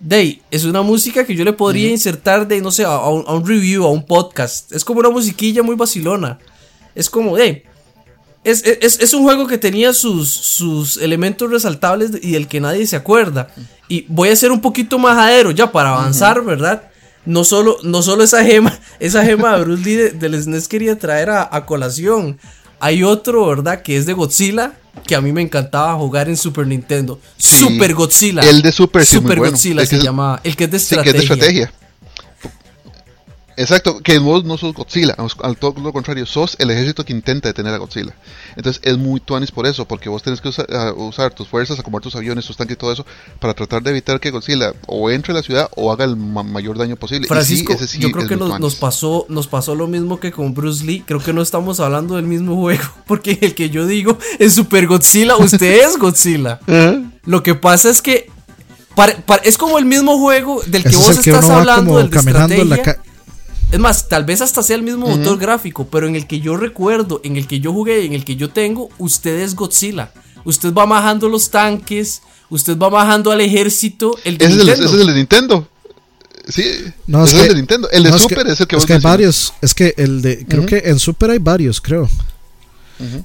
de 0.00 0.40
es 0.50 0.64
una 0.64 0.82
música 0.82 1.24
que 1.24 1.34
yo 1.34 1.44
le 1.44 1.52
podría 1.52 1.90
insertar 1.90 2.46
de, 2.46 2.60
no 2.60 2.70
sé, 2.70 2.84
a, 2.84 3.08
un, 3.08 3.46
review, 3.46 3.84
a 3.84 3.90
un 3.90 4.04
podcast. 4.04 4.72
Es 4.72 4.84
como 4.84 5.00
una 5.00 5.10
musiquilla 5.10 5.62
muy 5.62 5.76
vacilona. 5.76 6.38
Es 6.94 7.08
como, 7.08 7.36
de 7.36 7.64
es, 8.44 9.14
un 9.14 9.22
juego 9.22 9.46
que 9.46 9.56
tenía 9.56 9.94
sus, 9.94 10.30
sus 10.30 10.98
elementos 10.98 11.50
resaltables 11.50 12.10
y 12.22 12.32
del 12.32 12.46
que 12.46 12.60
nadie 12.60 12.86
se 12.86 12.96
acuerda. 12.96 13.48
Y 13.88 14.04
voy 14.08 14.28
a 14.28 14.36
ser 14.36 14.52
un 14.52 14.60
poquito 14.60 14.98
majadero 14.98 15.50
ya 15.50 15.72
para 15.72 15.94
avanzar, 15.94 16.44
¿verdad? 16.44 16.90
No 17.24 17.44
solo, 17.44 17.78
no 17.82 18.02
solo 18.02 18.22
esa 18.22 18.44
gema, 18.44 18.78
esa 19.00 19.24
gema 19.24 19.56
de 19.56 19.64
Bruce 19.64 19.84
Lee 19.84 20.18
del 20.18 20.42
SNES 20.42 20.68
quería 20.68 20.98
traer 20.98 21.30
a, 21.30 21.66
colación. 21.66 22.38
Hay 22.84 23.02
otro, 23.02 23.46
¿verdad? 23.46 23.80
Que 23.80 23.96
es 23.96 24.04
de 24.04 24.12
Godzilla, 24.12 24.74
que 25.06 25.14
a 25.14 25.22
mí 25.22 25.32
me 25.32 25.40
encantaba 25.40 25.94
jugar 25.94 26.28
en 26.28 26.36
Super 26.36 26.66
Nintendo. 26.66 27.18
Super 27.38 27.94
Godzilla. 27.94 28.42
El 28.42 28.60
de 28.60 28.72
Super, 28.72 29.06
Super 29.06 29.38
Godzilla 29.38 29.86
se 29.86 30.02
llama. 30.02 30.38
El 30.44 30.54
que 30.54 30.64
es 30.64 30.70
de 30.70 30.76
estrategia. 30.76 31.12
que 31.12 31.18
es 31.18 31.28
de 31.28 31.34
estrategia. 31.34 31.72
Exacto, 33.56 34.00
que 34.00 34.18
vos 34.18 34.44
no 34.44 34.58
sos 34.58 34.74
Godzilla, 34.74 35.16
al 35.42 35.56
todo 35.56 35.74
lo 35.80 35.92
contrario, 35.92 36.26
sos 36.26 36.56
el 36.58 36.70
ejército 36.70 37.04
que 37.04 37.12
intenta 37.12 37.48
detener 37.48 37.74
a 37.74 37.78
Godzilla. 37.78 38.14
Entonces 38.56 38.80
es 38.84 38.98
muy 38.98 39.20
tuanis 39.20 39.50
por 39.50 39.66
eso, 39.66 39.86
porque 39.86 40.08
vos 40.08 40.22
tenés 40.22 40.40
que 40.40 40.48
usar, 40.48 41.34
tus 41.34 41.48
fuerzas, 41.48 41.78
acomodar 41.78 42.02
tus 42.02 42.16
aviones, 42.16 42.46
tus 42.46 42.56
tanques 42.56 42.74
y 42.74 42.78
todo 42.78 42.92
eso, 42.92 43.06
para 43.40 43.54
tratar 43.54 43.82
de 43.82 43.90
evitar 43.90 44.20
que 44.20 44.30
Godzilla 44.30 44.74
o 44.86 45.10
entre 45.10 45.32
a 45.32 45.36
la 45.36 45.42
ciudad 45.42 45.68
o 45.76 45.92
haga 45.92 46.04
el 46.04 46.16
mayor 46.16 46.78
daño 46.78 46.96
posible. 46.96 47.28
Francisco, 47.28 47.74
yo 47.98 48.10
creo 48.10 48.28
que 48.28 48.36
nos, 48.36 48.74
pasó, 48.76 49.26
nos 49.28 49.46
pasó 49.46 49.74
lo 49.74 49.86
mismo 49.86 50.20
que 50.20 50.32
con 50.32 50.54
Bruce 50.54 50.84
Lee, 50.84 51.04
creo 51.06 51.20
que 51.20 51.32
no 51.32 51.42
estamos 51.42 51.80
hablando 51.80 52.16
del 52.16 52.26
mismo 52.26 52.56
juego, 52.56 52.84
porque 53.06 53.38
el 53.40 53.54
que 53.54 53.70
yo 53.70 53.86
digo 53.86 54.18
es 54.38 54.54
Super 54.54 54.86
Godzilla, 54.86 55.36
usted 55.36 55.84
es 55.84 55.98
Godzilla. 55.98 56.60
Lo 57.26 57.42
que 57.42 57.54
pasa 57.54 57.88
es 57.88 58.02
que 58.02 58.28
es 59.42 59.58
como 59.58 59.78
el 59.78 59.84
mismo 59.84 60.18
juego 60.18 60.62
del 60.66 60.82
que 60.84 60.96
vos 60.96 61.18
estás 61.18 61.48
hablando, 61.48 61.98
del 61.98 62.10
de 62.10 62.18
estrategia. 62.18 62.98
Es 63.74 63.80
más, 63.80 64.08
tal 64.08 64.24
vez 64.24 64.40
hasta 64.40 64.62
sea 64.62 64.76
el 64.76 64.84
mismo 64.84 65.08
motor 65.08 65.36
gráfico, 65.36 65.88
pero 65.90 66.06
en 66.06 66.14
el 66.14 66.28
que 66.28 66.38
yo 66.38 66.56
recuerdo, 66.56 67.20
en 67.24 67.36
el 67.36 67.48
que 67.48 67.58
yo 67.58 67.72
jugué, 67.72 68.04
en 68.04 68.12
el 68.12 68.24
que 68.24 68.36
yo 68.36 68.50
tengo, 68.50 68.88
usted 68.98 69.40
es 69.40 69.56
Godzilla. 69.56 70.12
Usted 70.44 70.72
va 70.72 70.86
bajando 70.86 71.28
los 71.28 71.50
tanques, 71.50 72.22
usted 72.50 72.78
va 72.78 72.88
bajando 72.88 73.32
al 73.32 73.40
ejército. 73.40 74.16
El 74.22 74.38
de 74.38 74.44
ese, 74.44 74.54
Es 74.54 74.60
el, 74.60 74.68
ese 74.68 74.84
es 74.84 74.92
el 74.92 75.06
de 75.08 75.14
Nintendo. 75.14 75.68
Sí, 76.46 76.62
no, 77.08 77.24
es, 77.24 77.32
el 77.32 77.48
de 77.48 77.54
Nintendo. 77.56 77.90
El 77.90 78.04
de 78.04 78.16
Super 78.16 78.46
es, 78.46 78.60
el 78.60 78.68
que 78.68 78.76
Es 78.76 78.86
que 78.86 78.92
hay 78.92 79.00
varios. 79.00 79.54
Es 79.60 79.74
que 79.74 79.92
el 79.96 80.22
de. 80.22 80.46
Creo 80.46 80.66
que 80.66 80.82
en 80.84 81.00
Super 81.00 81.30
hay 81.30 81.38
varios, 81.38 81.80
creo. 81.80 82.08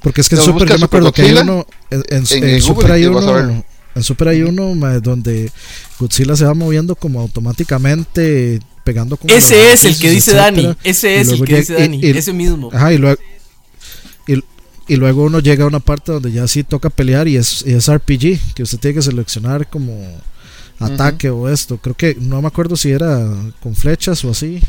Porque 0.02 0.22
es 0.22 0.30
que 0.30 0.36
en 0.36 0.42
Super 0.42 0.68
yo 0.68 0.80
me 0.80 0.86
acuerdo 0.86 1.12
que 1.12 1.22
hay 1.22 1.34
uno. 1.34 1.68
En, 1.92 2.26
Super 2.60 2.92
hay 2.92 3.06
uno. 3.06 3.64
En 3.94 4.04
Super 4.04 4.30
hay 4.30 4.42
uno 4.42 4.74
donde 5.00 5.52
Godzilla 6.00 6.36
se 6.36 6.46
va 6.46 6.56
moviendo 6.56 6.96
como 6.96 7.22
automáticamente 7.22 8.62
pegando 8.90 9.18
con 9.18 9.30
Ese 9.30 9.72
es 9.72 9.86
el 9.86 10.00
que 10.00 10.10
dice 10.10 10.34
Dani. 10.34 10.76
Ese 10.84 11.22
es 11.22 11.30
el 11.30 11.46
que 11.46 11.58
dice 11.58 11.74
Dani. 11.76 12.04
ese 12.04 12.34
mismo. 12.34 12.72
Ajá, 12.74 12.92
y 12.92 12.98
luego, 12.98 13.22
y, 14.88 14.96
luego 14.96 15.26
uno 15.26 15.40
llega 15.40 15.66
a 15.66 15.68
una 15.68 15.80
parte 15.80 16.12
donde 16.12 16.32
ya 16.32 16.48
sí 16.48 16.64
toca 16.64 16.90
pelear 16.90 17.28
y 17.28 17.36
es, 17.36 17.62
es 17.68 17.88
RPG, 17.88 18.56
que 18.56 18.64
usted 18.64 18.80
tiene 18.80 18.96
que 18.96 19.04
seleccionar 19.04 19.70
como 19.70 19.94
ataque 20.80 21.30
o 21.30 21.48
esto. 21.48 21.78
Creo 21.78 21.96
que 21.96 22.18
no 22.20 22.42
me 22.42 22.48
acuerdo 22.48 22.76
si 22.76 22.90
era 22.90 23.32
con 23.62 23.76
flechas 23.76 24.26
o 24.26 24.32
así. 24.32 24.60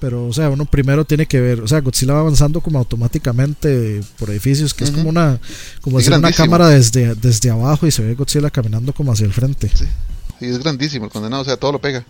Pero, 0.00 0.26
o 0.26 0.32
sea, 0.32 0.50
uno 0.50 0.64
primero 0.64 1.04
tiene 1.04 1.26
que 1.26 1.40
ver, 1.40 1.60
o 1.60 1.68
sea, 1.68 1.80
Godzilla 1.80 2.14
va 2.14 2.20
avanzando 2.20 2.60
como 2.60 2.80
automáticamente 2.80 4.00
por 4.18 4.30
edificios, 4.30 4.74
que 4.74 4.82
es 4.82 4.90
como 4.90 5.08
una 5.08 5.38
como 5.80 5.98
hacer 5.98 6.18
una 6.18 6.32
cámara 6.32 6.68
desde, 6.68 7.14
desde 7.14 7.50
abajo 7.50 7.86
y 7.86 7.92
se 7.92 8.02
ve 8.02 8.14
Godzilla 8.14 8.50
caminando 8.50 8.92
como 8.92 9.12
hacia 9.12 9.26
el 9.26 9.32
frente. 9.32 9.70
Sí. 9.72 9.84
Y 10.40 10.46
es 10.46 10.58
grandísimo 10.58 11.06
el 11.06 11.10
condenado, 11.10 11.42
o 11.42 11.44
sea, 11.44 11.56
todo 11.56 11.72
lo 11.72 11.78
pega. 11.80 12.04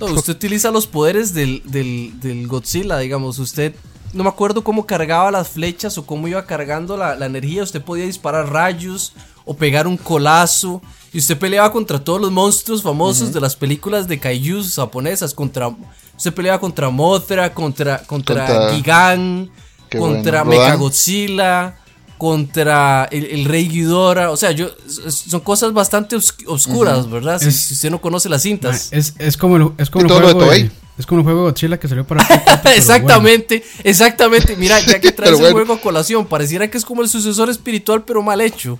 usted 0.00 0.32
utiliza 0.34 0.70
los 0.70 0.86
poderes 0.86 1.34
del, 1.34 1.62
del, 1.64 2.20
del, 2.20 2.46
Godzilla, 2.46 2.98
digamos, 2.98 3.38
usted 3.38 3.74
no 4.12 4.22
me 4.22 4.28
acuerdo 4.28 4.62
cómo 4.62 4.86
cargaba 4.86 5.30
las 5.30 5.48
flechas 5.48 5.98
o 5.98 6.06
cómo 6.06 6.28
iba 6.28 6.46
cargando 6.46 6.96
la, 6.96 7.16
la 7.16 7.26
energía, 7.26 7.64
usted 7.64 7.82
podía 7.82 8.04
disparar 8.04 8.52
rayos 8.52 9.12
o 9.44 9.54
pegar 9.54 9.86
un 9.86 9.96
colazo. 9.96 10.80
Y 11.12 11.18
usted 11.18 11.38
peleaba 11.38 11.70
contra 11.70 12.02
todos 12.02 12.20
los 12.20 12.32
monstruos 12.32 12.82
famosos 12.82 13.32
de 13.32 13.40
las 13.40 13.54
películas 13.54 14.08
de 14.08 14.18
kaijus 14.18 14.74
japonesas. 14.74 15.32
Contra, 15.32 15.68
usted 16.16 16.34
peleaba 16.34 16.58
contra 16.58 16.90
Mothra, 16.90 17.54
contra, 17.54 18.02
contra, 18.02 18.72
Gigan, 18.74 19.50
contra 19.96 20.44
Mechagodzilla, 20.44 21.76
contra 22.18 23.04
el, 23.10 23.44
Rey 23.44 23.68
Ghidorah. 23.68 24.30
O 24.30 24.36
sea, 24.36 24.52
yo, 24.52 24.70
son 25.08 25.40
cosas 25.40 25.72
bastante 25.72 26.16
oscuras, 26.16 27.10
¿verdad? 27.10 27.40
Si, 27.40 27.48
usted 27.48 27.90
no 27.90 28.00
conoce 28.00 28.28
las 28.28 28.42
cintas. 28.42 28.88
Es, 28.92 29.14
es 29.18 29.36
como 29.36 29.56
el, 29.56 29.70
es 29.78 29.90
como 29.90 30.06
el 30.06 30.12
juego 30.12 30.50
de, 30.50 30.70
es 30.96 31.06
como 31.06 31.20
el 31.20 31.24
juego 31.24 31.40
de 31.40 31.50
Godzilla 31.50 31.78
que 31.78 31.88
salió 31.88 32.06
para 32.06 32.24
Exactamente, 32.76 33.64
exactamente. 33.82 34.56
Mira, 34.56 34.78
ya 34.80 35.00
que 35.00 35.12
traes 35.12 35.38
el 35.40 35.52
juego 35.52 35.74
a 35.74 35.80
colación, 35.80 36.26
pareciera 36.26 36.68
que 36.70 36.78
es 36.78 36.84
como 36.84 37.02
el 37.02 37.08
sucesor 37.08 37.50
espiritual, 37.50 38.04
pero 38.04 38.22
mal 38.22 38.40
hecho. 38.40 38.78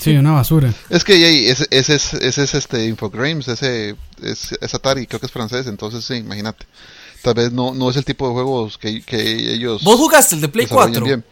Sí, 0.00 0.16
una 0.16 0.32
basura. 0.32 0.72
es 0.88 1.04
que 1.04 1.50
ese, 1.50 1.66
ese, 1.70 1.96
es, 1.96 2.14
ese 2.14 2.42
es 2.44 2.54
este 2.54 2.86
Infogrames, 2.86 3.48
ese 3.48 3.96
es, 4.22 4.52
Atari, 4.72 5.06
creo 5.06 5.20
que 5.20 5.26
es 5.26 5.32
francés, 5.32 5.66
entonces 5.66 6.04
sí, 6.04 6.14
imagínate. 6.14 6.64
Tal 7.24 7.32
vez 7.32 7.52
no, 7.52 7.72
no 7.72 7.88
es 7.88 7.96
el 7.96 8.04
tipo 8.04 8.28
de 8.28 8.34
juegos 8.34 8.76
que, 8.76 9.00
que 9.00 9.54
ellos. 9.54 9.82
¿Vos 9.82 9.96
jugaste 9.96 10.34
el 10.34 10.42
de 10.42 10.48
Play 10.48 10.66
4? 10.66 11.22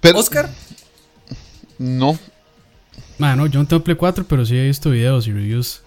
Pero, 0.00 0.18
¿Oscar? 0.18 0.50
No. 1.78 2.18
Bueno, 3.16 3.46
yo 3.46 3.60
no 3.60 3.68
tengo 3.68 3.84
Play 3.84 3.96
4, 3.96 4.26
pero 4.26 4.44
sí 4.44 4.56
he 4.56 4.66
visto 4.66 4.90
videos 4.90 5.28
y 5.28 5.32
reviews. 5.32 5.82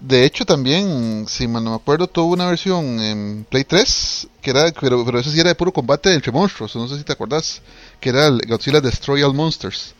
De 0.00 0.24
hecho, 0.24 0.46
también, 0.46 1.26
si 1.28 1.46
mal 1.46 1.62
no 1.62 1.70
me 1.70 1.76
acuerdo, 1.76 2.06
tuvo 2.06 2.32
una 2.32 2.46
versión 2.46 3.00
en 3.00 3.46
Play 3.50 3.64
3, 3.64 4.28
que 4.40 4.50
era, 4.50 4.72
pero, 4.80 5.04
pero 5.04 5.18
eso 5.18 5.30
sí 5.30 5.38
era 5.38 5.50
de 5.50 5.54
puro 5.54 5.70
combate 5.70 6.14
entre 6.14 6.32
monstruos, 6.32 6.74
no 6.74 6.88
sé 6.88 6.96
si 6.96 7.04
te 7.04 7.12
acuerdas, 7.12 7.60
que 8.00 8.08
era 8.08 8.28
el 8.28 8.40
Godzilla 8.46 8.80
Destroy 8.80 9.22
All 9.22 9.34
Monsters 9.34 9.94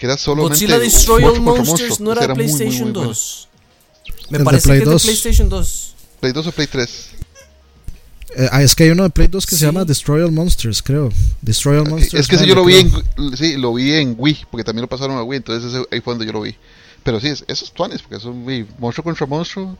que 0.00 0.06
era 0.06 0.16
solamente 0.16 0.54
Godzilla 0.54 0.78
Destroy 0.78 1.24
All 1.24 1.40
Monsters 1.42 2.00
no 2.00 2.12
era, 2.12 2.34
PlayStation 2.34 2.90
2. 2.90 3.48
Me 4.30 4.40
parece 4.40 4.70
que 4.70 4.78
es 4.78 4.84
de 4.86 4.96
PlayStation 4.96 5.48
2. 5.50 5.94
Play 6.20 6.32
2 6.32 6.46
o 6.46 6.52
Play 6.52 6.66
3. 6.66 7.10
Eh, 8.36 8.48
ah, 8.52 8.62
es 8.62 8.74
que 8.74 8.84
hay 8.84 8.90
uno 8.90 9.02
de 9.02 9.10
Play 9.10 9.28
2 9.28 9.44
que 9.44 9.56
se 9.56 9.66
llama 9.66 9.84
Destroy 9.84 10.22
All 10.22 10.32
Monsters, 10.32 10.82
creo. 10.82 11.10
Destroy 11.42 11.78
All 11.78 11.88
Monsters. 11.88 12.14
Es 12.14 12.28
que 12.28 12.36
ese 12.36 12.46
yo 12.46 12.54
lo 12.54 12.64
vi 12.64 12.76
en 12.76 12.92
sí, 13.36 13.56
lo 13.56 13.74
vi 13.74 13.92
en 13.92 14.14
Wii, 14.16 14.46
porque 14.50 14.64
también 14.64 14.82
lo 14.82 14.88
pasaron 14.88 15.16
a 15.16 15.22
Wii, 15.22 15.38
entonces 15.38 15.72
ese, 15.72 15.84
ahí 15.90 16.00
fue 16.00 16.14
donde 16.14 16.26
yo 16.26 16.32
lo 16.32 16.42
vi. 16.42 16.54
Pero 17.02 17.18
sí, 17.18 17.28
esos 17.28 17.48
es 17.48 17.72
tuanes, 17.72 18.02
porque 18.02 18.20
son 18.20 18.44
Wii, 18.46 18.66
monstruo 18.78 19.04
contra 19.04 19.26
monstruo. 19.26 19.76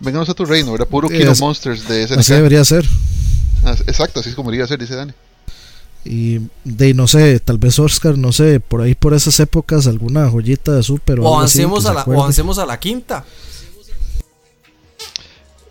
Vénganos 0.00 0.28
a 0.28 0.34
tu 0.34 0.44
reino, 0.44 0.74
era 0.74 0.84
puro 0.84 1.08
Kino 1.08 1.32
Monsters 1.38 1.88
de 1.88 2.02
ese 2.02 2.14
Así 2.14 2.34
debería 2.34 2.64
ser. 2.64 2.84
Ah, 3.64 3.76
exacto, 3.86 4.20
así 4.20 4.30
es 4.30 4.34
como 4.34 4.50
debería 4.50 4.66
ser, 4.66 4.78
dice 4.78 4.94
Dani. 4.94 5.12
Y 6.04 6.40
de 6.64 6.92
no 6.92 7.08
sé, 7.08 7.40
tal 7.40 7.56
vez 7.56 7.78
Oscar, 7.78 8.18
no 8.18 8.32
sé, 8.32 8.60
por 8.60 8.82
ahí 8.82 8.94
por 8.94 9.14
esas 9.14 9.40
épocas 9.40 9.86
alguna 9.86 10.28
joyita 10.28 10.72
de 10.72 10.82
Super 10.82 11.20
o, 11.20 11.34
avancemos, 11.34 11.86
a 11.86 11.94
la, 11.94 12.02
o 12.02 12.12
avancemos 12.12 12.58
a 12.58 12.66
la 12.66 12.78
quinta. 12.78 13.24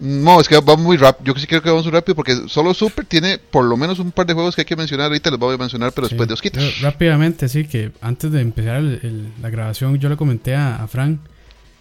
No, 0.06 0.42
es 0.42 0.50
que 0.50 0.60
vamos 0.60 0.84
muy 0.84 0.98
rápido. 0.98 1.34
Yo 1.34 1.40
sí 1.40 1.48
creo 1.48 1.62
que 1.62 1.70
vamos 1.70 1.86
muy 1.86 1.94
rápido 1.94 2.14
porque 2.14 2.36
solo 2.50 2.74
Super 2.74 3.06
tiene 3.06 3.38
por 3.38 3.64
lo 3.64 3.78
menos 3.78 4.00
un 4.00 4.12
par 4.12 4.26
de 4.26 4.34
juegos 4.34 4.54
que 4.54 4.62
hay 4.62 4.66
que 4.66 4.76
mencionar. 4.76 5.06
Ahorita 5.08 5.32
los 5.32 5.40
voy 5.40 5.56
a 5.56 5.58
mencionar, 5.58 5.94
pero 5.94 6.10
después 6.10 6.28
de 6.28 6.34
Osquita. 6.34 6.60
Rápidamente, 6.82 7.48
sí, 7.48 7.64
que 7.64 7.94
antes 8.02 8.30
de 8.30 8.42
empezar 8.42 8.84
la 8.84 9.50
grabación, 9.50 9.98
yo 10.00 10.10
le 10.10 10.18
comenté 10.18 10.56
a, 10.56 10.84
a 10.84 10.88
Frank. 10.88 11.20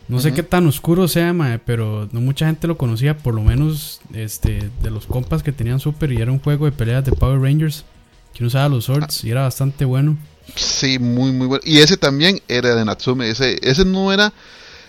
No 0.07 0.21
sé 0.21 0.33
qué 0.33 0.45
tan 0.45 0.69
oscuro 0.69 1.09
sea, 1.09 1.35
pero 1.67 2.09
no 2.13 2.21
mucha 2.21 2.47
gente 2.47 2.69
lo 2.69 2.79
conocía, 2.79 3.19
por 3.19 3.35
lo 3.35 3.43
menos 3.43 4.01
este, 4.15 4.71
de 4.83 4.91
los 4.91 5.07
compas 5.07 5.43
que 5.43 5.51
tenían 5.51 5.81
Super 5.81 6.13
y 6.13 6.21
era 6.21 6.31
un 6.31 6.39
juego 6.39 6.67
de 6.67 6.73
peleas 6.73 7.05
de 7.05 7.11
Power 7.11 7.41
Rangers 7.41 7.85
que 8.35 8.45
usaba 8.45 8.69
los 8.69 8.85
swords 8.85 9.25
y 9.25 9.31
era 9.31 9.43
bastante 9.43 9.85
bueno. 9.85 10.17
Sí, 10.55 11.01
muy, 11.01 11.33
muy 11.33 11.49
bueno. 11.49 11.63
Y 11.65 11.79
ese 11.79 11.97
también 11.97 12.41
era 12.47 12.77
de 12.77 12.85
Natsume. 12.85 13.29
Ese, 13.29 13.59
ese 13.63 13.85
no 13.85 14.13
era. 14.13 14.33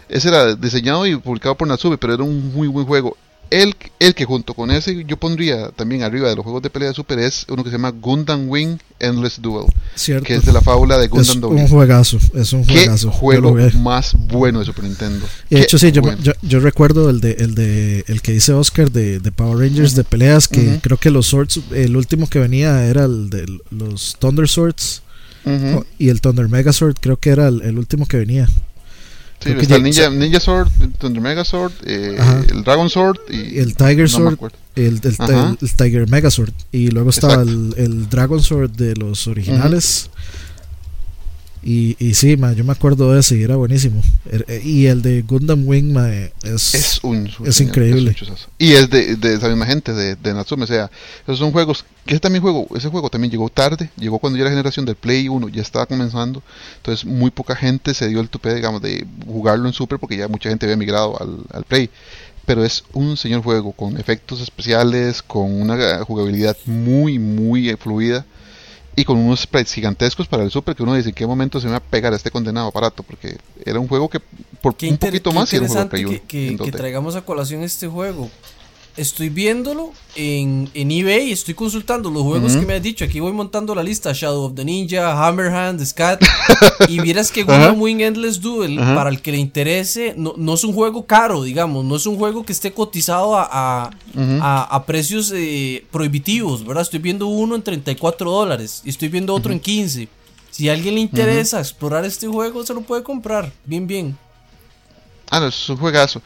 Ese 0.09 0.27
era 0.27 0.53
diseñado 0.55 1.07
y 1.07 1.15
publicado 1.15 1.55
por 1.55 1.67
Natsume, 1.67 1.97
pero 1.97 2.13
era 2.13 2.23
un 2.23 2.53
muy 2.53 2.67
buen 2.67 2.85
juego. 2.85 3.17
El, 3.53 3.75
el 3.99 4.15
que 4.15 4.25
junto 4.25 4.55
con 4.55 4.71
ese 4.71 5.05
yo 5.05 5.15
pondría 5.17 5.69
también 5.69 6.01
arriba 6.01 6.27
de 6.27 6.35
los 6.35 6.43
juegos 6.43 6.63
de 6.63 6.71
pelea 6.71 6.89
de 6.89 6.95
Super 6.95 7.19
es 7.19 7.45
uno 7.47 7.63
que 7.63 7.69
se 7.69 7.75
llama 7.75 7.91
Gundam 7.91 8.49
Wing 8.49 8.79
Endless 8.97 9.39
Duel. 9.39 9.67
Cierto. 9.93 10.25
Que 10.25 10.33
es 10.33 10.43
de 10.43 10.51
la 10.51 10.61
fábula 10.61 10.97
de 10.97 11.07
Gundam 11.07 11.55
Es 11.55 11.61
un 11.61 11.67
juegazo, 11.67 12.17
es 12.33 12.51
un 12.51 12.63
juegazo. 12.63 13.11
¿Qué 13.11 13.15
juego 13.15 13.55
más 13.77 14.15
bueno 14.17 14.57
de 14.57 14.65
Super 14.65 14.85
Nintendo? 14.85 15.27
de 15.51 15.61
hecho, 15.61 15.77
sí, 15.77 15.91
yo, 15.91 16.01
yo, 16.41 16.59
recuerdo 16.61 17.11
el 17.11 17.21
de, 17.21 17.33
el 17.33 17.53
de 17.53 18.03
el 18.07 18.23
que 18.23 18.31
dice 18.31 18.53
Oscar 18.53 18.91
de, 18.91 19.19
de 19.19 19.31
Power 19.31 19.59
Rangers 19.59 19.93
de 19.93 20.03
peleas, 20.03 20.47
que 20.47 20.79
creo 20.81 20.97
que 20.97 21.11
los 21.11 21.27
Swords, 21.27 21.61
el 21.75 21.95
último 21.95 22.27
que 22.27 22.39
venía 22.39 22.83
era 22.87 23.05
el 23.05 23.29
de 23.29 23.45
los 23.69 24.17
Thunder 24.17 24.47
Swords. 24.49 25.03
y 25.99 26.09
el 26.09 26.21
Thunder 26.21 26.49
Megazord 26.49 26.95
creo 26.99 27.17
que 27.17 27.29
era 27.29 27.49
el 27.49 27.77
último 27.77 28.07
que 28.07 28.17
venía. 28.17 28.49
Sí, 29.43 29.51
está 29.59 29.75
el 29.75 29.83
Ninja, 29.83 30.09
Ninja 30.09 30.39
Sword, 30.39 30.69
Thunder 30.99 31.21
Mega 31.21 31.43
Sword, 31.43 31.73
eh, 31.85 32.17
el 32.49 32.63
Dragon 32.63 32.89
Sword 32.89 33.17
y 33.29 33.59
el 33.59 33.75
Tiger 33.75 34.09
Sword, 34.09 34.37
el, 34.75 35.01
el, 35.03 35.75
Tiger 35.75 36.09
Mega 36.09 36.31
Sword. 36.31 36.53
Y 36.71 36.91
luego 36.91 37.09
estaba 37.09 37.41
el, 37.41 37.73
el, 37.77 38.09
Dragon 38.09 38.41
Sword 38.41 38.71
de 38.71 38.95
los 38.95 39.27
originales. 39.27 40.09
Y, 41.65 41.95
y 41.97 42.13
sí, 42.13 42.35
yo 42.35 42.63
me 42.65 42.71
acuerdo 42.73 43.13
de 43.13 43.21
ese 43.21 43.37
y 43.37 43.43
era 43.43 43.55
buenísimo. 43.55 44.01
Er, 44.29 44.45
eh, 44.49 44.61
y 44.63 44.87
el 44.87 45.01
de 45.01 45.21
Gundam 45.21 45.65
Wing 45.65 45.95
es, 46.43 46.75
es, 46.75 46.99
un, 47.03 47.29
es 47.45 47.61
increíble. 47.61 48.13
y 48.57 48.73
es 48.73 48.89
de, 48.89 49.15
de, 49.15 49.35
esa 49.35 49.47
misma 49.47 49.65
gente, 49.65 49.93
de, 49.93 50.15
de 50.15 50.33
Natsume. 50.33 50.65
O 50.65 50.67
sea, 50.67 50.91
esos 51.23 51.39
son 51.39 51.51
juegos. 51.51 51.85
Que 52.05 52.15
ese, 52.15 52.19
también 52.19 52.41
juego, 52.41 52.67
ese 52.75 52.89
juego 52.89 53.09
también 53.09 53.31
llegó 53.31 53.47
tarde. 53.47 53.89
Llegó 53.95 54.19
cuando 54.19 54.37
ya 54.37 54.43
la 54.43 54.49
generación 54.49 54.85
del 54.85 54.95
Play 54.95 55.29
1 55.29 55.47
ya 55.49 55.61
estaba 55.61 55.85
comenzando. 55.85 56.43
Entonces, 56.77 57.05
muy 57.05 57.31
poca 57.31 57.55
gente 57.55 57.93
se 57.93 58.09
dio 58.09 58.19
el 58.19 58.27
tupe, 58.27 58.53
digamos, 58.53 58.81
de 58.81 59.07
jugarlo 59.25 59.67
en 59.67 59.73
Super 59.73 59.99
porque 59.99 60.17
ya 60.17 60.27
mucha 60.27 60.49
gente 60.49 60.65
había 60.65 60.75
migrado 60.75 61.19
al, 61.21 61.37
al 61.51 61.63
Play 61.63 61.89
pero 62.45 62.65
es 62.65 62.83
un 62.91 63.15
señor 63.15 63.41
juego 63.41 63.71
con 63.71 63.97
efectos 63.97 64.41
especiales, 64.41 65.21
con 65.21 65.61
una 65.61 66.03
jugabilidad 66.03 66.57
muy, 66.65 67.17
muy 67.17 67.73
fluida 67.77 68.25
y 68.95 69.05
con 69.05 69.17
unos 69.17 69.41
sprites 69.41 69.73
gigantescos 69.73 70.27
para 70.27 70.43
el 70.43 70.51
Super 70.51 70.75
que 70.75 70.83
uno 70.83 70.95
dice 70.95 71.09
en 71.09 71.15
qué 71.15 71.25
momento 71.25 71.59
se 71.59 71.65
me 71.67 71.71
va 71.71 71.77
a 71.77 71.81
pegar 71.81 72.13
a 72.13 72.15
este 72.15 72.31
condenado 72.31 72.67
aparato 72.67 73.03
porque 73.03 73.37
era 73.65 73.79
un 73.79 73.87
juego 73.87 74.09
que 74.09 74.19
por 74.61 74.75
un 74.81 74.97
poquito 74.97 75.31
más 75.31 75.51
y 75.51 75.55
era 75.55 75.65
un 75.65 75.71
juego 75.71 75.89
que, 76.27 76.57
que, 76.57 76.71
traigamos 76.71 77.15
a 77.15 77.21
colación 77.21 77.63
este 77.63 77.87
juego 77.87 78.29
estoy 78.95 79.29
viéndolo 79.29 79.91
en, 80.15 80.69
en 80.73 80.91
eBay, 80.91 81.31
estoy 81.31 81.53
consultando 81.53 82.09
los 82.11 82.23
juegos 82.23 82.55
que 82.55 82.65
me 82.65 82.75
has 82.75 82.83
dicho. 82.83 83.03
Aquí 83.03 83.19
voy 83.19 83.33
montando 83.33 83.73
la 83.73 83.83
lista: 83.83 84.11
Shadow 84.13 84.45
of 84.45 84.55
the 84.55 84.63
Ninja, 84.63 85.27
Hammerhand, 85.27 85.83
Scat. 85.83 86.23
y 86.87 86.99
vieras 86.99 87.31
que 87.31 87.43
Gundam 87.43 87.81
Wing 87.81 88.01
Endless 88.01 88.39
Duel, 88.39 88.77
para 88.77 89.09
el 89.09 89.21
que 89.21 89.31
le 89.31 89.37
interese, 89.37 90.13
no, 90.15 90.33
no, 90.37 90.53
es 90.53 90.63
un 90.63 90.73
juego 90.73 91.05
caro, 91.05 91.43
digamos. 91.43 91.83
No 91.85 91.95
es 91.95 92.05
un 92.05 92.17
juego 92.17 92.45
que 92.45 92.53
esté 92.53 92.71
cotizado 92.71 93.35
a, 93.35 93.49
a, 93.51 94.63
a, 94.75 94.85
precios 94.85 95.31
eh, 95.35 95.85
prohibitivos, 95.91 96.65
¿verdad? 96.65 96.83
Estoy 96.83 96.99
viendo 96.99 97.27
uno 97.27 97.55
en 97.55 97.63
34 97.63 98.29
dólares 98.29 98.81
y 98.85 98.89
estoy 98.89 99.09
viendo 99.09 99.33
otro 99.33 99.51
en 99.51 99.59
15. 99.59 100.07
Si 100.51 100.69
a 100.69 100.73
alguien 100.73 100.95
le 100.95 101.01
interesa 101.01 101.59
explorar 101.59 102.05
este 102.05 102.27
juego, 102.27 102.63
se 102.63 102.75
lo 102.75 102.81
puede 102.81 103.01
comprar. 103.01 103.51
Bien, 103.65 103.87
bien. 103.87 104.15
Ah, 105.31 105.39
no, 105.39 105.47
es 105.47 105.69
un 105.69 105.77
juegazo 105.77 106.21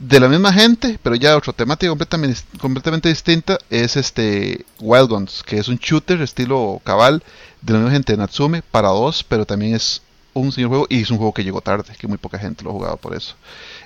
de 0.00 0.18
la 0.18 0.28
misma 0.28 0.52
gente, 0.52 0.98
pero 1.02 1.14
ya 1.14 1.36
otra 1.36 1.52
temática 1.52 1.90
completamente, 1.90 2.40
completamente 2.58 3.08
distinta, 3.10 3.58
es 3.68 3.96
este 3.96 4.64
Wild 4.80 5.10
Guns, 5.10 5.42
que 5.42 5.58
es 5.58 5.68
un 5.68 5.76
shooter 5.76 6.22
estilo 6.22 6.80
cabal 6.84 7.22
de 7.60 7.74
la 7.74 7.78
misma 7.80 7.92
gente 7.92 8.14
de 8.14 8.18
Natsume 8.18 8.62
para 8.62 8.88
dos, 8.88 9.22
pero 9.22 9.44
también 9.44 9.74
es 9.74 10.00
un 10.32 10.52
señor 10.52 10.70
juego 10.70 10.86
y 10.88 11.02
es 11.02 11.10
un 11.10 11.18
juego 11.18 11.34
que 11.34 11.44
llegó 11.44 11.60
tarde, 11.60 11.92
que 11.98 12.08
muy 12.08 12.16
poca 12.16 12.38
gente 12.38 12.64
lo 12.64 12.70
ha 12.70 12.72
jugado 12.72 12.96
por 12.96 13.14
eso. 13.14 13.34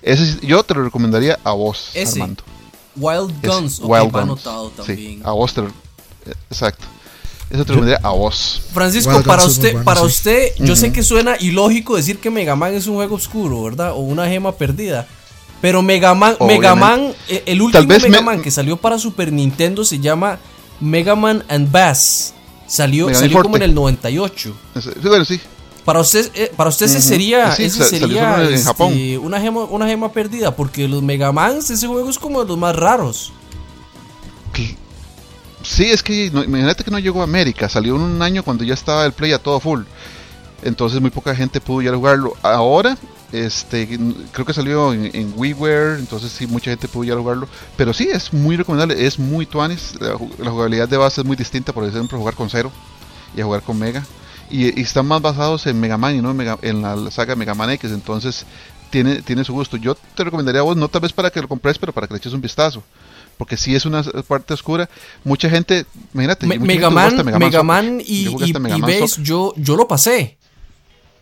Ese, 0.03 0.39
yo 0.47 0.63
te 0.63 0.75
lo 0.75 0.85
recomendaría 0.85 1.39
a 1.43 1.53
vos, 1.53 1.91
Armando. 1.97 2.45
Wild 2.95 3.45
Guns, 3.45 3.81
Wild 3.83 4.13
Guns. 4.13 4.43
también. 4.77 5.21
a 5.25 5.33
vos 5.33 5.53
te 5.53 5.63
lo, 5.63 5.73
exacto. 6.49 6.87
Eso 7.51 7.65
te 7.65 7.73
lo 7.73 7.81
recomendaría 7.81 8.07
a 8.07 8.13
vos. 8.13 8.63
Francisco, 8.73 9.21
para 9.25 9.45
usted, 9.45 9.83
para 9.83 10.03
usted, 10.03 10.53
yo 10.59 10.77
sé 10.77 10.93
que 10.93 11.03
suena 11.03 11.37
ilógico 11.41 11.97
decir 11.97 12.21
que 12.21 12.31
Mega 12.31 12.55
Man 12.55 12.73
es 12.75 12.87
un 12.87 12.95
juego 12.95 13.17
oscuro, 13.17 13.65
¿verdad? 13.65 13.93
O 13.95 13.99
una 13.99 14.29
gema 14.29 14.53
perdida. 14.53 15.09
Pero 15.65 15.81
Mega 15.81 16.15
Man, 16.15 16.37
Mega 16.41 16.75
Man 16.75 17.15
eh, 17.27 17.43
el 17.47 17.63
último 17.63 17.87
Mega 17.87 18.21
Man 18.21 18.43
que 18.43 18.51
salió 18.51 18.77
para 18.77 18.99
Super 18.99 19.33
Nintendo 19.33 19.83
se 19.83 19.99
llama 19.99 20.39
Mega 20.79 21.17
Man 21.17 21.43
and 21.49 21.73
Bass. 21.73 22.35
Salió, 22.67 23.09
salió 23.15 23.41
como 23.41 23.57
en 23.57 23.63
el 23.63 23.75
98. 23.75 24.55
Sí, 24.79 24.91
bueno, 25.03 25.25
sí. 25.25 25.41
Para 25.87 26.01
usted, 26.01 26.31
eh, 26.35 26.53
para 26.55 26.69
usted 26.69 26.85
ese 26.85 27.01
sería, 27.01 27.55
ese 27.55 27.83
sería 27.83 28.43
este, 28.43 29.17
una, 29.17 29.41
gema, 29.41 29.65
una 29.65 29.87
gema 29.87 30.13
perdida, 30.13 30.55
porque 30.55 30.87
los 30.87 31.03
Mega 31.03 31.33
Man, 31.33 31.57
ese 31.57 31.87
juego 31.87 32.11
es 32.11 32.19
como 32.19 32.43
de 32.43 32.49
los 32.49 32.59
más 32.59 32.77
raros. 32.77 33.33
Sí, 35.63 35.85
es 35.85 36.03
que 36.03 36.27
imagínate 36.27 36.85
que 36.85 36.91
no 36.91 36.99
llegó 36.99 37.23
a 37.23 37.25
América, 37.25 37.71
salió 37.71 37.97
en 37.97 38.03
un 38.03 38.21
año 38.21 38.43
cuando 38.43 38.65
ya 38.65 38.75
estaba 38.75 39.07
el 39.07 39.13
Play 39.13 39.33
a 39.33 39.39
todo 39.39 39.59
full. 39.61 39.85
Entonces 40.63 41.01
muy 41.01 41.09
poca 41.09 41.35
gente 41.35 41.59
pudo 41.59 41.81
ya 41.81 41.95
jugarlo. 41.95 42.35
Ahora, 42.43 42.99
este, 43.33 43.99
creo 44.33 44.47
que 44.47 44.55
salió 44.55 44.93
en, 44.93 45.33
WiiWare, 45.37 45.99
entonces 45.99 46.33
sí, 46.33 46.47
mucha 46.47 46.71
gente 46.71 46.89
pudo 46.89 47.05
ya 47.05 47.17
jugarlo. 47.17 47.49
Pero 47.77 47.93
sí, 47.93 48.09
es 48.11 48.33
muy 48.33 48.57
recomendable, 48.57 49.07
es 49.07 49.19
muy 49.19 49.47
tuanis. 49.47 49.95
La, 50.01 50.51
jugabilidad 50.51 50.89
de 50.89 50.97
base 50.97 51.21
es 51.21 51.27
muy 51.27 51.37
distinta, 51.37 51.73
por 51.73 51.85
ejemplo, 51.85 52.19
jugar 52.19 52.35
con 52.35 52.51
Zero 52.51 52.71
y 53.37 53.41
a 53.41 53.45
jugar 53.45 53.63
con 53.63 53.79
Mega. 53.79 54.05
Y, 54.51 54.81
están 54.81 55.07
más 55.07 55.21
basados 55.21 55.67
en 55.67 55.81
Mega 55.81 55.97
Man 55.97 56.17
y 56.17 56.23
no 56.23 56.31
en, 56.63 56.83
la 56.83 57.11
saga 57.11 57.35
Mega 57.35 57.55
Man 57.55 57.71
X, 57.71 57.91
entonces 57.91 58.47
tiene, 58.91 59.23
tiene 59.23 59.45
su 59.45 59.53
gusto. 59.53 59.77
Yo 59.77 59.95
te 59.95 60.25
recomendaría 60.25 60.61
a 60.61 60.65
vos, 60.65 60.77
no 60.77 60.89
tal 60.89 61.01
vez 61.01 61.13
para 61.13 61.31
que 61.31 61.41
lo 61.41 61.49
compres, 61.49 61.79
pero 61.79 61.93
para 61.93 62.07
que 62.07 62.15
le 62.15 62.19
eches 62.19 62.33
un 62.33 62.41
vistazo 62.41 62.83
porque 63.37 63.57
si 63.57 63.75
es 63.75 63.85
una 63.85 64.03
parte 64.29 64.55
oscura. 64.55 64.89
Mucha 65.25 65.51
gente, 65.51 65.87
imagínate, 66.13 66.47
Mega, 66.47 66.89
Man, 66.89 67.25
Mega, 67.39 67.63
Man, 67.65 68.01
y, 68.01 68.29
y, 68.29 68.53
yo, 69.23 69.53
yo 69.57 69.77
lo 69.77 69.89
pasé. 69.89 70.39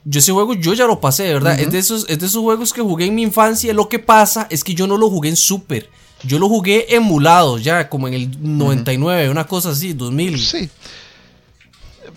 Yo 0.04 0.18
ese 0.18 0.32
juego 0.32 0.54
yo 0.54 0.74
ya 0.74 0.86
lo 0.86 1.00
pasé, 1.00 1.24
de 1.24 1.34
verdad. 1.34 1.58
es, 1.58 1.70
de 1.70 1.78
esos, 1.78 2.06
es 2.08 2.18
de 2.18 2.26
esos 2.26 2.42
juegos 2.42 2.72
que 2.72 2.82
jugué 2.82 3.06
en 3.06 3.14
mi 3.14 3.22
infancia. 3.22 3.72
Lo 3.72 3.88
que 3.88 3.98
pasa 3.98 4.46
es 4.50 4.64
que 4.64 4.74
yo 4.74 4.86
no 4.86 4.96
lo 4.96 5.08
jugué 5.08 5.28
en 5.28 5.36
Super. 5.36 5.88
Yo 6.24 6.38
lo 6.38 6.48
jugué 6.48 6.94
emulado 6.94 7.58
ya, 7.58 7.88
como 7.88 8.08
en 8.08 8.14
el 8.14 8.30
99, 8.40 9.30
una 9.30 9.46
cosa 9.46 9.70
así, 9.70 9.92
2000. 9.92 10.38
Sí. 10.38 10.70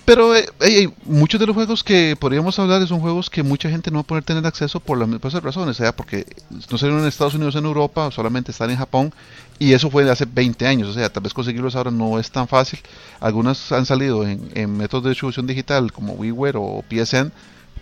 Pero 0.05 0.35
eh, 0.35 0.89
muchos 1.05 1.39
de 1.39 1.47
los 1.47 1.55
juegos 1.55 1.83
que 1.83 2.15
podríamos 2.19 2.59
hablar 2.59 2.85
son 2.87 2.99
juegos 2.99 3.27
que 3.27 3.41
mucha 3.41 3.69
gente 3.69 3.89
no 3.89 3.97
va 3.97 4.01
a 4.01 4.03
poder 4.03 4.23
tener 4.23 4.45
acceso 4.45 4.79
por 4.79 4.99
las 4.99 5.07
mismas 5.07 5.33
razones, 5.41 5.77
sea 5.77 5.95
porque 5.95 6.27
no 6.69 6.77
salieron 6.77 7.01
en 7.01 7.07
Estados 7.07 7.33
Unidos 7.33 7.55
en 7.55 7.65
Europa, 7.65 8.11
solamente 8.11 8.51
están 8.51 8.69
en 8.69 8.77
Japón, 8.77 9.11
y 9.57 9.73
eso 9.73 9.89
fue 9.89 10.03
de 10.03 10.11
hace 10.11 10.25
20 10.25 10.67
años, 10.67 10.89
o 10.89 10.93
sea, 10.93 11.11
tal 11.11 11.23
vez 11.23 11.33
conseguirlos 11.33 11.75
ahora 11.75 11.89
no 11.89 12.19
es 12.19 12.29
tan 12.29 12.47
fácil. 12.47 12.79
Algunas 13.19 13.71
han 13.71 13.87
salido 13.87 14.27
en, 14.27 14.51
en 14.53 14.77
métodos 14.77 15.05
de 15.05 15.09
distribución 15.09 15.47
digital 15.47 15.91
como 15.91 16.13
WiiWare 16.13 16.57
o 16.57 16.83
PSN, 16.87 17.31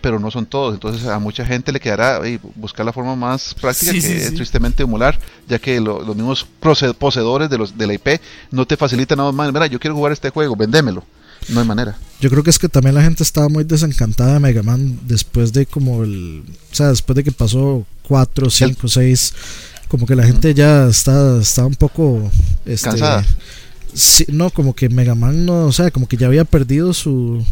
pero 0.04 0.20
no 0.20 0.30
son 0.30 0.44
todos. 0.44 0.74
Entonces 0.74 1.06
a 1.06 1.18
mucha 1.18 1.46
gente 1.46 1.72
le 1.72 1.80
quedará 1.80 2.20
buscar 2.56 2.84
la 2.84 2.92
forma 2.92 3.16
más 3.16 3.54
práctica 3.54 3.90
que 3.90 3.98
es 3.98 4.34
tristemente 4.34 4.82
emular, 4.82 5.18
ya 5.48 5.58
que 5.58 5.80
los 5.80 6.14
mismos 6.14 6.46
poseedores 6.98 7.48
de, 7.48 7.56
los, 7.56 7.78
de 7.78 7.86
la 7.86 7.94
IP 7.94 8.20
no 8.50 8.66
te 8.66 8.76
facilitan 8.76 9.16
nada 9.16 9.32
más. 9.32 9.50
Mira, 9.50 9.66
yo 9.66 9.80
quiero 9.80 9.94
jugar 9.94 10.12
este 10.12 10.28
juego, 10.28 10.56
vendémelo. 10.56 11.02
No 11.48 11.60
hay 11.60 11.66
manera. 11.66 11.96
Yo 12.20 12.28
creo 12.28 12.42
que 12.42 12.50
es 12.50 12.58
que 12.58 12.68
también 12.68 12.94
la 12.94 13.02
gente 13.02 13.22
estaba 13.22 13.48
muy 13.48 13.64
desencantada 13.64 14.34
de 14.34 14.40
Mega 14.40 14.62
Man 14.62 15.00
después 15.06 15.54
de 15.54 15.64
como 15.64 16.04
el... 16.04 16.42
O 16.70 16.74
sea, 16.74 16.88
después 16.88 17.16
de 17.16 17.24
que 17.24 17.32
pasó 17.32 17.86
4, 18.06 18.50
5, 18.50 18.86
6, 18.86 19.34
como 19.88 20.06
que 20.06 20.16
la 20.16 20.26
gente 20.26 20.52
ya 20.52 20.86
está, 20.86 21.38
está 21.40 21.64
un 21.64 21.76
poco... 21.76 22.30
Este, 22.66 22.90
Cansada. 22.90 23.24
Sí, 23.94 24.26
no, 24.28 24.50
como 24.50 24.74
que 24.74 24.90
Mega 24.90 25.14
Man 25.14 25.46
no, 25.46 25.64
o 25.64 25.72
sea, 25.72 25.90
como 25.90 26.06
que 26.06 26.18
ya 26.18 26.26
había 26.26 26.44
perdido 26.44 26.92
su 26.92 27.42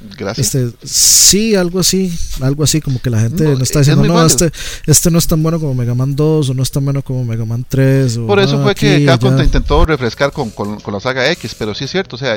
Gracias. 0.00 0.54
Este, 0.54 0.86
sí, 0.86 1.56
algo 1.56 1.80
así, 1.80 2.16
algo 2.40 2.62
así, 2.62 2.80
como 2.80 3.00
que 3.00 3.10
la 3.10 3.20
gente 3.20 3.44
no, 3.44 3.62
está 3.62 3.80
diciendo, 3.80 4.04
no, 4.04 4.24
este, 4.24 4.52
este 4.86 5.10
no 5.10 5.18
es 5.18 5.26
tan 5.26 5.42
bueno 5.42 5.58
como 5.58 5.74
Mega 5.74 5.94
Man 5.94 6.14
2 6.14 6.50
o 6.50 6.54
no 6.54 6.62
es 6.62 6.70
tan 6.70 6.84
bueno 6.84 7.02
como 7.02 7.24
Mega 7.24 7.44
Man 7.44 7.66
3. 7.68 8.18
Por 8.18 8.38
eso 8.38 8.62
fue 8.62 8.76
que 8.76 9.04
Capcom 9.04 9.40
intentó 9.40 9.84
refrescar 9.84 10.30
con, 10.30 10.50
con, 10.50 10.78
la 10.92 11.00
saga 11.00 11.28
X, 11.32 11.56
pero 11.58 11.74
sí 11.74 11.84
es 11.84 11.90
cierto, 11.90 12.14
o 12.14 12.18
sea, 12.18 12.36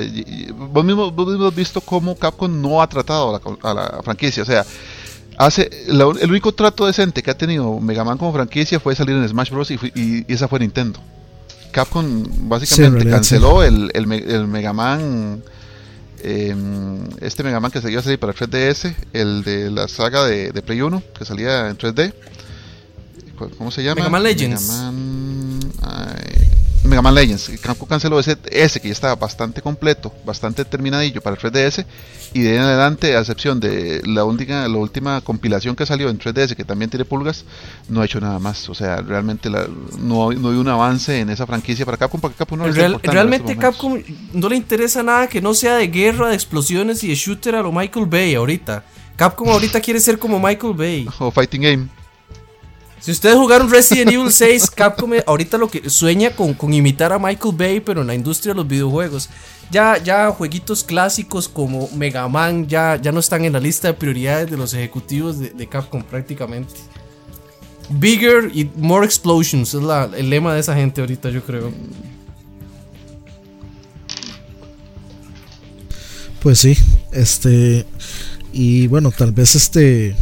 vos 0.55 0.84
mismo, 0.84 1.12
vos 1.12 1.28
mismo 1.28 1.47
has 1.47 1.55
visto 1.55 1.82
cómo 1.82 2.16
Capcom 2.16 2.62
no 2.62 2.82
ha 2.82 2.89
tratado 2.89 3.39
a 3.62 3.74
la, 3.74 4.01
franquicia, 4.03 4.41
o 4.41 4.45
sea, 4.45 4.66
hace 5.38 5.70
el 5.88 6.30
único 6.30 6.53
trato 6.53 6.88
decente 6.88 7.22
que 7.22 7.30
ha 7.30 7.38
tenido 7.38 7.80
Mega 7.80 8.03
Man 8.03 8.18
como 8.18 8.34
franquicia 8.34 8.80
fue 8.80 8.95
salir 8.95 9.16
en 9.16 9.28
Smash 9.30 9.51
Bros. 9.51 9.70
y, 9.70 10.26
esa 10.28 10.47
fue 10.47 10.59
Nintendo. 10.59 10.99
Capcom 11.72 12.24
básicamente 12.49 13.07
canceló 13.09 13.64
el, 13.64 13.91
el, 13.93 14.12
el 14.12 14.47
Mega 14.47 14.74
Man 14.74 15.43
Em, 16.24 16.99
este 17.19 17.43
Mega 17.43 17.59
Man 17.59 17.72
que 17.72 17.82
seguía 17.82 18.01
salir 18.01 18.19
para 18.19 18.34
3DS, 18.34 18.93
el 19.13 19.43
de 19.43 19.72
la 19.72 19.88
saga 19.88 20.26
de, 20.26 20.51
de, 20.51 20.61
Play 20.61 20.82
1 20.82 21.03
que 21.17 21.26
salía 21.26 21.69
en 21.69 21.78
3D. 21.78 22.13
¿Cómo 23.57 23.72
se 23.72 23.84
llama? 23.84 23.95
Mega 23.95 24.09
Man 24.09 24.24
Legends. 24.24 24.69
Mega 24.69 24.91
Man, 24.91 25.59
Mega 26.91 27.01
Man 27.01 27.15
Legends. 27.15 27.49
Capcom 27.61 27.87
canceló 27.87 28.19
ese, 28.19 28.37
ese 28.51 28.81
que 28.81 28.89
ya 28.89 28.91
estaba 28.91 29.15
bastante 29.15 29.61
completo, 29.61 30.13
bastante 30.25 30.65
terminadillo 30.65 31.21
para 31.21 31.37
el 31.37 31.41
3DS. 31.41 31.85
Y 32.33 32.41
de 32.41 32.49
ahí 32.51 32.55
en 32.57 32.61
adelante, 32.61 33.15
a 33.15 33.21
excepción 33.21 33.59
de 33.59 34.01
la 34.05 34.25
última, 34.25 34.67
la 34.67 34.77
última 34.77 35.21
compilación 35.21 35.75
que 35.75 35.85
salió 35.85 36.09
en 36.09 36.19
3DS, 36.19 36.55
que 36.55 36.65
también 36.65 36.91
tiene 36.91 37.05
pulgas, 37.05 37.45
no 37.87 38.01
ha 38.01 38.05
hecho 38.05 38.19
nada 38.19 38.39
más. 38.39 38.67
O 38.69 38.75
sea, 38.75 39.01
realmente 39.01 39.49
no, 39.49 40.31
no 40.31 40.49
hay 40.49 40.57
un 40.57 40.67
avance 40.67 41.19
en 41.21 41.29
esa 41.29 41.47
franquicia 41.47 41.85
para 41.85 41.97
Capcom, 41.97 42.19
porque 42.19 42.37
Capcom 42.37 42.59
no 42.59 42.67
Realmente 42.67 43.57
Capcom 43.57 43.97
no 44.33 44.49
le 44.49 44.57
interesa 44.57 45.01
nada 45.01 45.27
que 45.27 45.41
no 45.41 45.53
sea 45.53 45.77
de 45.77 45.87
guerra, 45.87 46.29
de 46.29 46.35
explosiones 46.35 47.03
y 47.03 47.07
de 47.07 47.15
shooter 47.15 47.55
a 47.55 47.61
lo 47.61 47.71
Michael 47.71 48.05
Bay 48.05 48.35
ahorita. 48.35 48.83
Capcom 49.15 49.49
ahorita 49.49 49.79
quiere 49.79 50.01
ser 50.01 50.19
como 50.19 50.39
Michael 50.39 50.73
Bay. 50.73 51.07
O 51.19 51.31
Fighting 51.31 51.61
Game. 51.61 52.01
Si 53.02 53.12
ustedes 53.12 53.36
jugaron 53.36 53.72
Resident 53.72 54.12
Evil 54.12 54.32
6, 54.32 54.70
Capcom 54.70 55.12
ahorita 55.26 55.58
lo 55.58 55.68
que 55.70 55.89
sueña 55.89 56.36
con, 56.36 56.54
con, 56.54 56.72
imitar 56.72 57.12
a 57.12 57.18
Michael 57.18 57.56
Bay, 57.56 57.80
pero 57.80 58.02
en 58.02 58.08
la 58.08 58.14
industria 58.14 58.54
de 58.54 58.58
los 58.58 58.68
videojuegos. 58.68 59.28
Ya, 59.72 59.97
ya 59.97 60.30
jueguitos 60.30 60.84
clásicos 60.84 61.47
como 61.47 61.89
Mega 61.95 62.28
Man 62.28 62.68
ya, 62.68 62.99
ya 63.02 63.12
no 63.12 63.20
están 63.20 63.43
en 63.43 63.54
la 63.54 63.60
lista 63.60 63.88
de 63.88 63.95
prioridades 63.95 64.52
de 64.52 64.58
los 64.58 64.76
ejecutivos 64.76 65.39
de, 65.39 65.68
Capcom 65.68 66.04
prácticamente. 66.04 66.76
Bigger 67.89 68.52
y 68.54 68.70
more 68.76 69.04
explosions 69.04 69.74
es 69.74 69.82
el 70.16 70.30
lema 70.30 70.54
de 70.54 70.60
esa 70.60 70.76
gente 70.76 71.02
ahorita, 71.02 71.30
yo 71.32 71.41
creo. 71.41 71.72
Pues 76.41 76.60
sí, 76.60 76.78
este. 77.12 77.86
Y 78.54 78.88
bueno, 78.88 79.12
tal 79.12 79.32
vez 79.32 79.56
este. 79.56 80.16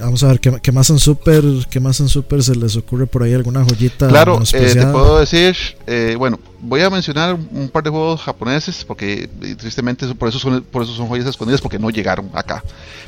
Vamos 0.00 0.24
a 0.24 0.28
ver 0.28 0.40
qué, 0.40 0.72
más 0.72 0.90
en 0.90 0.98
Super, 0.98 1.44
qué 1.70 1.78
más 1.78 2.00
en 2.00 2.08
Super 2.08 2.42
se 2.42 2.56
les 2.56 2.76
ocurre 2.76 3.06
por 3.06 3.22
ahí 3.22 3.32
alguna 3.32 3.64
joyita. 3.64 4.08
Claro, 4.08 4.40
eh, 4.52 4.74
te 4.74 4.86
puedo 4.86 5.20
decir, 5.20 5.56
eh, 5.86 6.16
bueno, 6.18 6.40
voy 6.60 6.80
a 6.80 6.90
mencionar 6.90 7.34
un 7.34 7.68
par 7.68 7.84
de 7.84 7.90
juegos 7.90 8.20
japoneses 8.20 8.84
porque 8.84 9.30
eh, 9.42 9.54
tristemente 9.56 10.12
por 10.16 10.28
eso 10.28 10.40
son 10.40 10.62
por 10.62 10.82
eso 10.82 10.94
son 10.94 11.06
joyas 11.06 11.26
escondidas 11.26 11.60
porque 11.60 11.78
no 11.78 11.90
llegaron 11.90 12.28
acá. 12.34 12.64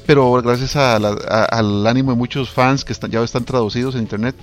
Pero 0.07 0.41
gracias 0.43 0.77
al 0.77 1.87
ánimo 1.87 2.13
de 2.13 2.17
muchos 2.17 2.51
fans 2.51 2.85
que 2.85 2.93
están, 2.93 3.11
ya 3.11 3.21
están 3.23 3.45
traducidos 3.45 3.97
en 3.97 4.03
internet, 4.03 4.37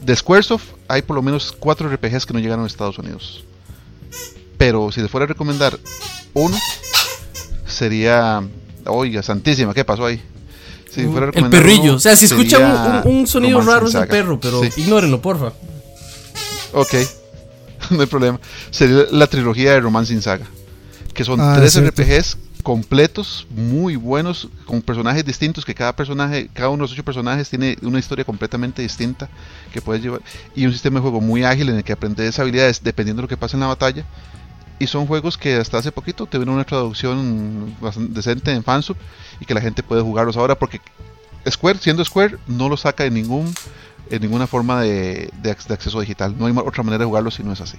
de 0.00 0.14
Squaresoft 0.14 0.66
hay 0.86 1.02
por 1.02 1.16
lo 1.16 1.22
menos 1.22 1.50
cuatro 1.50 1.88
RPGs 1.88 2.26
que 2.26 2.32
no 2.32 2.38
llegaron 2.38 2.64
a 2.64 2.68
Estados 2.68 2.98
Unidos. 2.98 3.44
Pero 4.56 4.92
si 4.92 5.00
les 5.00 5.10
fuera 5.10 5.24
a 5.24 5.28
recomendar 5.28 5.76
uno 6.32 6.56
sería, 7.66 8.42
oiga, 8.86 9.22
santísima, 9.22 9.74
¿qué 9.74 9.84
pasó 9.84 10.06
ahí? 10.06 10.22
El 11.02 11.50
perrillo. 11.50 11.96
o 11.96 11.98
sea, 11.98 12.16
si 12.16 12.26
escuchan 12.26 13.02
un, 13.04 13.26
sonido 13.26 13.60
raro 13.60 13.88
es 13.88 13.94
el 13.94 14.06
perro, 14.08 14.40
pero 14.40 14.62
ignórenlo, 14.64 15.20
porfa. 15.20 15.52
Ok, 16.72 16.94
no 17.90 18.00
hay 18.00 18.06
problema. 18.06 18.40
Sería 18.70 19.06
la 19.10 19.26
trilogía 19.26 19.72
de 19.72 19.80
Romance 19.80 20.12
sin 20.12 20.22
Saga. 20.22 20.46
Que 21.14 21.24
son 21.24 21.40
ah, 21.40 21.54
tres 21.56 21.80
RPGs 21.80 22.36
completos, 22.66 23.46
muy 23.50 23.94
buenos, 23.94 24.48
con 24.64 24.82
personajes 24.82 25.24
distintos, 25.24 25.64
que 25.64 25.72
cada 25.72 25.94
personaje, 25.94 26.50
cada 26.52 26.68
uno 26.68 26.78
de 26.78 26.82
los 26.82 26.92
ocho 26.92 27.04
personajes 27.04 27.48
tiene 27.48 27.78
una 27.82 28.00
historia 28.00 28.24
completamente 28.24 28.82
distinta 28.82 29.28
que 29.72 29.80
puedes 29.80 30.02
llevar. 30.02 30.20
Y 30.56 30.66
un 30.66 30.72
sistema 30.72 30.98
de 30.98 31.02
juego 31.02 31.20
muy 31.20 31.44
ágil 31.44 31.68
en 31.68 31.76
el 31.76 31.84
que 31.84 31.92
aprendes 31.92 32.38
habilidades 32.40 32.82
dependiendo 32.82 33.22
de 33.22 33.24
lo 33.24 33.28
que 33.28 33.36
pasa 33.36 33.56
en 33.56 33.60
la 33.60 33.68
batalla. 33.68 34.04
Y 34.78 34.86
son 34.86 35.06
juegos 35.06 35.38
que 35.38 35.56
hasta 35.56 35.78
hace 35.78 35.90
poquito 35.90 36.26
tuvieron 36.26 36.54
una 36.54 36.64
traducción 36.64 37.74
bastante 37.80 38.12
decente 38.12 38.52
en 38.52 38.62
fansub 38.62 38.96
y 39.40 39.46
que 39.46 39.54
la 39.54 39.60
gente 39.60 39.82
puede 39.82 40.02
jugarlos 40.02 40.36
ahora 40.36 40.54
porque 40.54 40.80
Square, 41.48 41.78
siendo 41.78 42.04
Square, 42.04 42.36
no 42.46 42.68
lo 42.68 42.76
saca 42.76 43.04
en 43.04 43.14
ningún 43.14 43.54
en 44.10 44.22
ninguna 44.22 44.46
forma 44.46 44.82
de, 44.82 45.30
de, 45.42 45.50
acceso 45.50 46.00
digital. 46.00 46.34
No 46.38 46.46
hay 46.46 46.54
otra 46.56 46.82
manera 46.82 47.00
de 47.00 47.06
jugarlo 47.06 47.30
si 47.30 47.42
no 47.42 47.52
es 47.52 47.60
así. 47.60 47.78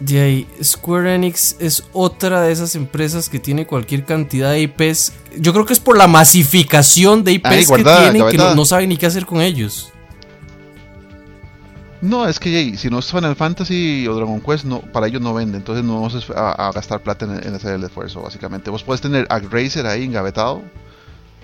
De 0.00 0.20
ahí, 0.20 0.48
Square 0.62 1.14
Enix 1.14 1.56
es 1.60 1.84
otra 1.92 2.40
de 2.40 2.52
esas 2.52 2.74
empresas 2.74 3.28
que 3.28 3.38
tiene 3.38 3.66
cualquier 3.66 4.06
cantidad 4.06 4.52
de 4.52 4.62
IPs. 4.62 5.12
Yo 5.38 5.52
creo 5.52 5.66
que 5.66 5.74
es 5.74 5.80
por 5.80 5.96
la 5.98 6.06
masificación 6.06 7.22
de 7.22 7.32
IPs 7.32 7.70
que 7.70 7.84
tienen 7.84 8.28
que 8.28 8.38
no, 8.38 8.64
saben 8.64 8.88
ni 8.88 8.96
qué 8.96 9.06
hacer 9.06 9.26
con 9.26 9.42
ellos. 9.42 9.92
No, 12.02 12.26
es 12.26 12.40
que 12.40 12.76
si 12.78 12.88
no 12.88 12.98
es 12.98 13.10
Final 13.10 13.36
Fantasy 13.36 14.08
o 14.08 14.14
Dragon 14.14 14.40
Quest, 14.40 14.64
no, 14.64 14.80
para 14.80 15.06
ellos 15.06 15.20
no 15.20 15.34
vende, 15.34 15.58
entonces 15.58 15.84
no 15.84 16.00
vamos 16.00 16.30
a, 16.34 16.72
gastar 16.72 17.02
plata 17.02 17.26
en, 17.26 17.54
hacer 17.54 17.74
el 17.74 17.84
esfuerzo, 17.84 18.22
básicamente. 18.22 18.70
Vos 18.70 18.82
puedes 18.82 19.02
tener 19.02 19.26
AgRacer 19.28 19.86
ahí 19.86 20.04
engavetado, 20.04 20.62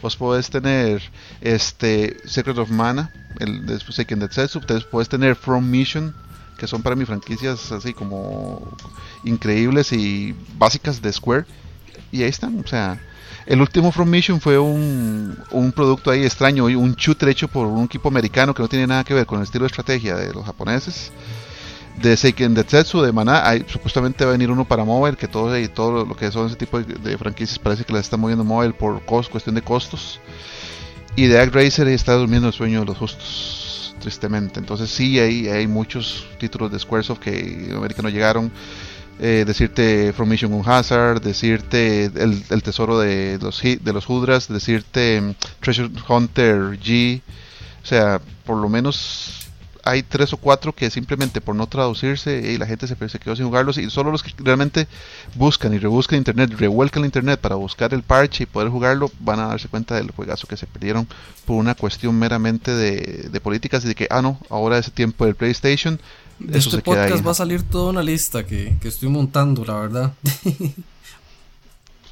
vos 0.01 0.17
puedes 0.17 0.49
tener 0.49 1.03
este 1.43 2.17
Secret 2.25 2.57
of 2.57 2.71
Mana, 2.71 3.13
el 3.39 3.67
de 3.67 3.79
Seiken 3.79 4.19
Detsetsu, 4.19 4.61
ustedes 4.61 4.85
puedes 4.85 5.11
tener 5.11 5.37
From 5.37 5.69
Mission, 5.69 6.15
que 6.57 6.67
son 6.67 6.83
para 6.83 6.97
mí 6.97 7.05
franquicias 7.05 7.71
así 7.71 7.93
como 7.93 8.67
increíbles 9.25 9.93
y 9.93 10.35
básicas 10.57 11.03
de 11.03 11.13
Square, 11.13 11.45
y 12.13 12.23
ahí 12.23 12.31
están, 12.31 12.59
o 12.59 12.67
sea, 12.67 12.99
el 13.47 13.61
último 13.61 13.93
From 13.93 14.11
Mission 14.11 14.41
fue 14.41 14.59
un, 14.59 15.39
un 15.53 15.73
producto 15.73 16.11
ahí 16.11 16.25
extraño, 16.25 16.65
un 16.65 16.95
shooter 16.95 17.29
hecho 17.29 17.47
por 17.47 17.67
un 17.67 17.85
equipo 17.85 18.09
americano 18.09 18.53
que 18.53 18.63
no 18.63 18.69
tiene 18.69 18.87
nada 18.87 19.05
que 19.05 19.15
ver 19.15 19.25
con 19.25 19.39
el 19.39 19.45
estilo 19.45 19.63
de 19.63 19.69
estrategia 19.69 20.17
de 20.17 20.35
los 20.35 20.45
japoneses. 20.45 21.13
de 22.03 22.17
Seiken 22.17 22.55
Detsetsu, 22.55 23.01
de 23.01 23.13
hay, 23.43 23.65
supuestamente 23.69 24.25
va 24.25 24.31
a 24.31 24.33
venir 24.33 24.51
uno 24.51 24.65
para 24.67 24.85
mobile, 24.85 25.17
que 25.17 25.29
todo, 25.29 25.59
y 25.59 25.69
todo 25.69 26.05
lo 26.05 26.17
que 26.17 26.31
son 26.31 26.49
ese 26.49 26.57
tipo 26.57 26.81
de, 26.81 27.17
franquicias 27.17 27.59
parece 27.59 27.85
que 27.85 27.93
las 27.93 28.03
está 28.03 28.17
moviendo 28.17 28.45
mobile 28.45 28.75
por 28.75 29.01
cuestión 29.03 29.55
de 29.55 29.63
costos. 29.63 30.21
Y 31.15 31.29
de 31.29 31.47
Racer 31.47 31.89
está 31.89 32.13
durmiendo 32.13 32.49
el 32.49 32.53
sueño 32.53 32.81
de 32.81 32.87
los 32.87 32.99
justos, 32.99 33.97
tristemente. 34.01 34.61
Entonces 34.61 34.91
sí, 34.91 35.19
hay, 35.19 35.49
hay 35.49 35.67
muchos 35.67 36.27
títulos 36.39 36.71
de 36.71 36.79
Squaresoft 36.79 37.21
que 37.21 37.69
en 37.71 37.77
América 37.77 38.03
no 38.03 38.11
llegaron. 38.11 38.53
Eh, 39.19 39.45
decirte 39.47 40.13
From 40.13 40.29
Mission 40.29 40.63
Hazard, 40.65 41.23
decirte 41.23 42.05
el, 42.05 42.45
el, 42.51 42.63
tesoro 42.63 42.99
de 42.99 43.39
los, 43.41 43.63
de 43.63 43.93
los 43.93 44.09
Hudras, 44.09 44.49
decirte 44.49 45.21
mm, 45.21 45.35
Treasure 45.61 45.91
Hunter 46.07 46.79
G. 46.79 47.23
O 47.83 47.87
sea, 47.87 48.21
por 48.45 48.59
lo 48.59 48.69
menos 48.69 49.47
hay 49.87 50.03
tres 50.03 50.33
o 50.33 50.37
cuatro 50.37 50.75
que 50.75 50.91
simplemente 50.91 51.41
por 51.41 51.55
no 51.55 51.69
traducirse 51.69 52.53
y 52.53 52.59
la 52.59 52.67
gente 52.67 52.89
se, 52.89 53.09
se, 53.09 53.19
quedó 53.21 53.37
sin 53.37 53.47
jugarlos 53.47 53.79
y 53.79 53.89
solo 53.89 54.11
los 54.11 54.25
que 54.25 54.33
realmente 54.39 54.89
buscan 55.37 55.73
y 55.73 55.79
rebuscan 55.79 56.19
internet, 56.19 56.53
revuelcan 56.59 57.05
el 57.05 57.07
internet 57.07 57.41
para 57.41 57.55
buscar 57.55 57.95
el 57.95 58.03
parche 58.03 58.43
y 58.43 58.47
poder 58.47 58.69
jugarlo 58.69 59.11
van 59.21 59.39
a 59.39 59.47
darse 59.47 59.69
cuenta 59.69 59.95
del 59.95 60.11
juegazo 60.11 60.49
que 60.49 60.57
se 60.57 60.67
perdieron 60.67 61.07
por 61.45 61.57
una 61.57 61.77
cuestión 61.77 62.19
meramente 62.19 62.73
de, 62.73 63.29
de 63.31 63.41
políticas 63.41 63.85
y 63.85 63.89
de 63.89 63.95
que, 63.95 64.09
ah 64.11 64.21
no, 64.21 64.41
ahora 64.51 64.77
ese 64.77 64.91
tiempo 64.91 65.25
del 65.25 65.37
PlayStation. 65.37 66.01
De 66.39 66.59
este 66.59 66.83
podcast 66.83 67.27
va 67.27 67.31
a 67.31 67.35
salir 67.35 67.63
toda 67.63 67.91
una 67.91 68.03
lista 68.03 68.45
que, 68.47 68.77
que 68.81 68.89
estoy 68.89 69.09
montando, 69.09 69.65
la 69.65 69.75
verdad. 69.75 70.13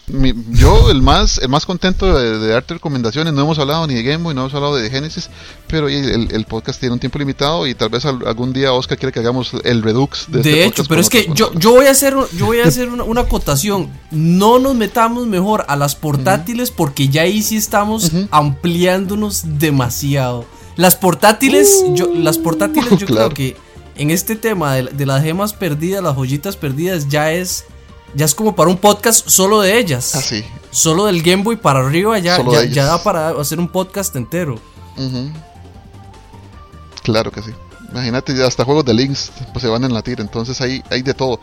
yo 0.06 0.90
el 0.90 1.00
más 1.00 1.38
el 1.38 1.48
más 1.48 1.64
contento 1.64 2.18
de, 2.18 2.48
darte 2.48 2.74
recomendaciones 2.74 3.32
no 3.32 3.42
hemos 3.42 3.58
hablado 3.58 3.86
ni 3.86 3.94
de 3.94 4.02
Game 4.02 4.22
Boy 4.22 4.34
no 4.34 4.42
hemos 4.42 4.54
hablado 4.54 4.76
de 4.76 4.90
Genesis 4.90 5.30
pero 5.66 5.88
el, 5.88 6.30
el 6.30 6.44
podcast 6.44 6.78
tiene 6.78 6.92
un 6.92 6.98
tiempo 6.98 7.18
limitado 7.18 7.66
y 7.66 7.74
tal 7.74 7.88
vez 7.88 8.04
algún 8.04 8.52
día 8.52 8.74
Oscar 8.74 8.98
quiere 8.98 9.12
que 9.12 9.20
hagamos 9.20 9.52
el 9.64 9.82
Redux 9.82 10.26
de, 10.28 10.40
este 10.40 10.64
hecho 10.66 10.84
pero 10.84 11.00
es 11.00 11.08
que 11.08 11.30
yo, 11.34 11.52
yo 11.54 11.70
voy 11.70 11.86
a 11.86 11.92
hacer 11.92 12.14
yo 12.36 12.46
voy 12.46 12.60
a 12.60 12.64
hacer 12.68 12.90
una, 12.90 13.20
acotación. 13.22 13.90
No 14.10 14.58
nos 14.58 14.74
metamos 14.74 15.26
mejor 15.26 15.64
a 15.68 15.76
las 15.76 15.94
portátiles 15.94 16.70
porque 16.70 17.08
ya 17.08 17.22
ahí 17.22 17.42
sí 17.42 17.56
estamos 17.56 18.12
ampliándonos 18.30 19.58
demasiado. 19.58 20.44
Las 20.76 20.96
portátiles 20.96 21.82
yo 21.94 22.12
las 22.14 22.36
portátiles 22.36 22.90
yo 22.98 23.06
creo 23.06 23.30
que 23.30 23.56
en 23.96 24.10
este 24.10 24.36
tema 24.36 24.74
de, 24.74 24.82
de 24.84 25.06
las 25.06 25.22
gemas 25.22 25.52
perdidas 25.52 26.02
las 26.02 26.14
joyitas 26.14 26.56
perdidas 26.56 27.08
ya 27.08 27.32
es 27.32 27.64
ya 28.14 28.24
es 28.24 28.34
como 28.34 28.54
para 28.54 28.70
un 28.70 28.78
podcast 28.78 29.28
solo 29.28 29.60
de 29.60 29.78
ellas. 29.78 30.14
Ah, 30.14 30.20
sí. 30.20 30.44
Solo 30.70 31.06
del 31.06 31.22
Game 31.22 31.42
Boy 31.42 31.56
para 31.56 31.80
arriba 31.80 32.18
ya, 32.18 32.38
ya, 32.68 32.84
da 32.84 33.02
para 33.02 33.30
hacer 33.30 33.58
un 33.58 33.68
podcast 33.68 34.14
entero. 34.16 34.58
Claro 37.02 37.30
que 37.30 37.42
sí. 37.42 37.50
Imagínate, 37.90 38.42
hasta 38.42 38.64
juegos 38.64 38.84
de 38.84 38.94
links 38.94 39.30
pues, 39.52 39.62
se 39.62 39.68
van 39.68 39.84
en 39.84 39.94
la 39.94 40.02
tira, 40.02 40.22
entonces 40.22 40.60
hay, 40.60 40.82
hay 40.90 41.02
de 41.02 41.14
todo. 41.14 41.38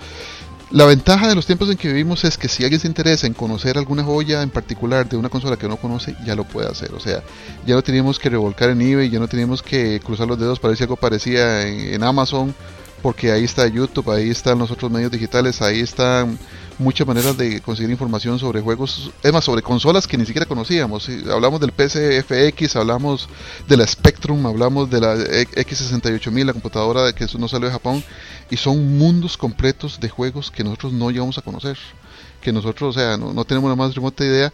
La 0.72 0.86
ventaja 0.86 1.28
de 1.28 1.36
los 1.36 1.46
tiempos 1.46 1.70
en 1.70 1.76
que 1.76 1.90
vivimos 1.90 2.24
es 2.24 2.38
que 2.38 2.48
si 2.48 2.64
alguien 2.64 2.80
se 2.80 2.88
interesa 2.88 3.28
en 3.28 3.34
conocer 3.34 3.78
alguna 3.78 4.04
joya 4.04 4.42
en 4.42 4.50
particular 4.50 5.08
de 5.08 5.18
una 5.18 5.28
consola 5.28 5.58
que 5.58 5.68
no 5.68 5.76
conoce, 5.76 6.16
ya 6.26 6.34
lo 6.34 6.46
puede 6.46 6.70
hacer. 6.70 6.94
O 6.94 7.00
sea, 7.00 7.22
ya 7.66 7.76
no 7.76 7.82
teníamos 7.82 8.20
que 8.20 8.30
revolcar 8.30 8.70
en 8.70 8.82
eBay, 8.82 9.10
ya 9.10 9.20
no 9.20 9.28
teníamos 9.28 9.62
que 9.62 10.00
cruzar 10.02 10.28
los 10.28 10.40
dedos 10.40 10.60
para 10.60 10.70
ver 10.70 10.78
si 10.78 10.84
algo 10.84 10.96
parecía 10.96 11.68
en 11.68 12.02
Amazon 12.04 12.56
porque 13.02 13.32
ahí 13.32 13.44
está 13.44 13.68
YouTube, 13.68 14.12
ahí 14.12 14.30
están 14.30 14.60
los 14.60 14.72
otros 14.72 14.92
medios 14.92 15.12
digitales, 15.12 15.62
ahí 15.62 15.82
están 15.82 16.38
muchas 16.82 17.08
maneras 17.08 17.38
de 17.38 17.62
conseguir 17.62 17.92
información 17.92 18.40
sobre 18.40 18.60
juegos, 18.60 19.12
es 19.24 19.32
más, 19.32 19.46
sobre 19.46 19.62
consolas 19.62 20.08
que 20.08 20.18
ni 20.18 20.26
siquiera 20.26 20.46
conocíamos. 20.46 21.08
Hablamos 21.30 21.62
del 21.62 21.72
PCFX, 21.72 22.76
hablamos 22.76 23.30
de 23.68 23.78
la 23.78 23.88
Spectrum, 23.88 24.46
hablamos 24.46 24.90
de 24.90 25.00
la 25.00 25.16
X68000, 25.16 26.46
la 26.46 26.54
computadora 26.54 27.14
que 27.14 27.28
no 27.38 27.48
salió 27.48 27.68
de 27.68 27.74
Japón, 27.74 28.04
y 28.50 28.58
son 28.58 28.98
mundos 28.98 29.38
completos 29.38 30.00
de 30.00 30.10
juegos 30.10 30.52
que 30.52 30.64
nosotros 30.64 30.92
no 30.94 31.12
llegamos 31.12 31.38
a 31.38 31.42
conocer. 31.42 31.78
Que 32.42 32.52
nosotros, 32.52 32.98
o 32.98 33.00
sea, 33.00 33.18
no, 33.18 33.46
tenemos 33.46 33.70
la 33.70 33.76
más 33.76 33.94
remota 33.94 34.26
idea, 34.26 34.52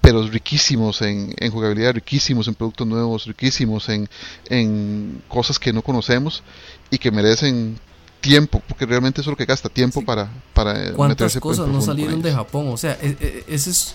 pero 0.00 0.26
riquísimos 0.26 1.02
en, 1.02 1.34
en, 1.38 1.50
jugabilidad, 1.50 1.94
riquísimos 1.94 2.46
en 2.48 2.54
productos 2.54 2.86
nuevos, 2.86 3.26
riquísimos 3.26 3.88
en, 3.88 4.08
en 4.48 5.22
cosas 5.28 5.58
que 5.58 5.72
no 5.72 5.82
conocemos 5.82 6.42
y 6.90 6.98
que 6.98 7.10
merecen 7.10 7.78
tiempo, 8.20 8.62
porque 8.66 8.86
realmente 8.86 9.20
eso 9.20 9.30
es 9.30 9.32
lo 9.32 9.36
que 9.36 9.46
gasta 9.46 9.68
tiempo 9.68 10.04
para, 10.04 10.30
para 10.54 10.92
¿Cuántas 10.92 11.36
cosas 11.38 11.68
no 11.68 11.80
salieron 11.80 12.22
de 12.22 12.32
Japón? 12.32 12.68
O 12.68 12.76
sea, 12.76 12.98
e, 13.00 13.16
e, 13.20 13.44
ese 13.48 13.70
es... 13.70 13.94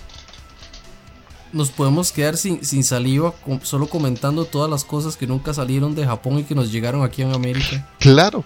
Nos 1.54 1.70
podemos 1.70 2.12
quedar 2.12 2.36
sin, 2.36 2.66
sin 2.66 2.84
saliva 2.84 3.34
solo 3.64 3.88
comentando 3.88 4.44
todas 4.44 4.70
las 4.70 4.84
cosas 4.84 5.16
que 5.16 5.26
nunca 5.26 5.54
salieron 5.54 5.96
de 5.96 6.06
Japón 6.06 6.40
y 6.40 6.44
que 6.44 6.54
nos 6.54 6.70
llegaron 6.72 7.04
aquí 7.04 7.22
en 7.22 7.34
América. 7.34 7.88
Claro. 8.00 8.44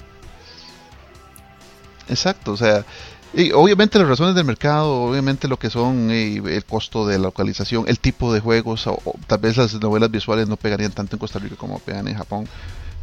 Exacto, 2.08 2.52
o 2.52 2.58
sea, 2.58 2.86
y 3.34 3.52
obviamente 3.52 4.00
las 4.00 4.08
razones 4.08 4.34
del 4.34 4.46
mercado, 4.46 5.04
obviamente 5.04 5.48
lo 5.48 5.58
que 5.58 5.70
son 5.70 6.10
el 6.10 6.66
costo 6.66 7.06
de 7.06 7.18
la 7.18 7.26
localización, 7.26 7.86
el 7.88 8.00
tipo 8.00 8.34
de 8.34 8.40
juegos, 8.40 8.88
o, 8.88 9.00
tal 9.28 9.38
vez 9.40 9.58
las 9.58 9.74
novelas 9.76 10.10
visuales 10.10 10.48
no 10.48 10.58
pegarían 10.58 10.92
tanto 10.92 11.16
en 11.16 11.20
Costa 11.20 11.38
Rica 11.38 11.56
como 11.56 11.80
pegan 11.80 12.08
en 12.08 12.16
Japón. 12.16 12.48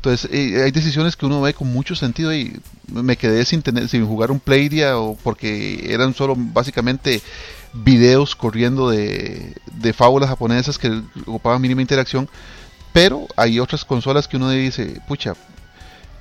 Entonces 0.07 0.31
hay 0.31 0.71
decisiones 0.71 1.17
que 1.17 1.27
uno 1.27 1.41
ve 1.41 1.53
con 1.53 1.73
mucho 1.73 1.97
sentido 1.97 2.33
y 2.33 2.61
me 2.87 3.17
quedé 3.17 3.45
sin 3.45 4.07
jugar 4.07 4.31
un 4.31 4.39
Playdia 4.39 4.99
o 4.99 5.17
porque 5.17 5.93
eran 5.93 6.15
solo 6.15 6.35
básicamente 6.37 7.21
videos 7.73 8.37
corriendo 8.37 8.89
de, 8.89 9.53
de 9.73 9.93
fábulas 9.93 10.29
japonesas 10.29 10.79
que 10.79 11.03
ocupaban 11.27 11.61
mínima 11.61 11.81
interacción. 11.81 12.29
Pero 12.93 13.27
hay 13.37 13.59
otras 13.59 13.85
consolas 13.85 14.29
que 14.29 14.37
uno 14.37 14.49
dice, 14.51 15.03
pucha, 15.09 15.35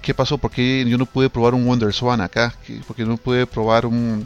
¿qué 0.01 0.15
pasó? 0.15 0.39
¿Por 0.39 0.49
qué 0.49 0.83
yo 0.87 0.97
no 0.97 1.05
pude 1.05 1.29
probar 1.29 1.53
un 1.53 1.65
Wonder 1.65 1.93
Swan 1.93 2.21
acá? 2.21 2.55
¿Por 2.87 2.95
qué 2.95 3.05
no 3.05 3.17
pude 3.17 3.45
probar 3.45 3.85
un, 3.85 4.25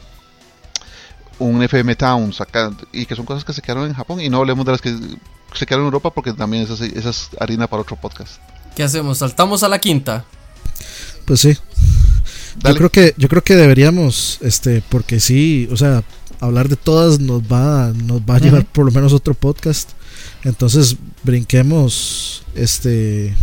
un 1.38 1.64
FM 1.64 1.97
Towns 1.97 2.39
acá? 2.39 2.72
Y 2.93 3.05
que 3.05 3.16
son 3.16 3.26
cosas 3.26 3.43
que 3.43 3.51
se 3.51 3.62
quedaron 3.62 3.88
en 3.88 3.93
Japón. 3.93 4.22
Y 4.22 4.30
no 4.30 4.38
hablemos 4.38 4.66
de 4.66 4.72
las 4.72 4.82
que 4.82 4.97
se 5.53 5.66
quedaron 5.66 5.84
en 5.84 5.88
Europa 5.88 6.12
porque 6.12 6.32
también 6.32 6.64
esas, 6.64 6.80
esas 6.80 7.32
harina 7.41 7.68
para 7.68 7.82
otro 7.82 7.97
podcast. 7.97 8.39
¿Qué 8.76 8.84
hacemos? 8.84 9.17
¿Saltamos 9.20 9.63
a 9.63 9.70
la 9.70 9.80
quinta? 9.80 10.26
Pues 11.26 11.41
sí. 11.41 11.57
Yo 12.63 12.76
creo 12.76 12.89
que 12.89 13.13
yo 13.17 13.30
creo 13.30 13.43
que 13.43 13.55
deberíamos 13.55 14.39
este 14.41 14.84
porque 14.89 15.20
sí, 15.20 15.70
o 15.72 15.78
sea, 15.78 16.03
hablar 16.39 16.67
de 16.67 16.76
todas 16.76 17.20
nos 17.20 17.41
va 17.43 17.93
nos 17.95 18.22
va 18.22 18.36
a 18.36 18.39
llevar 18.39 18.65
por 18.65 18.86
lo 18.86 18.91
menos 18.91 19.13
otro 19.13 19.34
podcast. 19.34 19.91
Entonces, 20.43 20.95
brinquemos 21.24 22.43
este 22.55 23.36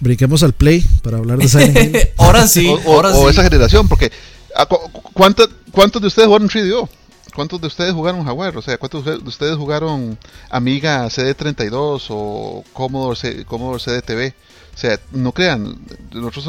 brinquemos 0.00 0.42
al 0.42 0.52
play 0.52 0.84
para 1.02 1.18
hablar 1.18 1.38
de 1.38 1.48
Silent 1.48 1.96
ahora 2.16 2.48
sí, 2.48 2.66
o, 2.66 2.94
ahora 2.94 3.10
o, 3.10 3.30
esa 3.30 3.44
generación 3.44 3.88
porque 3.88 4.10
ah, 4.56 4.66
¿cuántos 5.12 6.02
de 6.02 6.08
ustedes 6.08 6.26
jugaron 6.26 6.48
3DO? 6.48 6.88
¿Cuántos 7.34 7.60
de 7.60 7.66
ustedes 7.66 7.92
jugaron 7.94 8.24
Jaguar? 8.24 8.56
O 8.56 8.62
sea, 8.62 8.76
¿cuántos 8.78 9.04
de 9.04 9.16
ustedes 9.16 9.56
jugaron 9.56 10.18
Amiga 10.50 11.06
CD32 11.06 12.06
o 12.10 12.64
Commodore, 12.72 13.16
C 13.16 13.44
Commodore 13.44 13.82
CDTV? 13.82 14.34
O 14.74 14.78
sea, 14.78 14.98
no 15.12 15.32
crean, 15.32 15.76
nosotros 16.12 16.48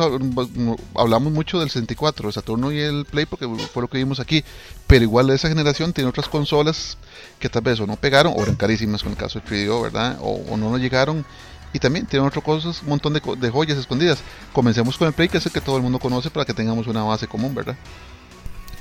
hablamos 0.95 1.33
mucho 1.33 1.59
del 1.59 1.69
64, 1.69 2.29
el 2.29 2.33
Saturno 2.33 2.71
y 2.71 2.79
el 2.79 3.03
Play 3.03 3.25
porque 3.25 3.47
fue 3.47 3.81
lo 3.81 3.89
que 3.89 3.97
vimos 3.97 4.21
aquí, 4.21 4.45
pero 4.87 5.03
igual 5.03 5.29
esa 5.29 5.49
generación 5.49 5.91
tiene 5.91 6.09
otras 6.09 6.29
consolas 6.29 6.97
que 7.39 7.49
tal 7.49 7.63
vez 7.63 7.81
o 7.81 7.87
no 7.87 7.97
pegaron, 7.97 8.33
o 8.35 8.41
eran 8.41 8.55
carísimas 8.55 9.03
con 9.03 9.11
el 9.11 9.17
caso 9.17 9.39
del 9.39 9.67
3DO, 9.67 9.83
¿verdad? 9.83 10.17
O, 10.21 10.55
no 10.55 10.69
nos 10.69 10.79
llegaron, 10.79 11.25
y 11.73 11.79
también 11.79 12.05
tienen 12.05 12.25
otras 12.25 12.45
cosas, 12.45 12.81
un 12.83 12.89
montón 12.89 13.11
de, 13.11 13.21
de 13.37 13.49
joyas 13.49 13.77
escondidas. 13.77 14.19
Comencemos 14.53 14.97
con 14.97 15.09
el 15.09 15.13
Play, 15.13 15.27
que 15.27 15.39
es 15.39 15.45
el 15.45 15.51
que 15.51 15.59
todo 15.59 15.75
el 15.75 15.83
mundo 15.83 15.99
conoce 15.99 16.29
para 16.29 16.45
que 16.45 16.53
tengamos 16.53 16.87
una 16.87 17.03
base 17.03 17.27
común, 17.27 17.53
¿verdad? 17.53 17.75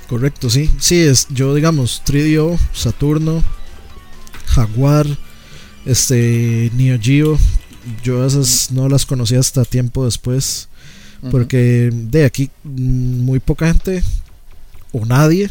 Correcto, 0.07 0.49
sí. 0.49 0.69
Sí, 0.79 1.01
es, 1.01 1.27
yo 1.29 1.55
digamos 1.55 2.01
3DO, 2.05 2.57
Saturno, 2.73 3.43
Jaguar, 4.47 5.07
este 5.85 6.71
Neo 6.75 6.99
Geo, 7.01 7.39
yo 8.03 8.25
esas 8.25 8.71
no 8.71 8.89
las 8.89 9.05
conocí 9.05 9.35
hasta 9.35 9.65
tiempo 9.65 10.05
después. 10.05 10.69
Porque 11.31 11.89
de 11.93 12.25
aquí 12.25 12.49
mm, 12.65 13.21
muy 13.21 13.39
poca 13.39 13.67
gente 13.67 14.03
o 14.91 15.05
nadie 15.05 15.49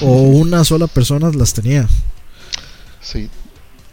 o 0.00 0.22
una 0.22 0.64
sola 0.64 0.88
persona 0.88 1.30
las 1.30 1.54
tenía. 1.54 1.88
Sí. 3.00 3.28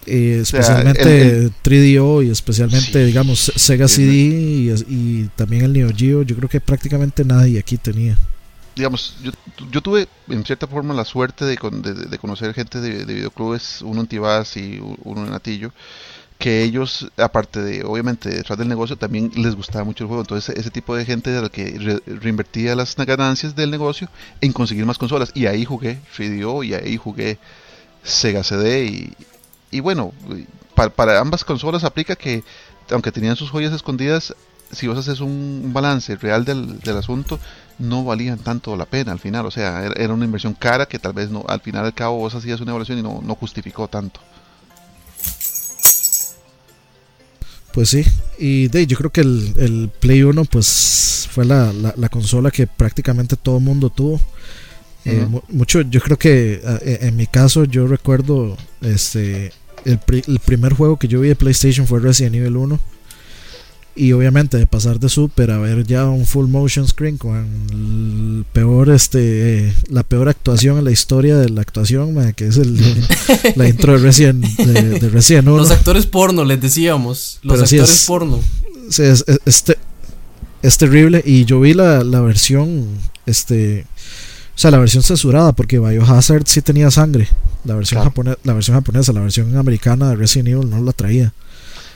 especialmente 0.07 1.51
3DO 1.63 2.25
y 2.25 2.31
especialmente 2.31 3.05
digamos 3.05 3.51
Sega 3.55 3.87
CD 3.87 4.11
y, 4.11 4.71
y, 4.89 5.29
también 5.35 5.65
el 5.65 5.73
Neo 5.73 5.91
Geo, 5.95 6.23
yo 6.23 6.35
creo 6.35 6.49
que 6.49 6.59
prácticamente 6.59 7.23
nadie 7.23 7.59
aquí 7.59 7.77
tenía 7.77 8.17
digamos, 8.75 9.15
yo, 9.21 9.31
yo, 9.71 9.81
tuve 9.81 10.07
en 10.29 10.45
cierta 10.45 10.67
forma 10.67 10.93
la 10.93 11.05
suerte 11.05 11.45
de, 11.45 11.55
de, 11.55 12.17
conocer 12.17 12.53
gente 12.53 12.79
de, 12.79 13.05
videoclubes, 13.05 13.81
uno 13.81 14.01
en 14.01 14.07
Tibás 14.07 14.57
y 14.57 14.79
uno 15.03 15.25
en 15.25 15.33
Atillo, 15.33 15.71
que 16.41 16.63
ellos, 16.63 17.07
aparte 17.17 17.61
de, 17.61 17.83
obviamente, 17.83 18.29
detrás 18.29 18.57
del 18.57 18.67
negocio, 18.67 18.97
también 18.97 19.31
les 19.35 19.55
gustaba 19.55 19.85
mucho 19.85 20.03
el 20.03 20.07
juego. 20.07 20.23
Entonces, 20.23 20.57
ese 20.57 20.71
tipo 20.71 20.95
de 20.95 21.05
gente 21.05 21.29
de 21.29 21.41
la 21.41 21.49
que 21.49 22.01
reinvertía 22.07 22.75
las 22.75 22.95
ganancias 22.95 23.55
del 23.55 23.69
negocio 23.69 24.09
en 24.41 24.51
conseguir 24.51 24.85
más 24.87 24.97
consolas. 24.97 25.31
Y 25.35 25.45
ahí 25.45 25.65
jugué 25.65 25.99
3DO 26.17 26.65
y 26.65 26.73
ahí 26.73 26.97
jugué 26.97 27.37
Sega 28.03 28.43
CD. 28.43 29.13
Y, 29.69 29.79
bueno, 29.81 30.13
para 30.95 31.19
ambas 31.19 31.45
consolas 31.45 31.83
aplica 31.83 32.15
que, 32.15 32.43
aunque 32.89 33.11
tenían 33.11 33.35
sus 33.35 33.51
joyas 33.51 33.71
escondidas, 33.71 34.33
si 34.71 34.87
vos 34.87 34.97
haces 34.97 35.19
un, 35.19 35.71
balance 35.73 36.15
real 36.15 36.43
del, 36.43 36.97
asunto, 36.97 37.39
no 37.81 38.03
valían 38.03 38.39
tanto 38.39 38.75
la 38.75 38.85
pena 38.85 39.11
al 39.11 39.19
final. 39.19 39.45
O 39.45 39.51
sea, 39.51 39.85
era, 39.85 40.13
una 40.13 40.25
inversión 40.25 40.53
cara 40.53 40.85
que 40.85 40.99
tal 40.99 41.13
vez 41.13 41.29
no, 41.29 41.43
al 41.47 41.61
final 41.61 41.83
del 41.83 41.93
cabo 41.93 42.17
vos 42.17 42.35
hacías 42.35 42.61
una 42.61 42.71
evaluación 42.71 42.99
y 42.99 43.03
no, 43.03 43.21
no 43.23 43.35
justificó 43.35 43.87
tanto. 43.87 44.19
Pues 47.73 47.89
sí, 47.89 48.03
y 48.37 48.67
de, 48.67 48.85
yo 48.85 48.97
creo 48.97 49.11
que 49.11 49.21
el, 49.21 49.89
Play 49.99 50.23
1 50.23 50.43
pues 50.45 51.29
fue 51.31 51.45
la, 51.45 51.71
la, 51.71 52.09
consola 52.09 52.51
que 52.51 52.67
prácticamente 52.67 53.37
todo 53.37 53.57
el 53.57 53.63
mundo 53.63 53.89
tuvo. 53.89 54.19
Eh, 55.05 55.25
mucho, 55.47 55.81
yo 55.81 56.01
creo 56.01 56.17
que 56.17 56.61
eh, 56.63 56.99
en 57.01 57.15
mi 57.15 57.27
caso 57.27 57.63
yo 57.63 57.87
recuerdo 57.87 58.55
este 58.81 59.51
el, 59.85 59.99
el, 60.27 60.39
primer 60.39 60.73
juego 60.73 60.97
que 60.97 61.07
yo 61.07 61.21
vi 61.21 61.29
de 61.29 61.35
PlayStation 61.35 61.87
fue 61.87 61.99
Resident 61.99 62.35
Evil 62.35 62.57
1 62.57 62.79
y 63.95 64.13
obviamente 64.13 64.57
de 64.57 64.67
pasar 64.67 64.99
de 64.99 65.09
Super 65.09 65.51
a 65.51 65.57
ver 65.57 65.85
ya 65.85 66.05
un 66.05 66.25
full 66.25 66.47
motion 66.47 66.87
screen 66.87 67.17
con 67.17 67.35
el 67.71 68.45
peor 68.53 68.89
este 68.89 69.73
la 69.89 70.03
peor 70.03 70.29
actuación 70.29 70.77
en 70.77 70.85
la 70.85 70.91
historia 70.91 71.37
de 71.37 71.49
la 71.49 71.61
actuación 71.61 72.15
que 72.33 72.47
es 72.47 72.57
el, 72.57 72.79
la 73.55 73.67
intro 73.67 73.93
de 73.93 73.99
Resident, 73.99 74.45
de, 74.45 75.09
Evil 75.09 75.57
los 75.57 75.71
actores 75.71 76.05
porno 76.05 76.45
les 76.45 76.61
decíamos. 76.61 77.39
Los 77.43 77.61
actores 77.61 78.05
porno. 78.07 78.39
Es, 78.97 79.25
es, 80.61 80.77
terrible. 80.77 81.21
Y 81.25 81.45
yo 81.45 81.59
vi 81.59 81.73
la, 81.73 82.03
la 82.03 82.21
versión 82.21 82.87
este 83.25 83.85
o 84.55 84.59
sea 84.61 84.71
la 84.71 84.77
versión 84.77 85.03
censurada 85.03 85.53
porque 85.53 85.79
Biohazard 85.79 86.43
sí 86.45 86.61
tenía 86.61 86.91
sangre. 86.91 87.27
La 87.63 87.75
versión 87.75 88.03
japonesa 88.03 88.37
la 88.43 88.53
versión 88.53 88.75
japonesa 88.75 89.13
la 89.13 89.21
versión 89.21 89.55
americana 89.57 90.09
de 90.09 90.15
Resident 90.15 90.49
Evil 90.49 90.69
no 90.69 90.81
la 90.81 90.93
traía 90.93 91.33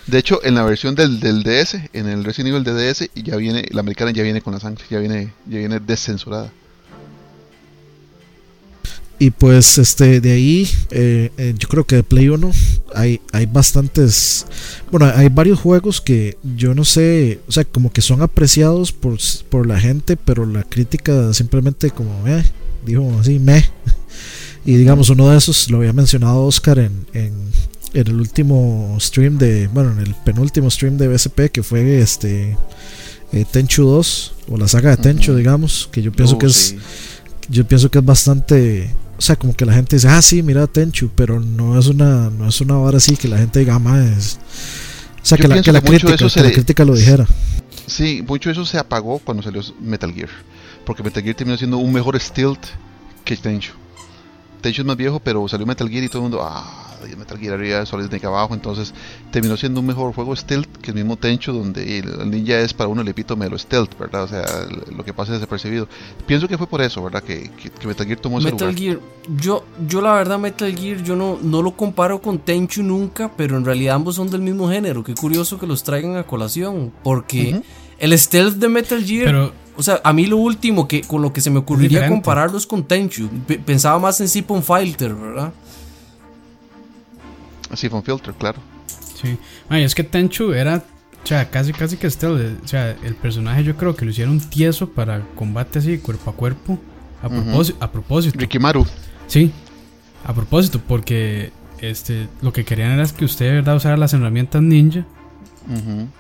de 0.08 0.18
hecho, 0.18 0.40
en 0.44 0.56
la 0.56 0.64
versión 0.64 0.96
del, 0.96 1.20
del 1.20 1.44
DS, 1.44 1.78
en 1.94 2.08
el 2.08 2.24
Resident 2.24 2.56
Evil 2.56 2.64
de 2.64 2.74
DS, 2.74 3.10
ya 3.16 3.36
viene, 3.38 3.66
la 3.72 3.82
americana 3.82 4.12
ya 4.12 4.24
viene 4.24 4.42
con 4.42 4.54
la 4.54 4.60
sangre, 4.60 4.84
ya 4.90 5.00
viene, 5.00 5.34
ya 5.48 5.60
viene 5.60 5.80
descensurada. 5.80 6.52
Y 9.18 9.32
pues 9.32 9.78
este 9.78 10.20
de 10.20 10.32
ahí, 10.34 10.70
eh, 10.92 11.32
eh, 11.38 11.56
yo 11.58 11.70
creo 11.70 11.86
que 11.86 11.96
de 11.96 12.04
Play 12.04 12.28
1 12.28 12.52
hay, 12.94 13.22
hay 13.32 13.46
bastantes, 13.46 14.46
bueno, 14.92 15.10
hay 15.16 15.30
varios 15.30 15.58
juegos 15.60 16.02
que 16.02 16.38
yo 16.44 16.76
no 16.76 16.84
sé, 16.84 17.40
o 17.48 17.52
sea, 17.52 17.64
como 17.64 17.92
que 17.94 18.02
son 18.02 18.22
apreciados 18.22 18.92
por, 18.92 19.18
por 19.50 19.68
la 19.68 19.80
gente, 19.80 20.18
pero 20.18 20.46
la 20.46 20.64
crítica 20.64 21.34
simplemente 21.34 21.92
como, 21.92 22.28
eh, 22.28 22.44
dijo 22.86 23.18
así, 23.20 23.40
me. 23.40 23.66
Y 24.68 24.78
digamos, 24.78 25.12
uno 25.12 25.30
de 25.30 25.38
esos 25.38 25.70
lo 25.70 25.78
había 25.78 25.94
mencionado 25.94 26.44
Oscar 26.44 26.80
en, 26.80 27.06
en, 27.14 27.34
en 27.96 28.08
el 28.08 28.20
último 28.20 28.98
stream 29.00 29.38
de, 29.38 29.68
bueno, 29.68 29.92
en 29.94 30.00
el 30.00 30.14
penúltimo 30.14 30.70
stream 30.70 30.98
de 30.98 31.08
BSP 31.08 31.50
que 31.52 31.64
fue 31.64 32.00
este 32.00 32.58
eh, 33.32 33.46
Tenchu 33.50 33.86
2 33.86 34.34
o 34.50 34.58
la 34.58 34.68
saga 34.68 34.92
de 34.92 34.98
Tenchu, 34.98 35.34
digamos, 35.34 35.90
que 35.92 36.02
yo 36.02 36.12
pienso 36.12 36.36
uh, 36.36 36.40
que 36.40 36.46
es 36.48 36.76
yo 37.48 37.66
pienso 37.66 37.90
que 37.90 38.00
es 38.00 38.06
bastante, 38.06 38.94
o 39.18 39.22
sea, 39.22 39.36
como 39.36 39.56
que 39.56 39.66
la 39.66 39.74
gente 39.74 39.96
dice, 39.96 40.08
"Ah, 40.08 40.22
sí, 40.22 40.44
mira 40.44 40.68
Tenchu", 40.68 41.10
pero 41.16 41.40
no 41.40 41.80
es 41.80 41.88
una 41.88 42.30
no 42.30 42.48
es 42.48 42.60
una 42.60 42.78
hora 42.78 42.98
así 42.98 43.16
que 43.16 43.28
la 43.28 43.38
gente 43.38 43.60
diga, 43.60 43.80
"Más 43.80 44.06
es 44.06 44.40
o 45.26 45.28
sea, 45.28 45.40
que 45.40 45.48
la, 45.48 45.60
que 45.60 45.72
la, 45.72 45.82
crítica, 45.82 46.16
que 46.16 46.44
la 46.44 46.52
crítica 46.52 46.86
lo 46.86 46.94
dijera. 46.94 47.26
Sí, 47.88 48.24
mucho 48.28 48.50
de 48.50 48.54
eso 48.54 48.64
se 48.64 48.78
apagó 48.78 49.18
cuando 49.18 49.42
salió 49.42 49.60
Metal 49.80 50.14
Gear, 50.14 50.30
porque 50.86 51.02
Metal 51.02 51.24
Gear 51.24 51.36
terminó 51.36 51.58
siendo 51.58 51.78
un 51.78 51.92
mejor 51.92 52.20
stealth 52.20 52.64
que 53.24 53.36
Tenchu. 53.36 53.74
Tenchu 54.62 54.82
es 54.84 54.86
más 54.86 54.96
viejo, 54.96 55.20
pero 55.20 55.48
salió 55.48 55.66
Metal 55.66 55.90
Gear 55.90 56.04
y 56.04 56.10
todo 56.10 56.20
el 56.20 56.24
mundo, 56.24 56.42
ah, 56.44 56.95
Metal 57.18 57.38
Gear 57.38 57.54
arriba, 57.54 57.86
Solid 57.86 58.08
Snake 58.08 58.26
abajo, 58.26 58.54
entonces 58.54 58.94
terminó 59.32 59.58
siendo 59.58 59.80
un 59.80 59.88
mejor 59.88 60.14
juego 60.14 60.36
stealth 60.36 60.78
que 60.78 60.92
el 60.92 60.96
mismo 60.96 61.18
Tencho, 61.18 61.54
donde 61.54 62.00
el 62.00 62.30
ninja 62.30 62.60
es 62.60 62.74
para 62.74 62.88
uno 62.88 63.02
el 63.02 63.08
epítome 63.08 63.46
de 63.46 63.52
lo 63.52 63.58
stealth, 63.58 63.98
¿verdad? 63.98 64.24
O 64.24 64.28
sea, 64.28 64.46
lo 64.96 65.04
que 65.04 65.14
pasa 65.14 65.34
es 65.34 65.40
desapercibido. 65.40 65.88
Pienso 66.26 66.48
que 66.48 66.58
fue 66.58 66.68
por 66.68 66.82
eso, 66.82 67.04
¿verdad? 67.04 67.24
Que, 67.24 67.50
Metal 67.86 68.06
Gear 68.06 68.20
tomó 68.20 68.40
ese 68.40 68.52
Metal 68.52 68.76
Gear, 68.76 69.00
yo, 69.38 69.66
yo 69.88 70.02
la 70.02 70.14
verdad 70.14 70.40
Metal 70.40 70.76
Gear, 70.76 71.04
yo 71.04 71.16
no, 71.16 71.38
no 71.42 71.62
lo 71.62 71.76
comparo 71.76 72.22
con 72.22 72.40
Tenchu 72.40 72.84
nunca, 72.84 73.32
pero 73.36 73.58
en 73.58 73.66
realidad 73.66 73.96
ambos 73.96 74.16
son 74.16 74.30
del 74.30 74.42
mismo 74.42 74.70
género. 74.70 75.04
Qué 75.04 75.14
curioso 75.14 75.60
que 75.60 75.68
los 75.68 75.84
traigan 75.84 76.18
a 76.18 76.24
colación, 76.24 76.92
porque 77.04 77.62
el 78.00 78.18
stealth 78.18 78.56
de 78.56 78.70
Metal 78.70 79.04
Gear... 79.04 79.52
o 79.78 79.84
sea, 79.84 80.00
a 80.04 80.14
mí 80.14 80.26
lo 80.26 80.38
último 80.38 80.88
que 80.88 81.02
con 81.02 81.22
lo 81.22 81.34
que 81.34 81.42
se 81.42 81.50
me 81.50 81.60
ocurriría 81.60 82.08
compararlos 82.08 82.66
con 82.66 82.84
Tenchu, 82.84 83.28
pensaba 83.66 84.00
más 84.00 84.22
en 84.22 84.30
Sipon 84.30 84.64
Fighter, 84.64 85.14
¿verdad? 85.14 85.52
Siphon 87.74 88.04
Filter, 88.04 88.34
claro. 88.34 88.60
Sí. 89.16 89.38
es 89.72 89.96
que 89.96 90.04
Tenchu 90.04 90.54
era, 90.54 90.84
o 91.24 91.28
sea, 91.28 91.50
casi 91.50 91.74
casi 91.74 91.98
que 91.98 92.08
este, 92.08 92.28
o 92.28 92.68
sea, 92.68 92.92
el 93.04 93.16
personaje 93.16 93.64
yo 93.64 93.76
creo 93.76 93.96
que 93.96 94.06
lo 94.06 94.12
hicieron 94.12 94.40
tieso 94.40 94.90
para 94.90 95.22
combate 95.36 95.80
así, 95.80 95.98
cuerpo 95.98 96.30
a 96.30 96.34
cuerpo. 96.34 96.80
A, 97.24 97.30
propósito, 97.30 97.78
a 97.84 97.92
propósito. 97.92 98.40
Rikimaru. 98.40 98.86
Sí, 99.26 99.52
a 100.26 100.34
propósito, 100.34 100.80
porque 100.86 101.52
este, 101.80 102.28
lo 102.42 102.54
que 102.54 102.66
querían 102.66 102.92
era 102.92 103.08
que 103.08 103.26
usted 103.26 103.46
de 103.46 103.52
verdad 103.54 103.76
usara 103.76 103.98
las 103.98 104.14
herramientas 104.14 104.62
ninja 104.62 105.06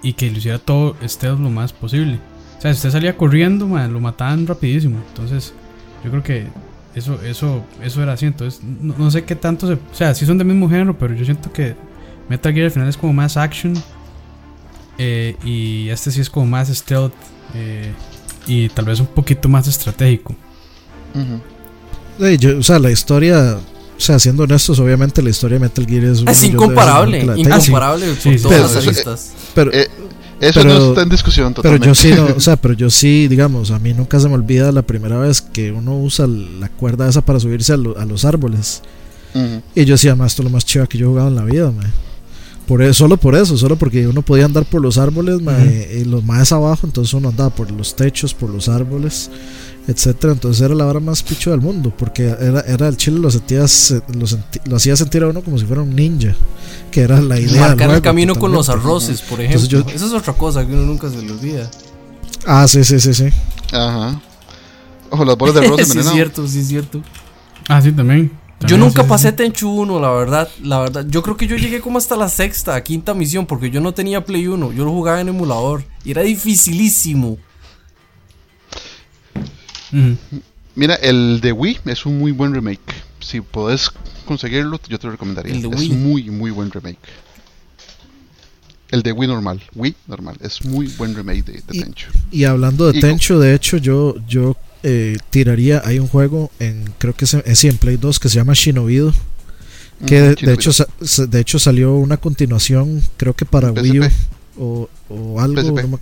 y 0.02 0.14
que 0.14 0.32
lo 0.32 0.38
hiciera 0.38 0.58
todo 0.58 0.96
stealth 1.06 1.40
lo 1.40 1.50
más 1.50 1.74
posible. 1.74 2.20
O 2.58 2.62
sea, 2.62 2.74
si 2.74 2.78
usted 2.78 2.92
salía 2.92 3.16
corriendo, 3.16 3.68
lo 3.68 4.00
mataban 4.00 4.48
rapidísimo. 4.48 4.98
Entonces, 5.10 5.54
yo 6.04 6.10
creo 6.10 6.24
que 6.24 6.48
eso, 6.96 7.22
eso, 7.22 7.64
eso 7.84 8.02
era 8.02 8.14
así. 8.14 8.26
Entonces, 8.26 8.62
no, 8.64 9.12
sé 9.12 9.24
qué 9.26 9.36
tanto 9.36 9.68
se. 9.68 9.74
O 9.74 9.80
sea, 9.94 10.14
sí 10.16 10.26
son 10.26 10.38
del 10.38 10.48
mismo 10.48 10.70
género, 10.70 10.98
pero 10.98 11.14
yo 11.14 11.26
siento 11.26 11.52
que 11.52 11.76
Metal 12.30 12.54
Gear 12.54 12.66
al 12.66 12.72
final 12.72 12.90
es 12.90 12.98
como 12.98 13.14
más 13.14 13.36
action. 13.38 13.74
Eh, 14.98 15.36
y 15.44 15.90
este 15.90 16.10
sí 16.10 16.22
es 16.22 16.30
como 16.30 16.46
más 16.46 16.70
stealth. 16.70 17.14
Eh, 17.54 17.92
y 18.48 18.70
tal 18.70 18.86
vez 18.86 19.00
un 19.00 19.08
poquito 19.08 19.50
más 19.50 19.68
estratégico. 19.68 20.36
o 21.20 22.64
sea, 22.64 22.80
la 22.80 22.92
historia. 22.92 23.58
O 23.98 24.00
sea, 24.00 24.20
siendo 24.20 24.44
honestos, 24.44 24.78
obviamente 24.80 25.22
la 25.22 25.30
historia 25.30 25.58
de 25.58 25.66
Metal 25.66 25.86
Gear 25.86 26.04
es, 26.04 26.24
es 26.28 26.44
incomparable. 26.44 27.22
Incomparable 27.38 28.14
por 28.14 28.42
todas 28.42 28.76
las 28.76 28.86
vistas. 28.86 29.32
Pero, 29.54 29.72
eh, 29.74 29.90
eso 30.40 30.64
no 30.64 30.90
está 30.90 31.02
en 31.04 31.10
discusión 31.10 31.54
totalmente. 31.54 31.86
Pero 31.86 31.94
yo 31.94 31.96
sí, 31.96 32.12
o 32.36 32.40
sea, 32.40 32.56
pero 32.58 32.74
yo 32.74 32.90
sí, 32.90 33.28
digamos, 33.30 33.72
a 33.72 33.80
mí 33.80 33.94
nunca 33.94 34.20
se 34.20 34.28
me 34.28 34.36
olvida 34.36 34.72
la 34.72 34.82
primera 34.82 35.18
vez 35.18 35.42
que 35.42 35.72
uno 35.72 35.98
usa 35.98 36.28
la 36.28 36.70
cuerda 36.70 37.08
esa 37.08 37.22
para 37.22 37.40
subirse 37.40 37.74
a, 37.74 37.78
los 37.78 38.26
árboles. 38.26 38.82
Y 39.76 39.84
yo 39.84 39.96
decía, 39.96 40.16
más 40.16 40.32
esto 40.32 40.44
es 40.44 40.46
lo 40.46 40.50
más 40.50 40.64
chido 40.64 40.88
que 40.88 40.98
yo 40.98 41.08
he 41.08 41.10
jugado 41.10 41.28
en 41.28 41.36
la 41.36 41.44
vida, 41.44 41.70
Por 42.68 42.82
eso, 42.82 42.94
solo 42.94 43.18
por 43.18 43.36
eso, 43.36 43.58
solo 43.58 43.76
porque 43.76 44.08
uno 44.08 44.22
podía 44.22 44.46
andar 44.46 44.64
por 44.64 44.82
los 44.82 44.98
árboles, 44.98 45.42
y 45.94 46.06
los 46.06 46.24
más 46.24 46.54
abajo, 46.54 46.88
entonces 46.88 47.14
uno 47.14 47.30
andaba 47.30 47.50
por 47.50 47.70
los 47.70 47.98
techos, 47.98 48.34
por 48.34 48.50
los 48.50 48.70
árboles 48.70 49.30
etcétera. 49.88 50.34
Entonces 50.34 50.62
era 50.62 50.76
la 50.76 50.86
hora 50.86 51.00
más 51.00 51.24
picho 51.24 51.52
del 51.52 51.62
mundo, 51.62 51.94
porque 51.96 52.24
era, 52.26 52.62
era 52.62 52.88
el 52.88 52.98
chile 52.98 53.20
lo, 53.20 53.30
sentías, 53.32 53.96
lo, 54.08 54.26
lo, 54.66 54.76
hacía 54.76 54.96
sentir 54.96 55.24
a 55.24 55.28
uno 55.28 55.42
como 55.42 55.58
si 55.58 55.66
fuera 55.66 55.82
un 55.82 55.96
ninja, 55.96 56.36
que 56.92 57.02
era 57.02 57.22
la 57.22 57.40
idea. 57.40 57.62
Marcar 57.62 57.92
el 57.92 58.02
camino 58.02 58.36
con 58.36 58.52
los 58.52 58.70
arroces, 58.70 59.22
por 59.22 59.42
ejemplo. 59.42 59.86
Esa 59.94 60.06
es 60.06 60.14
otra 60.14 60.34
cosa 60.34 60.66
que 60.66 60.74
uno 60.74 60.84
nunca 60.84 61.10
se 61.10 61.22
le 61.22 61.32
olvida. 61.32 61.70
Ah, 62.46 62.68
sí, 62.68 62.84
sí, 62.84 63.00
sí, 63.00 63.14
sí. 63.14 63.26
Ajá. 63.72 64.22
Ojo, 65.10 65.26
las 65.26 65.38
bolas 65.38 65.56
de 65.56 65.66
arroz 65.66 65.82
Sí, 65.88 66.00
es 66.00 66.10
cierto, 66.10 66.48
sí, 66.48 66.60
es 66.60 66.68
cierto. 66.68 67.02
Ah, 67.68 67.82
sí, 67.82 67.92
también. 67.92 68.32
yo 68.68 68.78
nunca 68.78 69.04
pasé 69.06 69.32
Tenchu 69.32 69.70
1, 69.70 70.00
la 70.00 70.12
verdad, 70.12 70.50
la 70.62 70.80
verdad. 70.80 71.06
Yo 71.08 71.24
creo 71.24 71.38
que 71.38 71.48
yo 71.48 71.56
llegué 71.56 71.82
como 71.82 71.98
hasta 71.98 72.16
la 72.16 72.30
sexta, 72.30 72.82
quinta 72.84 73.14
misión, 73.14 73.46
porque 73.46 73.72
yo 73.72 73.82
no 73.82 73.94
tenía 73.94 74.24
Play 74.24 74.48
1, 74.48 74.74
yo 74.74 74.86
lo 74.86 74.92
jugaba 74.92 75.22
en 75.22 75.30
emulador. 75.30 75.84
Y 76.04 76.12
era 76.12 76.22
dificilísimo. 76.22 77.38
Mira, 80.76 80.96
el 80.96 81.40
de 81.42 81.52
Wii 81.52 81.80
es 81.86 82.06
un 82.06 82.20
muy 82.20 82.32
buen 82.32 82.54
remake. 82.54 82.94
Si 83.20 83.42
podés 83.42 83.90
conseguirlo, 84.26 84.80
yo 84.90 85.00
te 85.00 85.08
lo 85.08 85.12
recomendaría. 85.12 85.56
es 85.56 85.90
muy, 85.90 86.24
muy 86.30 86.52
buen 86.52 86.72
remake. 86.72 87.00
El 88.92 89.02
de 89.02 89.12
Wii 89.12 89.28
normal, 89.28 89.62
Wii 89.74 89.96
normal, 90.08 90.38
es 90.42 90.64
muy 90.64 90.88
buen 90.88 91.16
remake 91.16 91.44
de, 91.44 91.62
Tencho. 91.62 92.08
Y 92.32 92.44
hablando 92.44 92.92
de 92.92 93.00
Tencho, 93.00 93.40
de 93.40 93.56
hecho, 93.56 93.78
yo, 93.78 94.16
yo 94.28 94.56
eh, 94.84 95.18
tiraría, 95.32 95.82
hay 95.84 95.98
un 95.98 96.08
juego 96.08 96.52
en, 96.60 96.86
creo 97.00 97.14
que 97.16 97.26
es, 97.26 97.64
en 97.64 97.78
Play 97.78 97.98
2 97.98 98.20
que 98.20 98.30
se 98.30 98.36
llama 98.36 98.54
Shinobido. 98.54 99.14
Que 100.06 100.36
de, 100.36 100.54
hecho, 100.54 100.72
de 101.28 101.40
hecho 101.40 101.58
salió 101.58 101.96
una 101.96 102.18
continuación, 102.18 103.02
creo 103.16 103.34
que 103.34 103.46
para 103.46 103.72
Wii 103.72 104.02
U 104.02 104.04
o, 104.58 104.90
o 105.10 105.40
algo. 105.40 106.00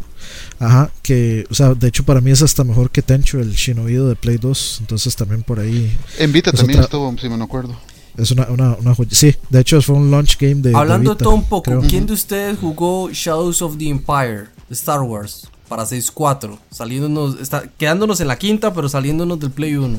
ajá, 0.59 0.91
que, 1.01 1.45
o 1.49 1.53
sea, 1.53 1.73
de 1.73 1.87
hecho 1.87 2.03
para 2.03 2.21
mí 2.21 2.31
es 2.31 2.41
hasta 2.41 2.63
mejor 2.63 2.91
que 2.91 3.01
Tencho, 3.01 3.39
el 3.39 3.53
Shinobido 3.53 4.07
de 4.09 4.15
Play 4.15 4.37
2. 4.37 4.77
Entonces 4.81 5.15
también 5.15 5.43
por 5.43 5.59
ahí. 5.59 5.95
En 6.17 6.31
Vita 6.31 6.51
también 6.51 6.79
estuvo, 6.79 7.15
si 7.17 7.29
me 7.29 7.43
acuerdo. 7.43 7.75
Es 8.17 8.29
una, 8.29 8.45
una, 8.47 8.75
una 8.75 8.95
Sí, 9.09 9.35
de 9.49 9.59
hecho 9.59 9.81
fue 9.81 9.95
un 9.95 10.11
launch 10.11 10.37
game 10.37 10.55
de. 10.55 10.75
Hablando 10.75 11.15
de, 11.15 11.23
todo 11.23 11.33
un 11.33 11.45
poco, 11.45 11.81
¿quién 11.89 12.05
de 12.05 12.13
ustedes 12.13 12.59
jugó 12.59 13.09
Shadows 13.11 13.61
of 13.61 13.77
the 13.77 13.89
Empire 13.89 14.49
de 14.69 14.75
Star 14.75 15.01
Wars 15.01 15.47
para 15.67 15.83
6.4? 15.83 16.59
Saliéndonos, 16.69 17.39
está, 17.39 17.67
quedándonos 17.77 18.19
en 18.19 18.27
la 18.27 18.37
quinta, 18.37 18.73
pero 18.73 18.87
saliéndonos 18.87 19.39
del 19.39 19.49
Play 19.49 19.75
1. 19.75 19.97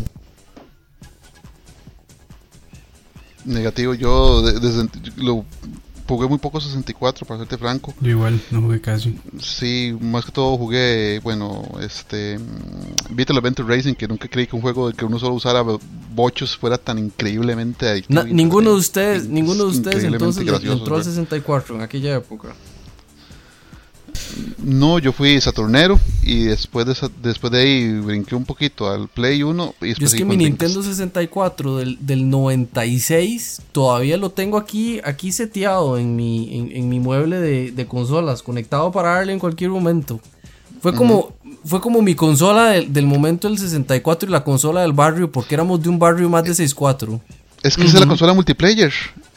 Negativo, 3.47 3.95
yo 3.95 4.43
desde 4.43 4.89
lo 5.17 5.45
jugué 6.07 6.29
muy 6.29 6.39
poco 6.39 6.61
64, 6.61 7.27
para 7.27 7.41
serte 7.41 7.59
franco. 7.59 7.95
Yo 8.01 8.11
igual, 8.11 8.41
no 8.51 8.63
jugué 8.63 8.81
casi. 8.81 9.19
Sí, 9.41 9.97
más 10.01 10.25
que 10.25 10.33
todo 10.33 10.57
jugué, 10.57 11.21
bueno, 11.23 11.63
este. 11.81 12.39
Beetle 13.11 13.39
Adventure 13.39 13.77
Racing, 13.77 13.95
que 13.95 14.09
nunca 14.09 14.29
creí 14.29 14.47
que 14.47 14.57
un 14.57 14.63
juego 14.63 14.89
de 14.89 14.95
que 14.95 15.05
uno 15.05 15.19
solo 15.19 15.35
usara 15.35 15.65
bochos 16.15 16.57
fuera 16.57 16.79
tan 16.79 16.99
increíblemente 16.99 17.89
adictivo. 17.89 18.25
ninguno 18.25 18.71
de 18.71 18.77
ustedes, 18.77 19.29
ninguno 19.29 19.65
de 19.65 19.71
ustedes 19.71 20.05
entonces 20.05 20.47
entró 20.47 20.97
al 20.97 21.05
64 21.05 21.77
en 21.77 21.83
aquella 21.83 22.15
época. 22.17 22.55
No, 24.65 24.99
yo 24.99 25.13
fui 25.13 25.41
Saturnero 25.41 26.01
y 26.23 26.45
después 26.45 26.87
de, 26.87 26.95
después 27.23 27.53
de 27.53 27.61
ahí 27.61 27.93
brinqué 28.01 28.35
un 28.35 28.45
poquito 28.45 28.89
al 28.91 29.09
Play 29.09 29.43
1. 29.43 29.75
Y 29.83 29.95
yo 29.95 30.07
es 30.07 30.15
que 30.15 30.25
mi 30.25 30.37
Nintendo 30.37 30.83
64 30.83 31.77
del, 31.77 31.99
del 32.01 32.31
96 32.31 33.63
todavía 33.73 34.17
lo 34.17 34.31
tengo 34.31 34.57
aquí, 34.57 35.01
aquí 35.05 35.33
seteado 35.33 35.99
en 35.99 36.17
mi, 36.17 36.71
en, 36.75 36.89
mi 36.89 37.01
mueble 37.01 37.39
de, 37.39 37.87
consolas, 37.87 38.43
conectado 38.43 38.91
para 38.91 39.15
darle 39.15 39.33
en 39.33 39.39
cualquier 39.39 39.71
momento. 39.71 40.21
Fue 40.81 40.95
como, 40.95 41.33
fue 41.65 41.81
como 41.81 42.03
mi 42.03 42.15
consola 42.15 42.71
del, 42.71 43.07
momento 43.07 43.49
del 43.49 43.59
64 43.59 44.29
y 44.29 44.33
la 44.33 44.45
consola 44.45 44.83
del 44.83 44.93
barrio, 44.93 45.31
porque 45.31 45.55
éramos 45.55 45.83
de 45.83 45.89
un 45.89 45.99
barrio 45.99 46.29
más 46.29 46.45
de 46.45 46.51
6.4. 46.53 47.21
Es 47.63 47.77
que 47.77 47.85
esa 47.85 47.95
es 47.95 48.01
la 48.01 48.07
consola 48.07 48.35
multiplayer. 48.35 48.93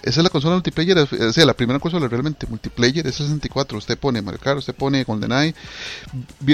Esa 0.08 0.22
es 0.22 0.24
la 0.24 0.30
consola 0.30 0.56
multiplayer, 0.56 0.98
o 1.00 1.34
sea, 1.34 1.46
la 1.46 1.54
primera 1.54 1.80
consola 1.80 2.08
realmente 2.08 2.48
multiplayer 2.48 3.06
es 3.06 3.16
64. 3.16 3.78
Usted 3.78 3.98
pone 3.98 4.22
Mario 4.22 4.40
Kart, 4.40 4.58
usted 4.58 4.74
pone 4.74 5.04
GoldenEye. 5.04 5.54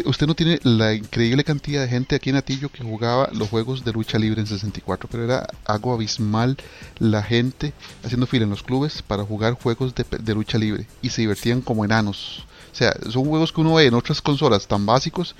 Usted 0.05 0.25
no 0.25 0.33
tiene 0.33 0.59
la 0.63 0.95
increíble 0.95 1.43
cantidad 1.43 1.83
de 1.83 1.87
gente 1.87 2.15
aquí 2.15 2.31
en 2.31 2.37
Atillo 2.37 2.69
que 2.69 2.83
jugaba 2.83 3.29
los 3.31 3.49
juegos 3.49 3.85
de 3.85 3.93
lucha 3.93 4.17
libre 4.17 4.41
en 4.41 4.47
64, 4.47 5.07
pero 5.11 5.25
era 5.25 5.47
algo 5.65 5.93
abismal 5.93 6.57
la 6.97 7.21
gente 7.21 7.73
haciendo 8.03 8.25
fila 8.25 8.45
en 8.45 8.49
los 8.49 8.63
clubes 8.63 9.03
para 9.03 9.23
jugar 9.23 9.53
juegos 9.53 9.93
de, 9.93 10.03
de 10.19 10.33
lucha 10.33 10.57
libre 10.57 10.87
y 11.03 11.09
se 11.09 11.21
divertían 11.21 11.61
como 11.61 11.85
enanos. 11.85 12.47
O 12.71 12.75
sea, 12.75 12.91
son 13.07 13.25
juegos 13.25 13.53
que 13.53 13.61
uno 13.61 13.75
ve 13.75 13.85
en 13.85 13.93
otras 13.93 14.19
consolas 14.19 14.65
tan 14.65 14.83
básicos 14.83 15.35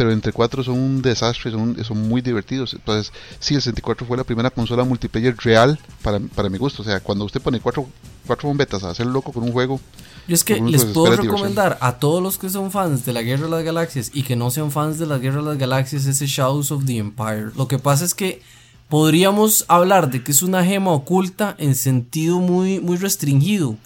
pero 0.00 0.12
entre 0.12 0.32
cuatro 0.32 0.64
son 0.64 0.78
un 0.78 1.02
desastre, 1.02 1.50
son, 1.50 1.76
son 1.84 2.08
muy 2.08 2.22
divertidos. 2.22 2.72
Entonces, 2.72 3.12
sí, 3.38 3.54
el 3.54 3.60
64 3.60 4.06
fue 4.06 4.16
la 4.16 4.24
primera 4.24 4.48
consola 4.48 4.82
multiplayer 4.82 5.36
real 5.36 5.78
para, 6.00 6.18
para 6.18 6.48
mi 6.48 6.56
gusto. 6.56 6.80
O 6.80 6.84
sea, 6.86 7.00
cuando 7.00 7.26
usted 7.26 7.38
pone 7.38 7.60
cuatro, 7.60 7.86
cuatro 8.26 8.48
bombetas 8.48 8.82
a 8.82 8.88
hacer 8.88 9.04
loco 9.04 9.30
con 9.30 9.42
un 9.42 9.52
juego. 9.52 9.78
Yo 10.26 10.34
es 10.34 10.42
que 10.42 10.58
les 10.58 10.86
puedo 10.86 11.14
recomendar 11.16 11.76
a 11.82 11.98
todos 11.98 12.22
los 12.22 12.38
que 12.38 12.48
son 12.48 12.70
fans 12.70 13.04
de 13.04 13.12
la 13.12 13.20
Guerra 13.20 13.44
de 13.44 13.50
las 13.50 13.62
Galaxias 13.62 14.10
y 14.14 14.22
que 14.22 14.36
no 14.36 14.50
sean 14.50 14.70
fans 14.70 14.98
de 14.98 15.04
la 15.04 15.18
Guerra 15.18 15.42
de 15.42 15.48
las 15.48 15.58
Galaxias 15.58 16.06
ese 16.06 16.26
Shadows 16.26 16.70
of 16.70 16.86
the 16.86 16.96
Empire. 16.96 17.50
Lo 17.54 17.68
que 17.68 17.78
pasa 17.78 18.06
es 18.06 18.14
que 18.14 18.40
podríamos 18.88 19.66
hablar 19.68 20.10
de 20.10 20.24
que 20.24 20.32
es 20.32 20.42
una 20.42 20.64
gema 20.64 20.92
oculta 20.92 21.56
en 21.58 21.74
sentido 21.74 22.38
muy, 22.38 22.80
muy 22.80 22.96
restringido. 22.96 23.76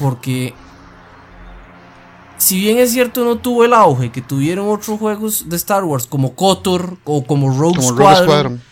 Porque 0.00 0.52
si 2.40 2.58
bien 2.58 2.78
es 2.78 2.90
cierto 2.92 3.22
no 3.22 3.36
tuvo 3.36 3.64
el 3.64 3.74
auge 3.74 4.10
que 4.10 4.22
tuvieron 4.22 4.68
otros 4.68 4.98
juegos 4.98 5.48
de 5.48 5.56
Star 5.56 5.84
Wars 5.84 6.06
como 6.06 6.34
KOTOR 6.34 6.96
o 7.04 7.22
como 7.24 7.50
Rogue, 7.56 7.82
Squadron, 7.82 8.62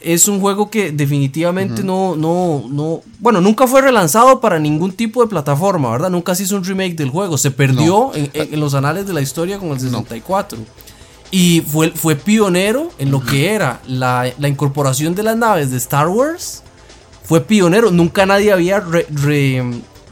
es 0.00 0.26
un 0.26 0.40
juego 0.40 0.70
que 0.70 0.90
definitivamente 0.90 1.84
no, 1.84 2.16
no, 2.16 2.64
no, 2.70 3.02
bueno, 3.18 3.42
nunca 3.42 3.66
fue 3.66 3.82
relanzado 3.82 4.40
para 4.40 4.58
ningún 4.58 4.92
tipo 4.92 5.22
de 5.22 5.28
plataforma, 5.28 5.90
¿verdad? 5.90 6.08
Nunca 6.08 6.34
se 6.34 6.44
hizo 6.44 6.56
un 6.56 6.64
remake 6.64 6.94
del 6.94 7.10
juego, 7.10 7.36
se 7.36 7.50
perdió 7.50 8.10
en, 8.14 8.58
los 8.58 8.72
anales 8.72 9.06
de 9.06 9.12
la 9.12 9.20
historia 9.20 9.58
con 9.58 9.68
el 9.68 9.80
64. 9.80 10.58
Y 11.30 11.60
fue, 11.60 11.90
fue 11.90 12.16
pionero 12.16 12.90
en 12.98 13.10
lo 13.10 13.22
que 13.22 13.52
era 13.52 13.82
la, 13.86 14.32
incorporación 14.38 15.14
de 15.14 15.22
las 15.22 15.36
naves 15.36 15.70
de 15.70 15.76
Star 15.76 16.08
Wars. 16.08 16.62
Fue 17.22 17.42
pionero, 17.42 17.90
nunca 17.90 18.24
nadie 18.24 18.52
había 18.52 18.82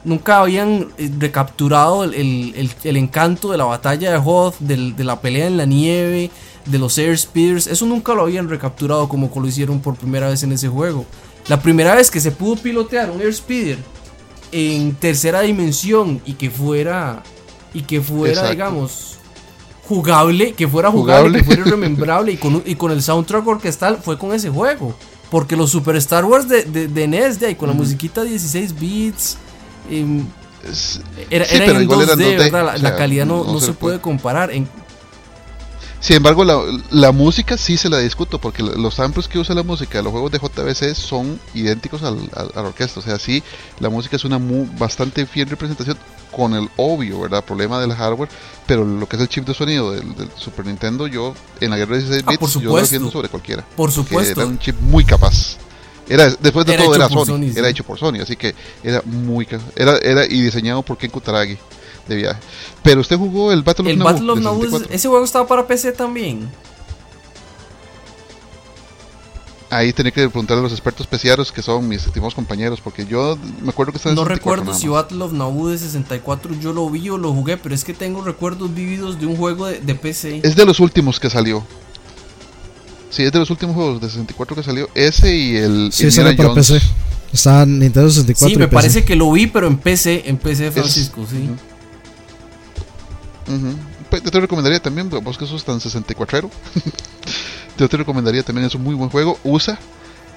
nunca 0.09 0.41
habían 0.41 0.89
eh, 0.99 1.11
recapturado 1.19 2.05
el, 2.05 2.71
encanto 2.85 3.53
de 3.53 3.59
la 3.59 3.65
batalla 3.65 4.11
de 4.11 4.21
Hoth, 4.25 4.59
de 4.59 5.05
la 5.05 5.21
pelea 5.21 5.47
en 5.47 5.57
la 5.57 5.67
nieve, 5.67 6.31
de 6.67 6.79
los 6.79 6.99
Air 6.99 7.17
Speeders. 7.17 7.67
Eso 7.67 7.87
nunca 7.87 8.15
lo 8.15 8.23
habían 8.23 8.49
recapturado 8.49 9.09
como 9.09 9.31
lo 9.35 9.47
hicieron 9.47 9.81
por 9.81 9.97
primera 9.97 10.29
vez 10.29 10.43
en 10.43 10.53
ese 10.53 10.69
juego. 10.69 11.07
La 11.49 11.61
primera 11.61 11.95
vez 11.95 12.11
que 12.11 12.21
se 12.21 12.31
pudo 12.31 12.57
pilotear 12.57 13.11
un 13.11 13.21
Air 13.21 13.35
Speeder 13.35 13.79
en 14.53 14.95
tercera 14.95 15.41
dimensión 15.41 16.21
y 16.25 16.35
que 16.35 16.51
fuera, 16.51 17.23
y 17.73 17.83
que 17.83 18.01
fuera, 18.01 18.51
digamos, 18.51 19.19
jugable, 19.87 20.53
que 20.53 20.69
fuera 20.69 20.91
jugable, 20.91 21.39
que 21.39 21.45
fuera 21.45 21.65
remembrable 21.67 22.33
y 22.33 22.37
con, 22.37 22.63
y 22.65 22.75
con 22.75 22.91
el 22.93 23.03
soundtrack 23.03 23.47
orquestal 23.47 23.99
fue 24.03 24.19
con 24.19 24.33
ese 24.33 24.51
juego. 24.51 24.95
Porque 25.31 25.57
los 25.57 25.71
Super 25.71 25.97
Star 25.97 26.25
Wars 26.25 26.49
de, 26.49 26.63
de, 26.65 27.09
NES, 27.09 27.39
de 27.39 27.49
ahí, 27.49 27.55
con 27.55 27.69
la 27.69 27.75
musiquita 27.75 28.25
16 28.25 28.79
bits, 28.79 29.37
era, 31.31 31.47
en 31.47 31.89
2D, 31.89 32.81
La, 32.81 32.97
calidad 32.97 33.27
no, 33.27 33.61
se, 33.61 33.73
puede, 33.73 34.01
comparar. 34.01 34.51
En... 34.51 34.69
Sin 36.01 36.17
embargo, 36.17 36.45
la, 36.45 37.13
música 37.13 37.57
sí 37.57 37.77
se 37.77 37.89
la 37.89 37.99
discuto, 37.99 38.39
porque 38.39 38.63
los 38.63 38.95
samples 38.95 39.29
que 39.29 39.39
usa 39.39 39.55
la 39.55 39.63
música 39.63 39.99
de 39.99 40.05
los 40.05 40.13
juegos 40.13 40.31
de 40.31 40.39
JVC 40.39 40.95
son 40.95 41.41
idénticos 41.55 42.03
al, 42.03 42.19
a 42.35 42.61
la 42.63 42.69
orquesta. 42.69 43.01
O 43.01 43.03
sea, 43.03 43.19
sí, 43.19 43.43
la 43.81 43.89
música 43.89 44.17
es 44.17 44.25
una 44.25 44.39
bastante 44.79 45.27
fiel 45.27 45.49
representación 45.49 45.97
con 46.31 46.55
el 46.55 46.69
obvio, 46.77 47.21
¿verdad? 47.21 47.45
Problema 47.45 47.81
del 47.81 47.93
hardware, 47.93 48.29
pero 48.67 48.85
lo 48.85 49.09
que 49.09 49.17
es 49.17 49.23
el 49.23 49.29
chip 49.29 49.47
de 49.47 49.55
sonido 49.55 49.93
del, 49.93 50.31
Super 50.37 50.67
Nintendo, 50.67 51.07
yo 51.07 51.35
en 51.61 51.71
la 51.71 51.77
guerra 51.77 51.97
de 51.97 52.03
16 52.03 52.25
ah, 52.27 52.31
bits, 52.31 52.55
yo 52.55 52.61
lo 52.61 52.77
defiendo 52.77 53.11
sobre 53.11 53.29
cualquiera. 53.29 53.65
Por 53.77 53.91
supuesto. 53.91 54.41
Era 54.41 54.49
un 54.49 54.59
chip 54.59 54.79
muy 54.81 55.05
capaz. 55.05 55.57
Era, 56.09 56.31
después 56.41 56.65
de 56.65 56.77
todo 56.77 56.95
era 56.95 57.09
Sony, 57.09 57.53
era 57.55 57.69
hecho 57.69 57.85
por 57.85 57.99
Sony, 57.99 58.21
así 58.23 58.37
que 58.37 58.55
era 58.83 59.03
muy 59.05 59.47
era, 59.77 59.99
era 59.99 60.25
y 60.25 60.41
diseñado 60.41 60.83
por 60.83 60.97
Ken 60.97 61.11
Kutaragi 61.11 61.59
de 62.09 62.17
viaje. 62.17 62.41
Pero 62.83 63.01
usted 63.01 63.17
jugó 63.17 63.53
el 63.53 63.63
Battle 63.63 63.85
of 63.85 63.91
el 63.91 63.99
Battle 63.99 64.31
of 64.31 64.87
ese 64.91 65.09
juego 65.09 65.25
estaba 65.25 65.47
para 65.47 65.67
PC 65.67 65.93
también. 65.93 66.49
Ahí 69.71 69.93
tenía 69.93 70.11
que 70.11 70.27
preguntarle 70.31 70.61
a 70.61 70.63
los 70.63 70.73
expertos 70.73 71.03
especiales 71.03 71.53
que 71.53 71.61
son 71.61 71.87
mis 71.87 72.07
estimados 72.07 72.35
compañeros, 72.35 72.81
porque 72.81 73.05
yo 73.05 73.37
me 73.61 73.69
acuerdo 73.69 73.93
que 73.93 73.99
estaba 73.99 74.15
No 74.15 74.25
recuerdo 74.25 74.73
si 74.73 74.89
Battle 74.89 75.23
of 75.23 75.33
Naboo 75.33 75.69
de 75.69 75.77
64 75.77 76.55
yo 76.55 76.73
lo 76.73 76.89
vi 76.89 77.11
o 77.11 77.19
lo 77.19 77.35
jugué, 77.35 77.59
pero 77.59 77.75
es 77.75 77.85
que 77.85 77.93
tengo 77.93 78.23
recuerdos 78.23 78.73
vividos 78.75 79.21
de 79.21 79.27
un 79.27 79.37
juego 79.37 79.67
de, 79.67 79.81
de 79.81 79.95
PC. 79.95 80.41
Es 80.43 80.57
de 80.57 80.65
los 80.65 80.81
últimos 80.81 81.21
que 81.21 81.29
salió. 81.29 81.63
Sí, 83.11 83.23
es 83.23 83.33
de 83.33 83.39
los 83.39 83.51
últimos 83.51 83.75
juegos 83.75 84.01
de 84.01 84.09
64 84.09 84.57
que 84.57 84.63
salió. 84.63 84.89
Ese 84.95 85.35
y 85.35 85.57
el. 85.57 85.91
Sí, 85.93 86.07
ese 86.07 86.21
era 86.21 86.37
para 86.37 86.55
PC. 86.55 86.81
Está 87.33 87.65
Nintendo 87.67 88.09
64. 88.09 88.49
Sí, 88.49 88.59
me 88.59 88.69
parece 88.69 89.05
que 89.05 89.17
lo 89.17 89.31
vi, 89.33 89.47
pero 89.47 89.67
en 89.67 89.79
PC, 89.79 90.25
en 90.27 90.39
PC 90.39 90.71
Francisco, 90.71 91.27
sí. 91.29 91.49
Pues, 94.11 94.23
yo 94.23 94.31
te 94.31 94.41
recomendaría 94.41 94.81
también, 94.81 95.11
vos 95.11 95.39
que 95.39 95.47
sos 95.47 95.65
tan 95.65 95.81
64 95.81 96.51
Yo 97.79 97.89
te 97.89 97.97
recomendaría 97.97 98.43
también, 98.43 98.67
es 98.67 98.75
un 98.75 98.83
muy 98.83 98.95
buen 98.95 99.09
juego. 99.09 99.39
Usa, 99.45 99.79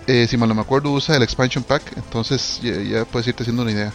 eh, 0.06 0.28
si 0.30 0.38
mal 0.38 0.48
no 0.48 0.56
me 0.56 0.62
acuerdo, 0.62 0.92
usa 0.92 1.16
el 1.16 1.24
expansion 1.24 1.64
pack. 1.64 1.82
Entonces 1.98 2.60
ya, 2.62 3.04
puedes 3.06 3.28
irte 3.28 3.44
haciendo 3.44 3.64
una 3.64 3.72
idea. 3.72 3.92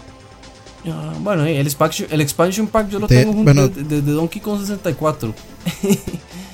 bueno, 1.21 1.45
eh, 1.45 1.61
el, 1.61 1.67
expansion, 1.67 2.09
el 2.11 2.21
expansion 2.21 2.67
pack 2.67 2.89
yo 2.89 2.99
lo 2.99 3.07
tengo 3.07 3.33
junto 3.33 3.69
de, 3.69 4.03
de 4.03 4.13
Donkey 4.13 4.41
Kong 4.41 4.61
64. 4.61 5.35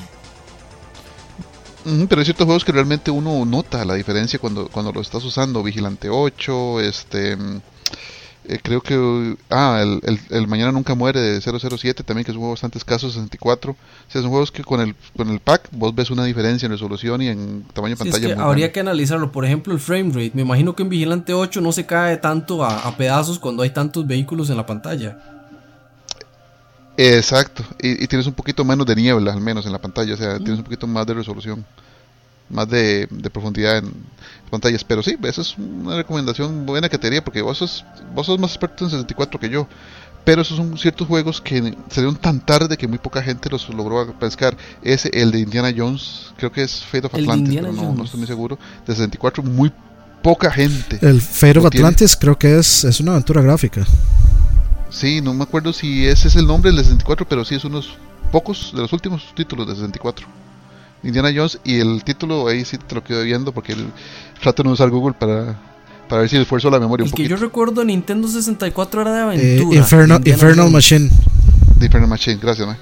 pero 2.08 2.20
hay 2.20 2.24
ciertos 2.24 2.44
juegos 2.44 2.64
que 2.64 2.72
realmente 2.72 3.10
uno 3.10 3.44
nota 3.44 3.84
la 3.84 3.94
diferencia 3.94 4.38
cuando, 4.38 4.68
cuando 4.68 4.92
lo 4.92 5.00
estás 5.00 5.24
usando. 5.24 5.62
Vigilante 5.62 6.08
8, 6.10 6.80
este... 6.80 7.36
Eh, 8.44 8.58
creo 8.60 8.80
que... 8.80 9.36
Ah, 9.50 9.80
el, 9.82 10.18
el, 10.30 10.48
Mañana 10.48 10.72
Nunca 10.72 10.94
Muere 10.96 11.20
de 11.20 11.40
007 11.40 12.02
también, 12.02 12.24
que 12.24 12.32
es 12.32 12.34
un 12.34 12.40
juego 12.40 12.54
bastante 12.54 12.78
escaso, 12.78 13.08
64. 13.08 13.72
O 13.72 13.76
sea, 14.08 14.20
son 14.20 14.30
juegos 14.30 14.50
que 14.50 14.64
con 14.64 14.80
el, 14.80 14.96
con 15.16 15.28
el 15.28 15.38
pack 15.38 15.68
vos 15.70 15.94
ves 15.94 16.10
una 16.10 16.24
diferencia 16.24 16.66
en 16.66 16.72
resolución 16.72 17.22
y 17.22 17.28
en 17.28 17.64
tamaño 17.72 17.94
de 17.94 18.10
pantalla. 18.10 18.42
habría 18.42 18.72
que 18.72 18.80
analizarlo. 18.80 19.30
Por 19.30 19.44
ejemplo, 19.44 19.72
el 19.72 19.78
frame 19.78 20.08
rate. 20.08 20.32
Me 20.34 20.42
imagino 20.42 20.74
que 20.74 20.82
en 20.82 20.88
Vigilante 20.88 21.34
8 21.34 21.60
no 21.60 21.70
se 21.70 21.86
cae 21.86 22.16
tanto 22.16 22.64
a, 22.64 22.80
a 22.80 22.96
pedazos 22.96 23.38
cuando 23.38 23.62
hay 23.62 23.70
tantos 23.70 24.06
vehículos 24.06 24.50
en 24.50 24.56
la 24.56 24.66
pantalla. 24.66 25.41
Exacto, 26.96 27.64
y, 27.80 28.06
tienes 28.06 28.26
un 28.26 28.34
poquito 28.34 28.64
menos 28.64 28.86
de 28.86 28.94
niebla, 28.94 29.32
al 29.32 29.40
menos 29.40 29.64
en 29.66 29.72
la 29.72 29.80
pantalla, 29.80 30.14
o 30.14 30.16
sea, 30.16 30.36
tienes 30.36 30.58
un 30.58 30.64
poquito 30.64 30.86
más 30.86 31.06
de 31.06 31.14
resolución, 31.14 31.64
más 32.50 32.68
de, 32.68 33.08
profundidad 33.32 33.78
en 33.78 33.92
pantallas. 34.50 34.84
Pero 34.84 35.02
sí, 35.02 35.16
esa 35.22 35.40
es 35.40 35.56
una 35.58 35.96
recomendación 35.96 36.66
buena 36.66 36.88
que 36.88 36.98
te 36.98 37.08
diría, 37.08 37.24
porque 37.24 37.42
vos 37.42 37.58
sos, 37.58 37.84
vos 38.14 38.26
sos 38.26 38.38
más 38.38 38.50
experto 38.50 38.84
en 38.84 38.90
64 38.90 39.40
que 39.40 39.48
yo. 39.48 39.66
Pero 40.24 40.42
esos 40.42 40.56
son 40.56 40.78
ciertos 40.78 41.08
juegos 41.08 41.40
que 41.40 41.76
salieron 41.90 42.14
tan 42.14 42.38
tarde 42.46 42.76
que 42.76 42.86
muy 42.86 42.98
poca 42.98 43.20
gente 43.22 43.50
los 43.50 43.68
logró 43.70 44.06
pescar. 44.20 44.56
Ese, 44.82 45.10
el 45.12 45.32
de 45.32 45.40
Indiana 45.40 45.74
Jones, 45.76 46.32
creo 46.36 46.52
que 46.52 46.62
es 46.62 46.84
Fate 46.84 47.06
of 47.06 47.14
Atlantis, 47.14 47.56
pero 47.56 47.72
no, 47.72 47.92
no, 47.92 48.04
estoy 48.04 48.18
muy 48.18 48.28
seguro. 48.28 48.56
De 48.86 48.94
64, 48.94 49.42
muy 49.42 49.72
poca 50.22 50.48
gente. 50.52 50.98
El 51.00 51.20
Fate 51.20 51.58
of 51.58 51.66
Atlantis 51.66 52.16
creo 52.16 52.38
que 52.38 52.56
es, 52.56 52.84
es 52.84 53.00
una 53.00 53.12
aventura 53.12 53.42
gráfica. 53.42 53.84
Sí, 54.92 55.20
no 55.20 55.32
me 55.34 55.42
acuerdo 55.44 55.72
si 55.72 56.06
ese 56.06 56.28
es 56.28 56.36
el 56.36 56.46
nombre 56.46 56.70
del 56.70 56.80
64, 56.84 57.26
pero 57.28 57.44
sí 57.44 57.54
es 57.54 57.64
unos 57.64 57.94
pocos 58.30 58.72
de 58.74 58.82
los 58.82 58.92
últimos 58.92 59.32
títulos 59.34 59.66
de 59.66 59.74
64. 59.74 60.26
Indiana 61.04 61.30
Jones 61.34 61.58
y 61.64 61.80
el 61.80 62.04
título 62.04 62.46
ahí 62.46 62.64
sí 62.64 62.78
te 62.78 62.94
lo 62.94 63.02
quedo 63.02 63.22
viendo 63.24 63.52
porque 63.52 63.72
el, 63.72 63.86
trato 64.40 64.62
de 64.62 64.68
no 64.68 64.72
usar 64.74 64.88
Google 64.90 65.14
para, 65.18 65.58
para 66.08 66.20
ver 66.20 66.30
si 66.30 66.36
esfuerzo 66.36 66.70
la 66.70 66.78
memoria 66.78 67.04
el 67.04 67.10
un 67.10 67.16
que 67.16 67.26
yo 67.26 67.36
recuerdo 67.36 67.84
Nintendo 67.84 68.28
64 68.28 69.02
era 69.02 69.12
de 69.12 69.18
Eh, 69.18 69.22
aventura. 69.56 69.76
Inferno, 69.78 70.20
Infernal 70.24 70.70
Machine. 70.70 71.10
The 71.78 71.86
Infernal 71.86 72.08
Machine, 72.08 72.38
gracias, 72.40 72.68
man. 72.68 72.76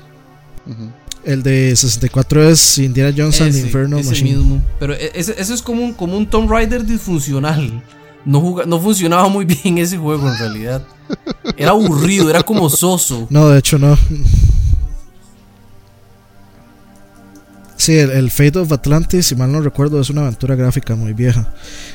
El 1.24 1.42
de 1.42 1.74
64 1.76 2.48
es 2.48 2.78
Indiana 2.78 3.14
Jones 3.16 3.40
and 3.40 3.50
Ese, 3.50 3.60
Infernal 3.66 4.00
ese 4.00 4.08
Machine. 4.10 4.30
mismo. 4.36 4.62
Pero 4.78 4.94
e- 4.94 5.12
ese, 5.14 5.34
ese 5.40 5.54
es 5.54 5.62
como 5.62 5.82
un, 5.82 5.94
como 5.94 6.16
un 6.16 6.26
Tomb 6.26 6.50
Raider 6.50 6.84
disfuncional. 6.84 7.82
No, 8.24 8.40
juga- 8.40 8.64
no 8.66 8.78
funcionaba 8.80 9.28
muy 9.28 9.44
bien 9.44 9.78
ese 9.78 9.96
juego 9.98 10.28
en 10.28 10.38
realidad. 10.38 10.82
Era 11.56 11.70
aburrido, 11.70 12.28
era 12.30 12.42
como 12.42 12.68
soso. 12.70 13.26
No, 13.30 13.48
de 13.48 13.58
hecho 13.58 13.78
no. 13.78 13.96
Sí, 17.76 17.96
el, 17.96 18.10
el 18.10 18.30
Fate 18.30 18.58
of 18.58 18.70
Atlantis, 18.72 19.26
si 19.26 19.34
mal 19.34 19.50
no 19.50 19.62
recuerdo, 19.62 20.00
es 20.00 20.10
una 20.10 20.22
aventura 20.22 20.54
gráfica 20.54 20.94
muy 20.96 21.14
vieja. 21.14 21.52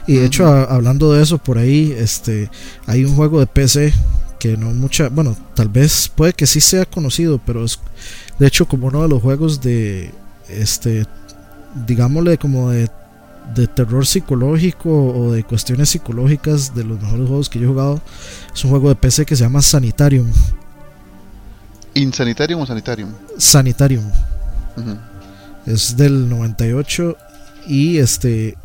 Y 0.07 0.15
de 0.15 0.25
hecho, 0.25 0.47
a- 0.47 0.63
hablando 0.63 1.13
de 1.13 1.21
eso, 1.21 1.37
por 1.37 1.59
ahí 1.59 1.93
este, 1.95 2.49
hay 2.87 3.05
un 3.05 3.15
juego 3.15 3.39
de 3.39 3.45
PC 3.45 3.93
que 4.39 4.57
no 4.57 4.71
mucha, 4.71 5.09
bueno, 5.09 5.37
tal 5.53 5.69
vez 5.69 6.11
puede 6.13 6.33
que 6.33 6.47
sí 6.47 6.59
sea 6.59 6.85
conocido, 6.85 7.39
pero 7.45 7.63
es 7.63 7.79
de 8.39 8.47
hecho 8.47 8.67
como 8.67 8.87
uno 8.87 9.03
de 9.03 9.09
los 9.09 9.21
juegos 9.21 9.61
de, 9.61 10.11
este, 10.49 11.05
digámosle 11.87 12.37
como 12.39 12.71
de, 12.71 12.89
de 13.53 13.67
terror 13.67 14.05
psicológico 14.05 14.89
o 14.89 15.31
de 15.31 15.43
cuestiones 15.43 15.89
psicológicas 15.89 16.73
de 16.73 16.83
los 16.83 17.01
mejores 17.01 17.27
juegos 17.27 17.49
que 17.49 17.59
yo 17.59 17.65
he 17.65 17.69
jugado. 17.69 18.01
Es 18.53 18.63
un 18.63 18.71
juego 18.71 18.89
de 18.89 18.95
PC 18.95 19.25
que 19.25 19.35
se 19.35 19.43
llama 19.43 19.61
Sanitarium. 19.61 20.31
¿Insanitarium 21.93 22.61
o 22.61 22.65
Sanitarium? 22.65 23.09
Sanitarium. 23.37 24.03
Es 25.65 25.95
del 25.95 26.29
98 26.29 27.17
y 27.67 27.97
este... 27.97 28.57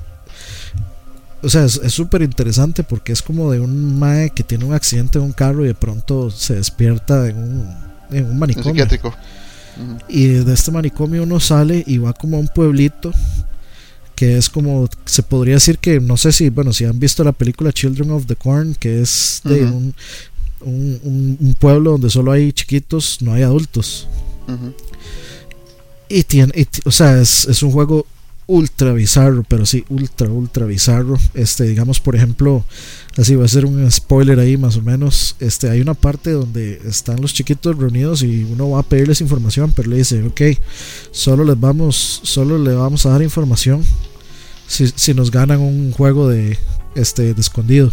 O 1.43 1.49
sea, 1.49 1.64
es 1.64 1.81
súper 1.93 2.20
interesante 2.20 2.85
porque 2.85 3.12
es 3.12 3.22
como 3.22 3.51
de 3.51 3.61
un 3.61 3.99
mae 3.99 4.31
que 4.31 4.43
tiene 4.43 4.66
un 4.66 4.74
accidente 4.74 5.18
en 5.18 5.24
un 5.24 5.33
carro 5.33 5.64
y 5.64 5.68
de 5.68 5.74
pronto 5.74 6.31
se 6.31 6.57
despierta 6.57 7.28
en 7.28 7.39
un, 7.39 7.76
en 8.11 8.24
un 8.26 8.33
Un 8.33 8.39
manicomio. 8.39 8.87
Y 10.09 10.26
de 10.26 10.53
este 10.53 10.70
manicomio 10.70 11.22
uno 11.22 11.41
sale 11.41 11.83
y 11.87 11.97
va 11.97 12.12
como 12.12 12.37
a 12.37 12.41
un 12.41 12.49
pueblito 12.49 13.12
que 14.21 14.37
es 14.37 14.51
como, 14.51 14.87
se 15.07 15.23
podría 15.23 15.55
decir 15.55 15.79
que, 15.79 15.99
no 15.99 16.18
sé 16.18 16.31
si, 16.33 16.51
bueno, 16.51 16.75
si 16.75 16.85
han 16.85 17.01
visto 17.01 17.25
la 17.25 17.33
película 17.33 17.73
Children 17.73 18.11
of 18.11 18.27
the 18.27 18.37
Corn, 18.37 18.75
que 18.79 19.01
es 19.01 19.41
de 19.45 19.64
un, 19.64 19.95
un, 20.61 21.01
un- 21.03 21.39
un 21.41 21.55
pueblo 21.55 21.93
donde 21.93 22.11
solo 22.11 22.31
hay 22.31 22.53
chiquitos, 22.53 23.23
no 23.23 23.33
hay 23.33 23.45
adultos. 23.45 24.09
Y 26.11 26.23
tiene, 26.25 26.53
y 26.55 26.66
o 26.85 26.91
sea, 26.91 27.18
es, 27.18 27.47
es 27.47 27.62
un 27.62 27.71
juego 27.71 28.05
ultra 28.47 28.93
bizarro, 28.93 29.43
pero 29.49 29.64
sí, 29.64 29.85
ultra, 29.89 30.29
ultra 30.29 30.66
bizarro. 30.66 31.16
Este, 31.33 31.64
digamos, 31.64 31.99
por 31.99 32.14
ejemplo, 32.14 32.62
así 33.16 33.37
va 33.37 33.47
a 33.47 33.49
ser 33.49 33.64
un 33.64 33.91
spoiler 33.91 34.39
ahí 34.39 34.59
más 34.59 34.77
o 34.77 34.83
menos. 34.83 35.35
Este, 35.41 35.71
hay 35.71 35.81
una 35.81 35.95
parte 35.95 36.33
donde 36.33 36.79
están 36.85 37.23
los 37.23 37.33
chiquitos 37.33 37.79
reunidos 37.79 38.23
y 38.23 38.45
uno 38.45 38.68
va 38.68 38.81
a 38.81 38.83
pedirles 38.83 39.23
información, 39.23 39.73
pero 39.75 39.89
le 39.89 39.97
dice, 39.97 40.23
ok, 40.25 40.43
solo 41.11 41.43
les 41.43 41.59
vamos, 41.59 42.21
solo 42.23 42.59
le 42.59 42.75
vamos 42.75 43.07
a 43.07 43.11
dar 43.12 43.23
información 43.23 43.83
si, 44.71 44.87
si 44.95 45.14
nos 45.14 45.31
ganan 45.33 45.59
un 45.61 45.91
juego 45.93 46.29
de, 46.29 46.57
este, 46.95 47.35
de 47.35 47.41
escondido. 47.41 47.91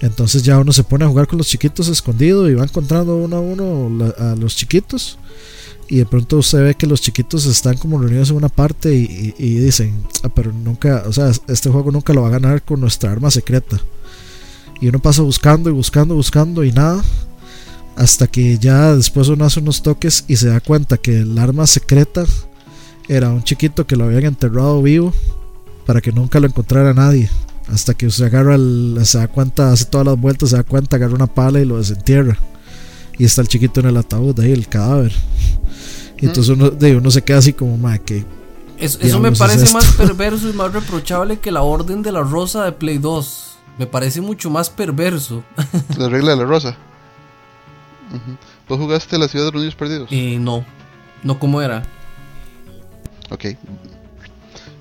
Entonces 0.00 0.44
ya 0.44 0.58
uno 0.58 0.72
se 0.72 0.84
pone 0.84 1.04
a 1.04 1.08
jugar 1.08 1.26
con 1.26 1.38
los 1.38 1.48
chiquitos 1.48 1.88
escondido 1.88 2.48
y 2.48 2.54
va 2.54 2.62
encontrando 2.62 3.16
uno 3.16 3.36
a 3.36 3.40
uno 3.40 4.12
a 4.16 4.36
los 4.36 4.54
chiquitos 4.54 5.18
y 5.88 5.96
de 5.96 6.06
pronto 6.06 6.36
usted 6.36 6.62
ve 6.62 6.74
que 6.76 6.86
los 6.86 7.00
chiquitos 7.00 7.46
están 7.46 7.76
como 7.78 7.98
reunidos 7.98 8.30
en 8.30 8.36
una 8.36 8.48
parte 8.48 8.94
y, 8.94 9.34
y- 9.38 9.44
y 9.44 9.54
dicen, 9.58 9.94
"Ah, 10.22 10.28
pero 10.28 10.52
nunca, 10.52 11.02
o 11.06 11.12
sea, 11.12 11.32
este 11.48 11.68
juego 11.70 11.90
nunca 11.90 12.12
lo 12.12 12.22
va 12.22 12.28
a 12.28 12.32
ganar 12.38 12.62
con 12.62 12.78
nuestra 12.80 13.10
arma 13.10 13.30
secreta. 13.30 13.80
Y 14.80 14.86
uno 14.88 15.00
pasa 15.00 15.22
buscando 15.22 15.68
y 15.70 15.72
buscando, 15.72 16.14
buscando 16.14 16.62
y 16.62 16.70
nada. 16.70 17.02
Hasta 17.96 18.28
que 18.28 18.58
ya 18.58 18.94
después 18.94 19.26
uno 19.28 19.44
hace 19.46 19.58
unos 19.58 19.82
toques 19.82 20.24
y 20.28 20.36
se 20.36 20.46
da 20.48 20.60
cuenta 20.60 20.98
que 20.98 21.18
el 21.20 21.36
arma 21.38 21.66
secreta 21.66 22.24
era 23.08 23.30
un 23.30 23.42
chiquito 23.42 23.84
que 23.86 23.96
lo 23.96 24.04
habían 24.04 24.26
enterrado 24.26 24.80
vivo 24.82 25.12
para 25.88 26.02
que 26.02 26.12
nunca 26.12 26.38
lo 26.38 26.46
encontrara 26.46 26.92
nadie. 26.92 27.30
Hasta 27.72 27.94
que 27.94 28.06
usted 28.06 28.26
agarra 28.26 28.56
el, 28.56 28.98
se 29.04 29.16
da 29.16 29.26
cuenta, 29.26 29.72
hace 29.72 29.86
todas 29.86 30.06
las 30.06 30.20
vueltas, 30.20 30.50
se 30.50 30.56
da 30.56 30.62
cuenta, 30.62 30.96
agarra 30.96 31.14
una 31.14 31.26
pala 31.26 31.60
y 31.60 31.64
lo 31.64 31.78
desentierra. 31.78 32.36
Y 33.16 33.24
está 33.24 33.40
el 33.40 33.48
chiquito 33.48 33.80
en 33.80 33.86
el 33.86 33.96
ataúd 33.96 34.38
ahí, 34.38 34.52
el 34.52 34.68
cadáver. 34.68 35.14
Y 36.18 36.26
entonces 36.26 36.54
uno, 36.54 36.68
de, 36.68 36.94
uno 36.94 37.10
se 37.10 37.24
queda 37.24 37.38
así 37.38 37.54
como, 37.54 37.78
ma, 37.78 37.96
que 37.96 38.22
Eso, 38.76 38.98
eso 39.00 39.18
me 39.18 39.30
es 39.30 39.38
parece 39.38 39.72
más 39.72 39.86
perverso 39.96 40.50
y 40.50 40.52
más 40.52 40.74
reprochable 40.74 41.38
que 41.38 41.50
la 41.50 41.62
Orden 41.62 42.02
de 42.02 42.12
la 42.12 42.20
Rosa 42.20 42.66
de 42.66 42.72
Play 42.72 42.98
2. 42.98 43.56
Me 43.78 43.86
parece 43.86 44.20
mucho 44.20 44.50
más 44.50 44.68
perverso. 44.68 45.42
La 45.96 46.10
regla 46.10 46.32
de 46.32 46.36
la 46.36 46.44
rosa. 46.44 46.76
¿Vos 48.68 48.78
jugaste 48.78 49.16
la 49.16 49.28
ciudad 49.28 49.46
de 49.46 49.52
los 49.52 49.60
niños 49.62 49.74
perdidos? 49.74 50.08
Eh, 50.10 50.36
no. 50.38 50.66
No 51.22 51.38
como 51.38 51.62
era. 51.62 51.82
Ok. 53.30 53.46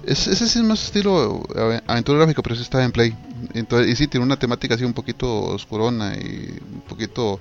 Es, 0.07 0.25
ese 0.27 0.47
sí 0.47 0.59
es 0.59 0.65
más 0.65 0.83
estilo 0.83 1.43
eh, 1.55 1.81
aventura 1.85 2.19
gráfica, 2.19 2.41
pero 2.41 2.55
sí 2.55 2.61
está 2.61 2.83
en 2.83 2.91
Play. 2.91 3.13
Entonces, 3.53 3.89
y 3.91 3.95
sí, 3.95 4.07
tiene 4.07 4.25
una 4.25 4.39
temática 4.39 4.75
así 4.75 4.83
un 4.83 4.93
poquito 4.93 5.27
oscurona 5.43 6.15
y 6.15 6.57
un 6.73 6.81
poquito 6.87 7.39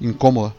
incómoda. 0.00 0.54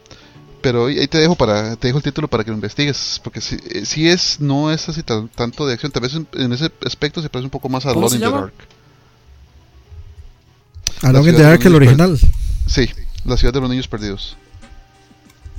Pero 0.60 0.86
ahí 0.86 1.06
te 1.08 1.18
dejo 1.18 1.34
para 1.34 1.76
te 1.76 1.88
dejo 1.88 1.98
el 1.98 2.04
título 2.04 2.28
para 2.28 2.42
que 2.44 2.50
lo 2.50 2.56
investigues, 2.56 3.20
porque 3.22 3.40
si, 3.40 3.56
eh, 3.70 3.84
si 3.86 4.08
es 4.08 4.40
no 4.40 4.70
es 4.72 4.88
así 4.88 5.02
tan- 5.02 5.28
tanto 5.28 5.66
de 5.66 5.74
acción, 5.74 5.92
tal 5.92 6.02
vez 6.02 6.14
en, 6.14 6.26
en 6.34 6.52
ese 6.52 6.70
aspecto 6.84 7.22
se 7.22 7.28
parece 7.30 7.44
un 7.46 7.50
poco 7.50 7.68
más 7.68 7.86
a 7.86 7.94
¿Cómo 7.94 8.06
Alone 8.06 8.16
in 8.16 8.22
the? 8.22 8.36
Dark. 8.36 8.52
Along 11.02 11.26
in 11.28 11.36
the 11.36 11.42
Dark, 11.42 11.64
el 11.64 11.74
original. 11.74 12.18
Sí, 12.66 12.88
la 13.24 13.36
ciudad 13.36 13.52
de 13.54 13.60
los 13.60 13.70
niños 13.70 13.86
perdidos. 13.88 14.36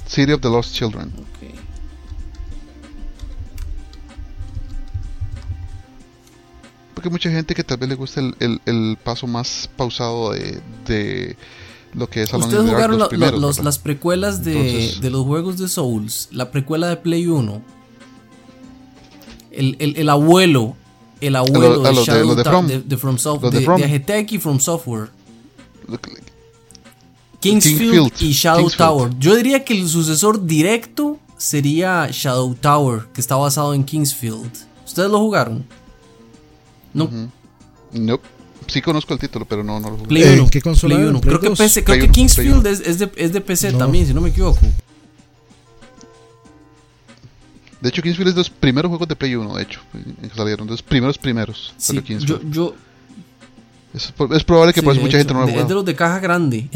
City 0.07 0.31
of 0.33 0.41
the 0.41 0.49
Lost 0.49 0.73
Children. 0.73 1.11
Porque 6.97 7.09
hay 7.09 7.11
mucha 7.11 7.29
gente 7.29 7.53
que 7.53 7.63
tal 7.63 7.77
vez 7.77 7.89
le 7.89 7.93
gusta 7.93 8.21
el, 8.21 8.33
el- 8.39 8.59
el 8.65 8.97
paso 9.03 9.27
más 9.27 9.69
pausado 9.77 10.31
de, 10.31 10.59
de 10.87 11.37
lo 11.93 12.09
que 12.09 12.23
es 12.23 12.33
Alone 12.33 12.45
Ustedes 12.45 12.65
Dark, 12.65 12.73
jugaron 12.75 12.91
los 12.93 12.99
lo- 12.99 13.05
lo- 13.05 13.09
primeros, 13.09 13.39
los- 13.39 13.59
las 13.63 13.77
precuelas 13.77 14.43
de, 14.43 14.53
Entonces- 14.79 15.01
de 15.01 15.09
los 15.11 15.23
juegos 15.23 15.59
de 15.59 15.67
Souls. 15.67 16.27
La 16.31 16.49
precuela 16.49 16.87
de 16.87 16.97
Play 16.97 17.27
1. 17.27 17.61
El, 19.51 19.75
el- 19.77 19.95
el 19.97 20.09
abuelo. 20.09 20.75
El 21.21 21.35
abuelo 21.35 21.81
de, 21.83 21.93
Shadow 22.03 22.33
de 22.35 22.43
From. 22.43 22.67
de- 22.67 22.97
From 22.97 23.17
Software. 23.19 23.53
De 23.53 23.61
From. 23.61 23.79
y 24.29 24.37
From 24.39 24.59
Software. 24.59 25.09
Kingsfield, 27.39 28.11
y 28.19 28.31
Shadow 28.31 28.61
Kingsfield. 28.61 28.77
Tower. 28.77 29.11
Yo 29.19 29.35
diría 29.35 29.63
que 29.63 29.79
el 29.79 29.87
sucesor 29.87 30.47
directo 30.47 31.19
sería 31.37 32.09
Shadow 32.11 32.55
Tower, 32.55 33.03
que 33.13 33.21
está 33.21 33.35
basado 33.35 33.75
en 33.75 33.83
Kingsfield. 33.83 34.49
¿Ustedes 34.83 35.11
lo 35.11 35.19
jugaron? 35.19 35.63
No. 36.97 37.31
Nope. 37.93 38.27
Sí 38.67 38.81
conozco 38.81 39.13
el 39.13 39.19
título, 39.19 39.45
pero 39.45 39.63
no, 39.63 39.79
no 39.79 39.89
lo 39.91 39.95
jugué. 39.97 40.07
Play 40.09 40.23
Eh, 40.23 40.33
1. 40.41 40.49
¿qué 40.49 40.61
consola 40.61 40.95
Play 40.95 41.01
era? 41.07 41.11
1. 41.11 41.21
¿Play 41.21 41.29
Creo 41.29 41.39
que, 41.41 41.49
2? 41.49 41.57
PC, 41.57 41.83
creo 41.85 41.97
que 41.99 42.03
1, 42.05 42.11
Kingsfield 42.13 42.67
es, 42.67 42.79
es 42.81 42.99
de, 42.99 43.11
es 43.15 43.31
de 43.33 43.39
PC 43.41 43.71
No. 43.71 43.77
también, 43.77 44.05
si 44.07 44.13
no 44.13 44.19
me 44.21 44.29
equivoco. 44.29 44.59
De 47.79 47.89
hecho, 47.89 48.01
Kingsfield 48.01 48.29
es 48.29 48.35
de 48.35 48.39
los 48.41 48.49
primeros 48.49 48.89
juegos 48.89 49.07
de 49.07 49.15
Play 49.15 49.35
1, 49.35 49.55
de 49.55 49.63
hecho. 49.63 49.79
que 50.21 50.29
Salieron 50.35 50.65
de 50.67 50.71
los 50.71 50.81
primeros 50.81 51.17
primeros. 51.17 51.73
Sí, 51.77 52.01
yo, 52.19 52.41
yo, 52.49 52.73
es, 53.93 54.11
probable 54.43 54.73
que 54.73 54.79
sí, 54.81 54.83
por 54.85 54.93
eso 54.93 55.01
mucha 55.01 55.17
hecho, 55.17 55.27
gente 55.29 55.33
no 55.33 55.41
lo 55.41 55.45
de- 55.47 55.61
es 55.61 55.67
de 55.67 55.73
los 55.75 55.85
de 55.85 55.95
caja 55.95 56.19
grande. 56.19 56.69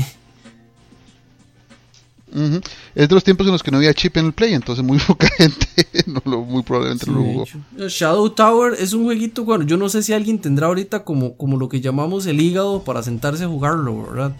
Es 2.95 3.09
de 3.09 3.13
los 3.15 3.23
tiempos 3.23 3.45
en 3.47 3.53
los 3.53 3.61
que 3.63 3.71
no 3.71 3.77
había 3.77 3.93
chip 3.93 4.15
en 4.17 4.27
el 4.27 4.33
Play, 4.33 4.53
entonces 4.53 4.83
muy 4.85 4.97
poca 5.07 5.27
gente, 5.37 5.67
no 6.07 6.21
lo, 6.25 6.41
muy 6.41 6.63
probablemente 6.63 7.05
lo 7.07 7.19
Sí, 7.21 7.23
de 7.27 7.33
jugó. 7.33 7.87
Shadow 7.89 8.29
Tower 8.29 8.73
es 8.79 8.93
un 8.93 9.03
jueguito, 9.03 9.43
bueno, 9.43 9.65
yo 9.65 9.77
no 9.77 9.89
sé 9.89 10.01
si 10.03 10.13
alguien 10.13 10.39
tendrá 10.39 10.67
ahorita 10.67 11.03
como, 11.03 11.35
como 11.35 11.57
lo 11.57 11.67
que 11.69 11.81
llamamos 11.81 12.25
el 12.25 12.39
hígado 12.41 12.83
para 12.83 13.03
sentarse 13.03 13.43
a 13.43 13.47
jugarlo, 13.47 14.03
¿verdad? 14.03 14.31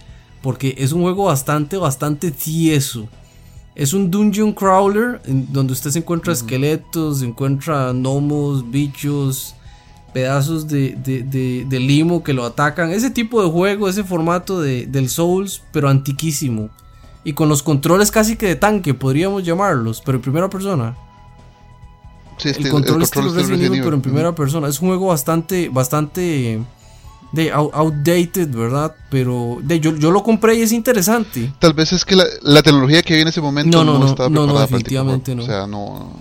Porque 0.42 0.76
es 0.78 0.92
un 0.92 1.02
juego 1.02 1.26
bastante, 1.26 1.78
bastante 1.78 2.32
tieso. 2.32 3.08
Es 3.76 3.94
un 3.94 4.10
dungeon 4.12 4.54
crawler 4.54 5.22
en 5.26 5.52
donde 5.54 5.74
usted 5.74 5.92
se 5.92 6.00
encuentra 6.00 6.34
esqueletos, 6.34 7.20
se 7.20 7.26
encuentra 7.26 7.92
gnomos, 7.94 8.70
bichos, 8.70 9.56
pedazos 10.14 10.68
de, 10.68 10.96
de- 11.04 11.24
de- 11.24 11.66
de 11.70 11.80
limo 11.80 12.22
que 12.24 12.34
lo 12.34 12.44
atacan. 12.44 12.92
Ese 12.92 13.10
tipo 13.12 13.42
de 13.44 13.50
juego, 13.50 13.88
ese 13.88 14.04
formato 14.04 14.60
de, 14.60 14.86
del 14.88 15.08
Souls, 15.10 15.62
pero 15.72 15.88
antiquísimo. 15.90 16.70
Y 17.24 17.34
con 17.34 17.50
los 17.50 17.62
controles 17.64 18.10
casi 18.12 18.36
que 18.36 18.48
de 18.48 18.56
tanque, 18.56 18.94
podríamos 18.94 19.44
llamarlos, 19.44 20.02
pero 20.04 20.18
en 20.18 20.22
primera 20.22 20.50
persona. 20.50 20.96
Sí, 22.38 22.50
este, 22.50 22.64
El 22.64 22.70
control, 22.70 23.04
estilo 23.04 23.28
estilo 23.28 23.40
Resident 23.42 23.64
Evil, 23.64 23.82
pero 23.84 23.96
en 23.96 24.02
primera 24.02 24.34
persona. 24.34 24.68
Es 24.68 24.82
un 24.82 24.88
juego 24.88 25.08
bastante, 25.08 25.70
bastante 25.70 26.60
de 27.32 27.52
out- 27.54 27.70
outdated, 27.74 28.50
¿verdad? 28.50 28.96
Pero 29.12 29.60
de, 29.62 29.80
yo, 29.80 29.96
yo 29.96 30.10
lo 30.10 30.24
compré 30.24 30.56
y 30.56 30.62
es 30.64 30.72
interesante. 30.72 31.54
Tal 31.60 31.74
vez 31.74 31.94
es 31.94 32.04
que 32.04 32.16
la, 32.16 32.26
la 32.42 32.64
tecnología 32.64 33.04
que 33.04 33.14
había 33.14 33.22
en 33.22 33.28
ese 33.28 33.42
momento 33.42 33.78
No, 33.78 33.84
no, 33.86 33.94
no, 33.94 34.06
no, 34.06 34.06
estaba 34.08 34.30
no, 34.30 34.42
preparada 34.46 34.64
el 34.66 34.72
definitivamente 34.72 35.36
no. 35.36 35.44
O 35.44 35.46
sea, 35.46 35.68
no, 35.68 36.14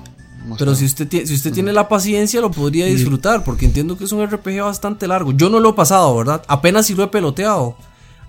Pero 0.59 0.75
si 0.75 0.85
usted, 0.85 1.09
tiene, 1.09 1.27
si 1.27 1.35
usted 1.35 1.53
tiene 1.55 1.73
la 1.73 1.89
paciencia, 1.89 2.43
lo 2.43 2.51
podría 2.51 2.85
disfrutar, 2.85 3.43
porque 3.43 3.65
entiendo 3.65 3.97
que 3.97 4.05
es 4.05 4.13
un 4.13 4.23
RPG 4.27 4.61
bastante 4.61 5.09
largo. 5.09 5.33
Yo 5.33 5.49
no 5.49 5.59
lo 5.61 5.71
he 5.71 5.73
pasado, 5.73 6.15
¿verdad? 6.15 6.43
Apenas 6.47 6.85
si 6.87 6.95
lo 6.95 7.05
he 7.05 7.09
peloteado. 7.09 7.77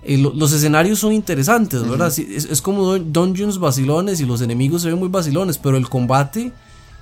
Eh, 0.04 0.18
los 0.18 0.52
escenarios 0.52 0.98
son 0.98 1.12
interesantes, 1.12 1.88
¿verdad? 1.88 2.12
es, 2.18 2.60
como 2.60 2.98
dungeons 2.98 3.58
vacilones 3.58 4.20
y 4.20 4.26
los 4.26 4.40
enemigos 4.42 4.82
se 4.82 4.88
ven 4.88 4.98
muy 4.98 5.08
vacilones, 5.08 5.58
pero 5.58 5.76
el 5.76 5.88
combate, 5.88 6.50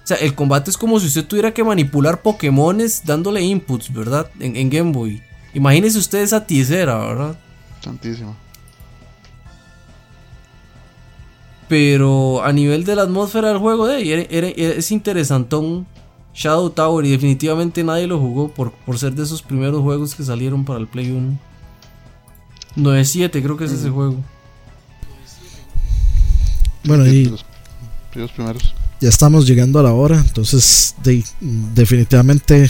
o 0.05 0.07
sea, 0.07 0.19
el 0.19 0.35
combate 0.35 0.71
es 0.71 0.77
como 0.77 1.01
si 1.01 1.07
usted 1.07 1.27
tuviera 1.27 1.55
que 1.55 1.65
manipular 1.65 2.21
Pokémones 2.21 3.03
dándole 3.07 3.41
inputs, 3.41 3.93
¿verdad? 3.93 4.31
En, 4.39 4.55
en 4.55 4.69
Game 4.69 4.93
Boy. 4.93 5.23
Imagínese 5.55 5.99
usted 5.99 6.19
esa 6.19 6.45
tisera, 6.45 6.99
¿verdad? 6.99 7.39
Santísimo. 7.81 8.37
Pero 11.69 12.43
a 12.45 12.53
nivel 12.53 12.85
de 12.85 12.97
la 12.97 13.03
atmósfera 13.03 13.49
del 13.49 13.59
juego, 13.59 13.87
de, 13.87 14.27
es 14.57 14.91
interesantón 14.91 15.87
Shadow 16.35 16.69
Tower 16.71 17.07
y 17.07 17.11
definitivamente 17.11 17.83
nadie 17.83 18.07
lo 18.07 18.19
jugó 18.19 18.49
por, 18.49 18.73
por 18.73 18.99
ser 18.99 19.15
de 19.15 19.23
esos 19.23 19.41
primeros 19.41 19.81
juegos 19.81 20.15
que 20.15 20.23
salieron 20.23 20.65
para 20.65 20.81
el 20.81 20.87
Play 20.87 21.11
1. 21.11 21.50
9-7 22.77 23.43
creo 23.43 23.57
que 23.57 23.65
es 23.65 23.73
ese 23.73 23.91
juego. 23.91 24.17
Bueno, 26.85 27.07
y 27.07 27.33
los 28.15 28.33
primeros. 28.33 28.75
Ya 29.01 29.09
estamos 29.09 29.47
llegando 29.47 29.79
a 29.79 29.83
la 29.83 29.93
hora, 29.93 30.19
entonces 30.19 30.95
definitivamente 31.75 32.69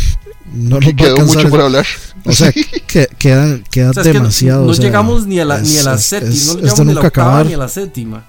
no 0.52 0.78
nos 0.78 0.94
quedó 0.94 1.18
mucho 1.18 1.48
por 1.48 1.60
hablar. 1.60 1.86
O 2.24 2.32
sea, 2.32 2.52
que, 2.86 3.08
queda, 3.18 3.60
queda 3.70 3.90
demasiado. 4.02 4.66
no, 4.66 4.72
llegamos 4.72 5.26
ni 5.26 5.40
a 5.40 5.44
la, 5.44 5.60
ni 5.60 5.76
a 5.78 5.82
la 5.82 5.98
séptima, 5.98 6.54
no 6.54 6.60
llegamos 6.60 6.86
ni 6.86 6.92
a 6.92 6.94
la 6.94 7.00
octava 7.00 7.44
ni 7.44 7.52
a 7.54 7.56
la 7.56 7.68
séptima. 7.68 8.24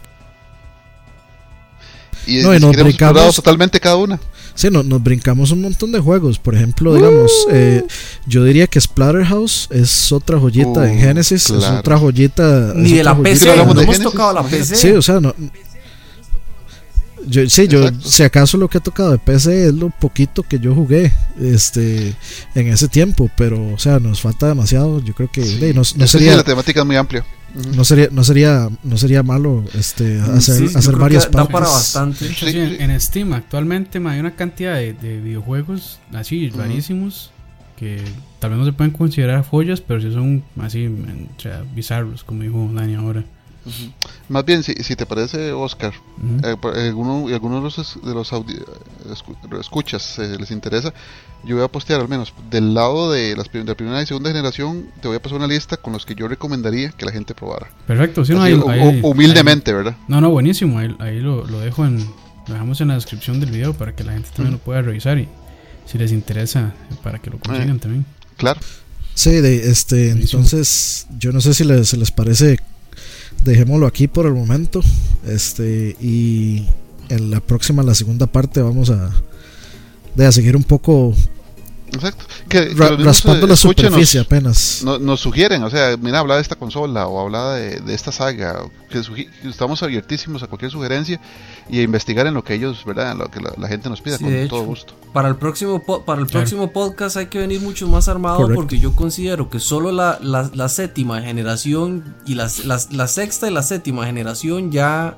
Y, 2.25 2.37
no, 2.37 2.55
y 2.55 2.59
nos 2.59 2.75
brincamos 2.75 3.35
totalmente 3.35 3.79
cada 3.79 3.97
una. 3.97 4.19
Sí, 4.61 4.69
no, 4.69 4.83
nos 4.83 5.01
brincamos 5.01 5.49
un 5.49 5.63
montón 5.63 5.91
de 5.91 5.99
juegos. 5.99 6.37
Por 6.37 6.53
ejemplo, 6.53 6.93
digamos, 6.93 7.31
eh, 7.49 7.83
yo 8.27 8.43
diría 8.43 8.67
que 8.67 8.79
Splatterhouse 8.79 9.67
es 9.71 10.11
otra 10.11 10.37
joyita 10.37 10.87
en 10.87 10.99
uh, 10.99 11.01
Genesis, 11.01 11.49
es 11.49 11.63
otra 11.63 11.97
joyita. 11.97 12.71
Ni 12.75 12.93
de 12.93 13.03
la 13.03 13.17
PC, 13.17 13.55
no 13.55 13.81
hemos 13.81 13.99
tocado 13.99 14.33
la 14.33 14.43
PC. 14.43 14.75
Sí, 14.75 14.91
o 14.91 15.01
sea, 15.01 15.19
no, 15.19 15.33
yo, 17.25 17.49
sí, 17.49 17.67
yo, 17.67 17.89
si 18.03 18.21
acaso 18.21 18.55
lo 18.55 18.67
que 18.67 18.77
he 18.77 18.81
tocado 18.81 19.09
de 19.09 19.17
PC 19.17 19.69
es 19.69 19.73
lo 19.73 19.89
poquito 19.89 20.43
que 20.43 20.59
yo 20.59 20.75
jugué 20.75 21.11
este 21.39 22.15
en 22.53 22.67
ese 22.67 22.87
tiempo, 22.87 23.31
pero, 23.35 23.73
o 23.73 23.79
sea, 23.79 23.97
nos 23.97 24.21
falta 24.21 24.47
demasiado. 24.47 25.03
Yo 25.03 25.15
creo 25.15 25.31
que 25.31 25.73
no, 25.73 25.83
sería. 25.83 26.35
la 26.35 26.43
temática 26.43 26.81
es 26.81 26.85
muy 26.85 26.97
amplia. 26.97 27.25
No 27.75 27.83
sería, 27.83 28.07
no 28.11 28.23
sería, 28.23 28.69
no 28.83 28.97
sería 28.97 29.23
malo 29.23 29.65
este 29.73 30.19
hacer, 30.19 30.69
hacer 30.75 30.95
varias 30.95 31.27
partes. 31.27 31.51
para 31.51 31.67
bastante. 31.67 32.29
en, 32.79 33.01
Steam 33.01 33.33
actualmente 33.33 34.01
hay 34.05 34.19
una 34.19 34.35
cantidad 34.35 34.75
de, 34.75 34.93
videojuegos 34.93 35.99
así 36.13 36.49
rarísimos 36.49 37.31
que 37.77 38.01
tal 38.39 38.51
vez 38.51 38.59
no 38.59 38.65
se 38.65 38.73
pueden 38.73 38.93
considerar 38.93 39.43
joyas, 39.43 39.81
pero 39.81 39.99
sí 39.99 40.11
son 40.13 40.43
así 40.59 40.87
bizarros, 41.73 42.23
como 42.23 42.43
dijo 42.43 42.69
Dani 42.73 42.93
ahora. 42.93 43.23
Más 44.27 44.45
bien, 44.45 44.63
si, 44.63 44.73
si, 44.75 44.95
te 44.95 45.05
parece, 45.05 45.51
Oscar, 45.51 45.93
eh, 46.43 46.55
alguno, 46.87 47.27
algunos 47.27 47.75
de 48.01 48.13
los, 48.13 48.31
de 48.31 49.49
los 49.49 49.59
escuchas 49.59 50.17
eh, 50.19 50.35
les 50.39 50.51
interesa, 50.51 50.93
yo 51.43 51.55
voy 51.55 51.65
a 51.65 51.67
postear 51.67 52.01
al 52.01 52.07
menos 52.07 52.33
del 52.49 52.73
lado 52.73 53.11
de, 53.11 53.35
las, 53.35 53.51
de 53.51 53.63
la 53.63 53.75
primera 53.75 54.01
y 54.01 54.05
segunda 54.05 54.29
generación, 54.29 54.87
te 55.01 55.07
voy 55.07 55.17
a 55.17 55.21
pasar 55.21 55.37
una 55.37 55.47
lista 55.47 55.77
con 55.77 55.93
los 55.93 56.05
que 56.05 56.15
yo 56.15 56.27
recomendaría 56.27 56.89
que 56.91 57.05
la 57.05 57.11
gente 57.11 57.35
probara. 57.35 57.69
Perfecto, 57.85 58.25
sí, 58.25 58.33
no, 58.33 58.43
humildemente, 59.03 59.73
¿verdad? 59.73 59.95
No, 60.07 60.21
no, 60.21 60.29
buenísimo, 60.31 60.79
ahí, 60.79 60.95
ahí 60.99 61.19
lo, 61.19 61.45
lo, 61.45 61.59
dejo 61.59 61.85
en, 61.85 61.99
lo 62.47 62.53
dejamos 62.53 62.81
en 62.81 62.87
la 62.87 62.95
descripción 62.95 63.39
del 63.39 63.51
video 63.51 63.73
para 63.73 63.95
que 63.95 64.03
la 64.03 64.13
gente 64.13 64.29
también 64.35 64.53
lo 64.53 64.59
pueda 64.59 64.81
revisar 64.81 65.19
y 65.19 65.27
si 65.85 65.97
les 65.97 66.11
interesa, 66.11 66.73
para 67.03 67.19
que 67.19 67.29
lo 67.29 67.39
consigan 67.39 67.75
eh, 67.75 67.79
también. 67.79 68.05
Claro. 68.37 68.59
Sí, 69.13 69.31
de, 69.31 69.69
este, 69.69 70.11
entonces 70.11 71.05
yo 71.19 71.31
no 71.31 71.41
sé 71.41 71.53
si 71.53 71.63
les, 71.63 71.93
les 71.93 72.11
parece 72.11 72.57
dejémoslo 73.43 73.87
aquí 73.87 74.07
por 74.07 74.25
el 74.25 74.33
momento. 74.33 74.81
Este, 75.25 75.95
y 76.01 76.65
en 77.09 77.31
la 77.31 77.39
próxima, 77.39 77.83
la 77.83 77.95
segunda 77.95 78.27
parte, 78.27 78.61
vamos 78.61 78.89
a, 78.89 79.11
de 80.15 80.25
a 80.25 80.31
seguir 80.31 80.55
un 80.55 80.63
poco 80.63 81.13
Exacto. 81.93 82.25
Que, 82.47 82.69
raspando 82.69 83.47
la 83.47 83.55
superficie 83.55 84.19
apenas. 84.19 84.83
Nos, 84.83 85.19
sugieren, 85.19 85.63
o 85.63 85.69
sea, 85.69 85.97
mira, 85.97 86.19
habla 86.19 86.35
de 86.35 86.41
esta 86.41 86.55
consola 86.55 87.07
o 87.07 87.19
habla 87.19 87.53
de, 87.53 87.93
esta 87.93 88.11
saga. 88.11 88.63
Que 88.89 89.01
estamos 89.43 89.83
abiertísimos 89.83 90.41
a 90.43 90.47
cualquier 90.47 90.71
sugerencia 90.71 91.19
y 91.71 91.81
investigar 91.81 92.27
en 92.27 92.33
lo 92.33 92.43
que 92.43 92.53
ellos, 92.53 92.83
¿verdad? 92.85 93.13
En 93.13 93.17
lo 93.17 93.31
que 93.31 93.39
la, 93.39 93.67
gente 93.69 93.89
nos 93.89 94.01
pida 94.01 94.17
con 94.19 94.29
todo 94.49 94.63
gusto. 94.63 94.93
Para 95.13 95.29
el 95.29 95.37
próximo, 95.37 95.81
para 95.81 96.19
el 96.19 96.27
próximo 96.27 96.71
podcast 96.73 97.15
hay 97.15 97.27
que 97.27 97.39
venir 97.39 97.61
mucho 97.61 97.87
más 97.87 98.09
armado 98.09 98.47
porque 98.53 98.77
yo 98.77 98.93
considero 98.93 99.49
que 99.49 99.59
solo 99.59 99.93
la, 99.93 100.19
la 100.21 100.69
séptima 100.69 101.21
generación 101.21 102.13
y 102.25 102.35
la, 102.35 102.51
la, 102.65 103.07
sexta 103.07 103.49
y 103.49 103.53
la 103.53 103.63
séptima 103.63 104.05
generación 104.05 104.71
ya, 104.71 105.17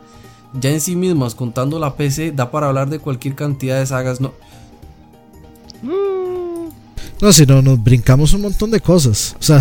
ya 0.53 0.69
en 0.69 0.79
sí 0.79 0.95
mismas, 0.95 1.33
contando 1.33 1.79
la 1.79 1.95
PC, 1.95 2.31
da 2.31 2.51
para 2.51 2.67
hablar 2.67 2.87
de 2.87 2.99
cualquier 2.99 3.33
cantidad 3.33 3.79
de 3.79 3.87
sagas. 3.87 4.21
No. 4.21 4.31
No, 7.19 7.33
si 7.33 7.45
no, 7.45 7.61
nos 7.61 7.81
brincamos 7.81 8.33
un 8.33 8.41
montón 8.41 8.69
de 8.69 8.79
cosas. 8.79 9.35
O 9.39 9.43
sea, 9.43 9.59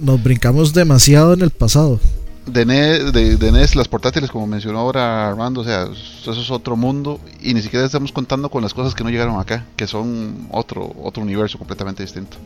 nos, 0.00 0.22
brincamos 0.22 0.72
demasiado 0.72 1.34
en 1.34 1.42
el 1.42 1.50
pasado. 1.50 2.00
De 2.46 2.66
NES, 2.66 3.12
de, 3.12 3.52
NES, 3.52 3.76
las 3.76 3.86
portátiles, 3.86 4.30
como 4.30 4.48
mencionó 4.48 4.80
ahora 4.80 5.28
Armando, 5.28 5.60
o 5.60 5.64
sea, 5.64 5.84
eso 5.84 6.32
es 6.32 6.50
otro 6.50 6.76
mundo 6.76 7.20
y 7.40 7.54
ni 7.54 7.62
siquiera 7.62 7.86
estamos 7.86 8.10
contando 8.10 8.48
con 8.50 8.62
las 8.62 8.74
cosas 8.74 8.94
que 8.94 9.04
no 9.04 9.10
llegaron 9.10 9.38
acá, 9.38 9.64
que 9.76 9.86
son 9.86 10.48
otro, 10.50 10.92
otro 11.02 11.22
universo 11.22 11.56
completamente 11.56 12.02
distinto. 12.02 12.36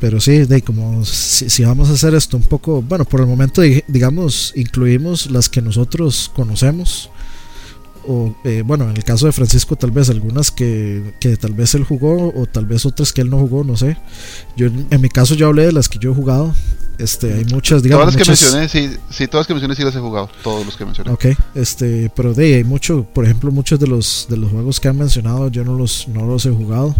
Pero 0.00 0.20
sí, 0.20 0.38
de 0.44 0.62
como 0.62 1.04
si, 1.04 1.48
si, 1.48 1.64
vamos 1.64 1.88
a 1.90 1.92
hacer 1.92 2.14
esto 2.14 2.36
un 2.36 2.42
poco, 2.42 2.82
bueno, 2.82 3.04
por 3.04 3.20
el 3.20 3.26
momento 3.26 3.62
digamos, 3.62 4.52
incluimos 4.56 5.30
las 5.30 5.48
que 5.48 5.62
nosotros 5.62 6.30
conocemos 6.34 7.08
o 8.08 8.36
eh, 8.44 8.62
bueno, 8.64 8.88
en 8.90 8.96
el 8.96 9.04
caso 9.04 9.26
de 9.26 9.32
Francisco 9.32 9.76
tal 9.76 9.90
vez 9.90 10.10
algunas 10.10 10.50
que, 10.50 11.14
que, 11.20 11.36
tal 11.36 11.54
vez 11.54 11.74
él 11.74 11.84
jugó 11.84 12.32
o 12.34 12.46
tal 12.46 12.66
vez 12.66 12.86
otras 12.86 13.12
que 13.12 13.20
él 13.20 13.30
no 13.30 13.38
jugó, 13.38 13.64
no 13.64 13.76
sé. 13.76 13.96
Yo 14.56 14.66
en 14.66 15.00
mi 15.00 15.08
caso 15.08 15.34
yo 15.34 15.46
hablé 15.46 15.66
de 15.66 15.72
las 15.72 15.88
que 15.88 15.98
yo 15.98 16.12
he 16.12 16.14
jugado. 16.14 16.54
Este, 16.98 17.34
hay 17.34 17.44
muchas, 17.46 17.82
digamos, 17.82 18.14
todas 18.14 18.14
las 18.14 18.22
que 18.22 18.30
mencioné, 18.30 18.68
sí, 18.68 18.96
sí, 19.10 19.26
todas 19.26 19.42
las 19.42 19.46
que 19.46 19.54
mencioné 19.54 19.74
sí 19.76 19.82
las 19.82 19.94
he 19.94 20.00
jugado, 20.00 20.30
todos 20.42 20.64
los 20.64 20.76
que 20.76 20.84
mencioné. 20.84 21.10
Ok, 21.10 21.26
este, 21.54 22.10
pero 22.14 22.32
de 22.32 22.56
hay 22.56 22.64
mucho, 22.64 23.04
por 23.04 23.24
ejemplo, 23.24 23.50
muchos 23.50 23.78
de 23.78 23.86
los 23.86 24.26
de 24.30 24.36
los 24.36 24.50
juegos 24.50 24.80
que 24.80 24.88
han 24.88 24.98
mencionado 24.98 25.48
yo 25.48 25.64
no 25.64 25.76
los 25.76 26.08
no 26.08 26.26
los 26.26 26.46
he 26.46 26.50
jugado. 26.50 26.94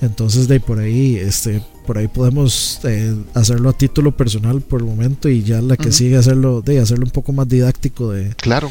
Entonces 0.00 0.48
de 0.48 0.60
por 0.60 0.80
ahí, 0.80 1.16
este, 1.16 1.62
por 1.86 1.96
ahí 1.96 2.08
podemos 2.08 2.80
eh, 2.84 3.14
hacerlo 3.32 3.70
a 3.70 3.72
título 3.72 4.12
personal 4.12 4.60
por 4.60 4.80
el 4.80 4.86
momento 4.86 5.28
y 5.28 5.42
ya 5.42 5.62
la 5.62 5.76
que 5.76 5.92
sigue 5.92 6.16
hacerlo 6.16 6.60
de 6.60 6.80
hacerlo 6.80 7.04
un 7.04 7.12
poco 7.12 7.32
más 7.32 7.48
didáctico 7.48 8.10
de 8.10 8.34
Claro 8.34 8.70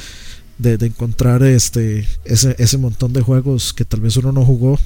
de, 0.57 0.85
encontrar 0.85 1.43
este 1.43 2.07
ese, 2.25 2.55
ese 2.57 2.77
montón 2.77 3.13
de 3.13 3.21
juegos 3.21 3.73
que 3.73 3.85
tal 3.85 4.01
vez 4.01 4.17
uno 4.17 4.31
no 4.31 4.45
jugó 4.45 4.79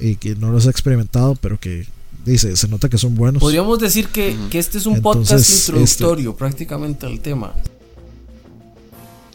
y 0.00 0.16
que 0.16 0.34
no 0.34 0.50
los 0.50 0.66
ha 0.66 0.70
experimentado, 0.70 1.36
pero 1.36 1.58
que 1.58 1.86
dice, 2.24 2.56
se 2.56 2.68
nota 2.68 2.88
que 2.88 2.98
son 2.98 3.14
buenos. 3.14 3.40
Podríamos 3.40 3.78
decir 3.78 4.08
que, 4.08 4.36
este 4.52 4.78
es 4.78 4.86
un 4.86 5.00
podcast 5.00 5.48
este, 5.48 5.72
introductorio 5.72 6.36
prácticamente 6.36 7.06
al 7.06 7.20
tema. 7.20 7.54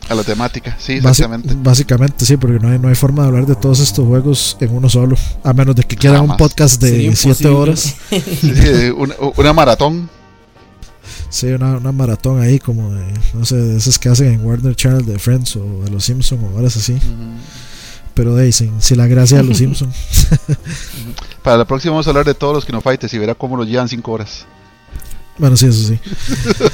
A 0.07 0.15
la 0.15 0.23
temática, 0.23 0.75
sí, 0.79 0.93
exactamente. 0.93 1.53
básicamente, 1.55 2.25
sí, 2.25 2.35
porque 2.35 2.59
no 2.59 2.69
hay, 2.69 2.79
no 2.79 2.87
hay 2.87 2.95
forma 2.95 3.21
de 3.21 3.27
hablar 3.27 3.45
de 3.45 3.55
todos 3.55 3.79
estos 3.79 4.07
juegos 4.07 4.57
en 4.59 4.75
uno 4.75 4.89
solo, 4.89 5.15
a 5.43 5.53
menos 5.53 5.75
de 5.75 5.83
que 5.83 5.95
quieran 5.95 6.31
un 6.31 6.35
podcast 6.35 6.81
de 6.81 7.15
7 7.15 7.47
horas. 7.49 7.95
una 9.37 9.53
maratón. 9.53 10.09
Sí, 11.29 11.45
una, 11.47 11.77
una, 11.77 11.91
maratón 11.91 12.41
ahí 12.41 12.57
como 12.57 12.91
de, 12.91 13.05
no 13.35 13.45
sé, 13.45 13.55
de 13.55 13.77
esas 13.77 13.99
que 13.99 14.09
hacen 14.09 14.33
en 14.33 14.43
Warner 14.43 14.75
Channel 14.75 15.05
de 15.05 15.19
Friends 15.19 15.55
o 15.57 15.83
de 15.83 15.91
los 15.91 16.03
Simpsons 16.03 16.41
o 16.43 16.57
horas 16.57 16.75
así. 16.75 16.97
Pero 18.19 18.35
de 18.35 18.43
ahí, 18.43 18.51
sin, 18.51 18.73
la 18.97 19.07
gracia 19.07 19.37
de 19.37 19.45
los 19.45 19.57
Simpsons. 19.59 19.95
Para 21.41 21.55
la 21.55 21.63
próxima 21.63 21.93
vamos 21.93 22.05
a 22.05 22.09
hablar 22.09 22.25
de 22.25 22.33
todos 22.33 22.53
los 22.53 22.65
Kino 22.65 22.81
Fighters 22.81 23.13
y 23.13 23.17
verá 23.17 23.33
cómo 23.33 23.55
nos 23.55 23.65
llevan 23.65 23.87
5 23.87 24.11
horas. 24.11 24.45
Bueno, 25.37 25.55
sí, 25.55 25.67
eso 25.67 25.87
sí. 25.87 25.97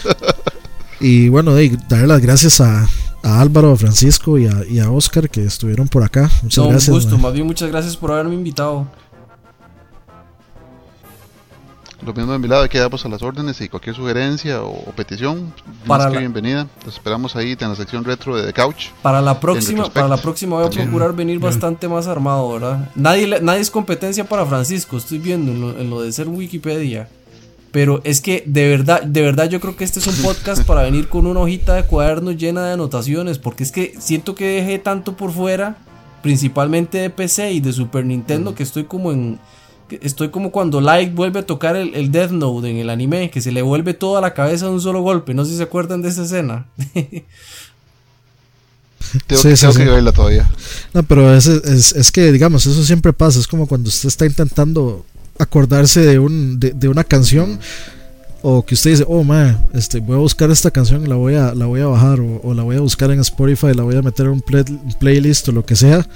y 1.00 1.30
bueno, 1.30 1.54
de 1.54 1.78
darle 1.88 2.08
las 2.08 2.20
gracias 2.20 2.62
a, 2.62 2.90
a 3.22 3.42
Álvaro, 3.42 3.74
a 3.74 3.76
Francisco 3.76 4.40
y 4.40 4.48
a, 4.48 4.64
y 4.68 4.80
a 4.80 4.90
Oscar 4.90 5.30
que 5.30 5.46
estuvieron 5.46 5.88
por 5.88 6.02
acá. 6.02 6.32
Muchas 6.42 6.66
gracias. 6.66 6.90
Un 6.90 6.96
gusto, 6.96 7.18
más 7.20 7.32
bien 7.32 7.46
muchas 7.46 7.70
gracias 7.70 7.96
por 7.96 8.12
haberme 8.12 8.34
invitado. 8.34 8.88
Lo 12.06 12.14
mismo 12.14 12.34
de 12.34 12.40
mi 12.40 12.48
lado, 12.48 12.70
quedamos 12.70 13.04
a 13.04 13.10
las 13.10 13.24
órdenes 13.24 13.60
y 13.62 13.68
cualquier 13.68 13.96
sugerencia 13.96 14.62
o, 14.62 14.92
petición, 14.92 15.52
para 15.88 16.12
que 16.12 16.20
bienvenida. 16.20 16.68
Te 16.84 16.90
esperamos 16.90 17.36
ahí 17.36 17.58
en 17.60 17.70
la 17.70 17.76
sección 17.76 18.04
retro 18.04 18.38
de 18.38 18.46
The 18.46 18.54
Couch. 18.54 18.90
Para 19.02 19.24
la 19.24 19.40
próxima, 19.40 19.90
para 19.90 20.08
la 20.08 20.18
próxima 20.18 20.58
voy 20.58 20.68
a 20.68 20.70
procurar 20.70 21.16
venir 21.16 21.40
bastante 21.40 21.88
más 21.88 22.06
armado, 22.06 22.54
¿verdad? 22.54 22.92
Nadie, 22.94 23.42
nadie 23.42 23.62
es 23.62 23.72
competencia 23.72 24.24
para 24.24 24.46
Francisco, 24.46 24.98
estoy 24.98 25.18
viendo 25.18 25.52
en 25.52 25.90
lo, 25.90 26.02
de 26.02 26.12
ser 26.12 26.28
Wikipedia. 26.28 27.10
Pero 27.72 28.02
es 28.04 28.22
que 28.22 28.44
de 28.46 28.70
verdad, 28.70 29.02
de 29.02 29.24
verdad 29.24 29.50
yo 29.50 29.60
creo 29.60 29.76
que 29.76 29.84
este 29.84 30.00
es 30.00 30.06
un 30.06 30.16
podcast 30.18 30.64
para 30.64 30.84
venir 30.84 31.10
con 31.10 31.26
una 31.26 31.40
hojita 31.40 31.74
de 31.74 31.86
cuadernos 31.86 32.38
llena 32.38 32.68
de 32.68 32.74
anotaciones, 32.74 33.40
porque 33.40 33.64
es 33.64 33.72
que 33.72 33.96
siento 33.98 34.36
que 34.36 34.46
dejé 34.46 34.78
tanto 34.78 35.18
por 35.18 35.32
fuera 35.32 35.78
principalmente 36.22 37.00
de 37.00 37.10
PC 37.10 37.52
y 37.54 37.60
de 37.62 37.74
Super 37.74 38.06
Nintendo, 38.06 38.54
que 38.54 38.64
estoy 38.64 38.84
como 38.84 39.12
en 39.12 39.40
estoy 39.90 40.30
como 40.30 40.52
cuando 40.52 40.82
Light 40.82 41.14
vuelve 41.14 41.40
a 41.40 41.46
tocar 41.46 41.76
el, 41.76 42.12
Death 42.12 42.32
Note 42.32 42.70
en 42.70 42.78
el 42.78 42.90
anime, 42.90 43.30
que 43.30 43.42
se 43.42 43.52
le 43.52 43.62
vuelve 43.62 43.94
toda 43.94 44.22
la 44.22 44.34
cabeza 44.34 44.66
de 44.66 44.72
un 44.72 44.82
solo 44.82 45.02
golpe. 45.02 45.34
No 45.34 45.46
sé 45.46 45.52
si 45.52 45.58
se 45.58 45.64
acuerdan 45.64 46.02
de 46.02 46.10
esa 46.10 46.24
escena. 46.24 46.66
tengo, 49.28 49.74
que, 49.74 49.86
verla 49.86 50.12
todavía. 50.12 50.50
No, 50.94 51.04
pero 51.04 51.36
es, 51.36 51.48
es, 51.48 52.12
que, 52.12 52.32
digamos, 52.32 52.66
eso 52.66 52.84
siempre 52.84 53.14
pasa. 53.14 53.40
Es 53.40 53.48
como 53.48 53.68
cuando 53.68 53.90
usted 53.90 54.08
está 54.08 54.26
intentando 54.26 55.06
acordarse 55.38 56.02
de, 56.02 56.20
un, 56.20 56.60
de, 56.60 56.88
una 56.88 57.04
canción 57.04 57.60
o 58.48 58.64
que 58.64 58.76
usted 58.76 58.92
dice, 58.92 59.06
oh 59.08 59.24
man, 59.24 59.58
este, 59.74 60.00
voy 60.00 60.18
a 60.18 60.20
buscar 60.20 60.52
esta 60.52 60.70
canción 60.70 61.04
y 61.04 61.08
la 61.08 61.16
voy 61.16 61.34
a, 61.34 61.56
la 61.56 61.66
voy 61.66 61.82
a 61.82 61.88
bajar, 61.88 62.20
o, 62.20 62.54
la 62.54 62.62
voy 62.62 62.76
a 62.76 62.80
buscar 62.80 63.10
en 63.10 63.20
Spotify, 63.22 63.74
la 63.74 63.82
voy 63.82 63.96
a 63.96 64.04
meter 64.04 64.28
en 64.28 64.34
un 64.34 64.44
playlist 65.00 65.50
o 65.50 65.52
lo 65.52 65.66
que 65.66 65.76
sea, 65.76 66.08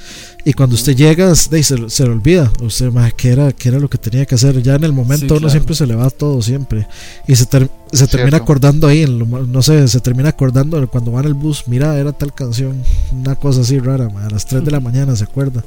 y 0.45 0.53
cuando 0.53 0.75
usted 0.75 0.95
llega, 0.95 1.33
se, 1.33 1.63
se, 1.63 2.03
le 2.03 2.09
olvida, 2.11 2.51
usted, 2.61 2.91
man, 2.91 3.11
¿qué 3.17 3.29
era, 3.29 3.51
qué 3.51 3.69
era 3.69 3.79
lo 3.79 3.89
que 3.89 3.97
tenía 3.97 4.27
que 4.27 4.35
hacer? 4.35 4.61
Ya 4.61 4.75
en 4.75 4.83
el 4.83 4.93
momento 4.93 5.37
uno 5.37 5.49
siempre 5.49 5.73
se 5.73 5.87
le 5.87 5.95
va 5.95 6.07
todo, 6.11 6.39
siempre, 6.43 6.85
y 7.27 7.35
se, 7.35 7.47
se 7.93 8.07
termina 8.07 8.37
acordando 8.37 8.85
ahí, 8.85 9.07
no 9.07 9.61
sé, 9.63 9.87
se 9.87 9.99
termina 9.99 10.29
acordando 10.29 10.87
cuando 10.87 11.11
va 11.11 11.21
en 11.21 11.25
el 11.25 11.33
bus, 11.33 11.63
mira, 11.65 11.97
era 11.97 12.11
tal 12.13 12.31
canción, 12.35 12.83
una 13.11 13.33
cosa 13.33 13.61
así 13.61 13.79
rara, 13.79 14.05
a 14.05 14.29
las 14.29 14.45
3 14.45 14.63
de 14.63 14.69
la 14.69 14.79
mañana 14.79 15.15
se 15.15 15.23
acuerda. 15.23 15.63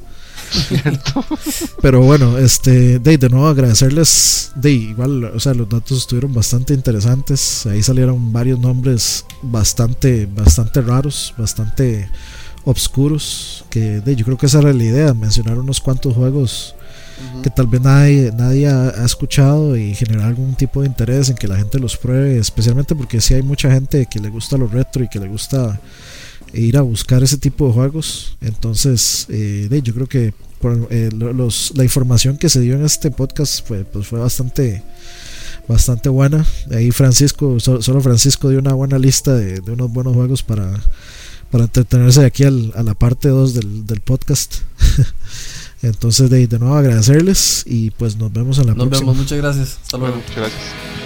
Pero 1.83 2.03
bueno, 2.03 2.39
este, 2.39 2.99
de, 2.99 3.19
de 3.19 3.29
nuevo 3.29 3.47
agradecerles. 3.47 4.53
De 4.55 4.71
igual, 4.71 5.25
o 5.25 5.41
sea, 5.41 5.55
los 5.55 5.69
datos 5.69 5.99
estuvieron 5.99 6.33
bastante 6.33 6.75
interesantes. 6.75 7.67
Ahí 7.67 7.83
salieron 7.83 8.33
varios 8.33 8.59
nombres 8.59 9.25
bastante, 9.43 10.27
bastante 10.27 10.81
raros, 10.81 11.35
bastante 11.37 12.09
obscuros. 12.65 13.65
Que 13.71 14.01
de, 14.01 14.17
yo 14.17 14.25
creo 14.25 14.39
que 14.39 14.47
esa 14.47 14.61
era 14.61 14.73
la 14.73 14.85
idea, 14.85 15.15
mencionar 15.15 15.59
unos 15.59 15.81
cuantos 15.81 16.15
juegos 16.15 16.75
que 17.43 17.51
tal 17.51 17.67
vez 17.67 17.81
nadie, 17.81 18.33
nadie 18.37 18.69
ha, 18.69 19.05
escuchado 19.05 19.77
y 19.77 19.95
generar 19.95 20.27
algún 20.27 20.55
tipo 20.55 20.81
de 20.81 20.87
interés 20.87 21.29
en 21.29 21.37
que 21.37 21.49
la 21.49 21.57
gente 21.57 21.79
los 21.79 21.97
pruebe, 21.97 22.39
especialmente 22.39 22.95
porque 22.95 23.21
si 23.21 23.35
hay 23.35 23.43
mucha 23.43 23.71
gente 23.71 24.07
que 24.07 24.21
le 24.21 24.29
gusta 24.29 24.57
lo 24.57 24.67
retro 24.67 25.05
y 25.05 25.09
que 25.09 25.19
le 25.19 25.29
gusta 25.29 25.79
ir 26.53 26.77
a 26.77 26.83
buscar 26.83 27.23
ese 27.23 27.39
tipo 27.39 27.67
de 27.67 27.73
juegos. 27.73 28.37
Entonces, 28.41 29.27
eh, 29.29 29.69
yo 29.83 29.95
creo 29.95 30.07
que 30.07 30.35
por, 30.61 30.89
eh, 30.91 31.11
los, 31.13 31.73
la 31.77 31.85
información 31.85 32.37
que 32.37 32.49
se 32.49 32.61
dio 32.61 32.75
en 32.75 32.85
este 32.85 33.11
podcast 33.11 33.67
fue, 33.67 33.85
pues 33.85 34.07
fue 34.07 34.21
bastante 34.21 34.83
bastante 35.69 36.09
buena. 36.09 36.45
Ahí 36.73 36.91
Francisco, 36.91 37.59
solo 37.61 38.01
Francisco 38.01 38.49
dio 38.49 38.59
una 38.59 38.75
buena 38.75 38.99
lista 38.99 39.35
de, 39.35 39.61
unos 39.71 39.93
buenos 39.93 40.15
juegos 40.15 40.43
para, 40.43 40.81
para 41.51 41.65
entretenerse 41.65 42.21
de 42.21 42.27
aquí 42.27 42.45
al, 42.45 42.73
a 42.75 42.83
la 42.83 42.95
parte 42.95 43.29
2 43.29 43.55
del, 43.55 43.87
del 43.87 44.01
podcast. 44.01 44.57
Entonces, 45.83 46.31
de, 46.31 46.47
de 46.47 46.59
nuevo 46.59 46.77
agradecerles 46.77 47.65
y 47.67 47.91
pues 47.91 48.17
nos 48.17 48.33
vemos 48.33 48.59
en 48.59 48.69
la 48.69 48.75
próxima. 48.75 48.91
Nos 48.91 49.01
vemos, 49.01 49.17
muchas 49.17 49.39
gracias. 49.39 49.79
Hasta 49.83 49.99
luego. 49.99 50.17
muchas 50.17 50.37
gracias. 50.37 51.02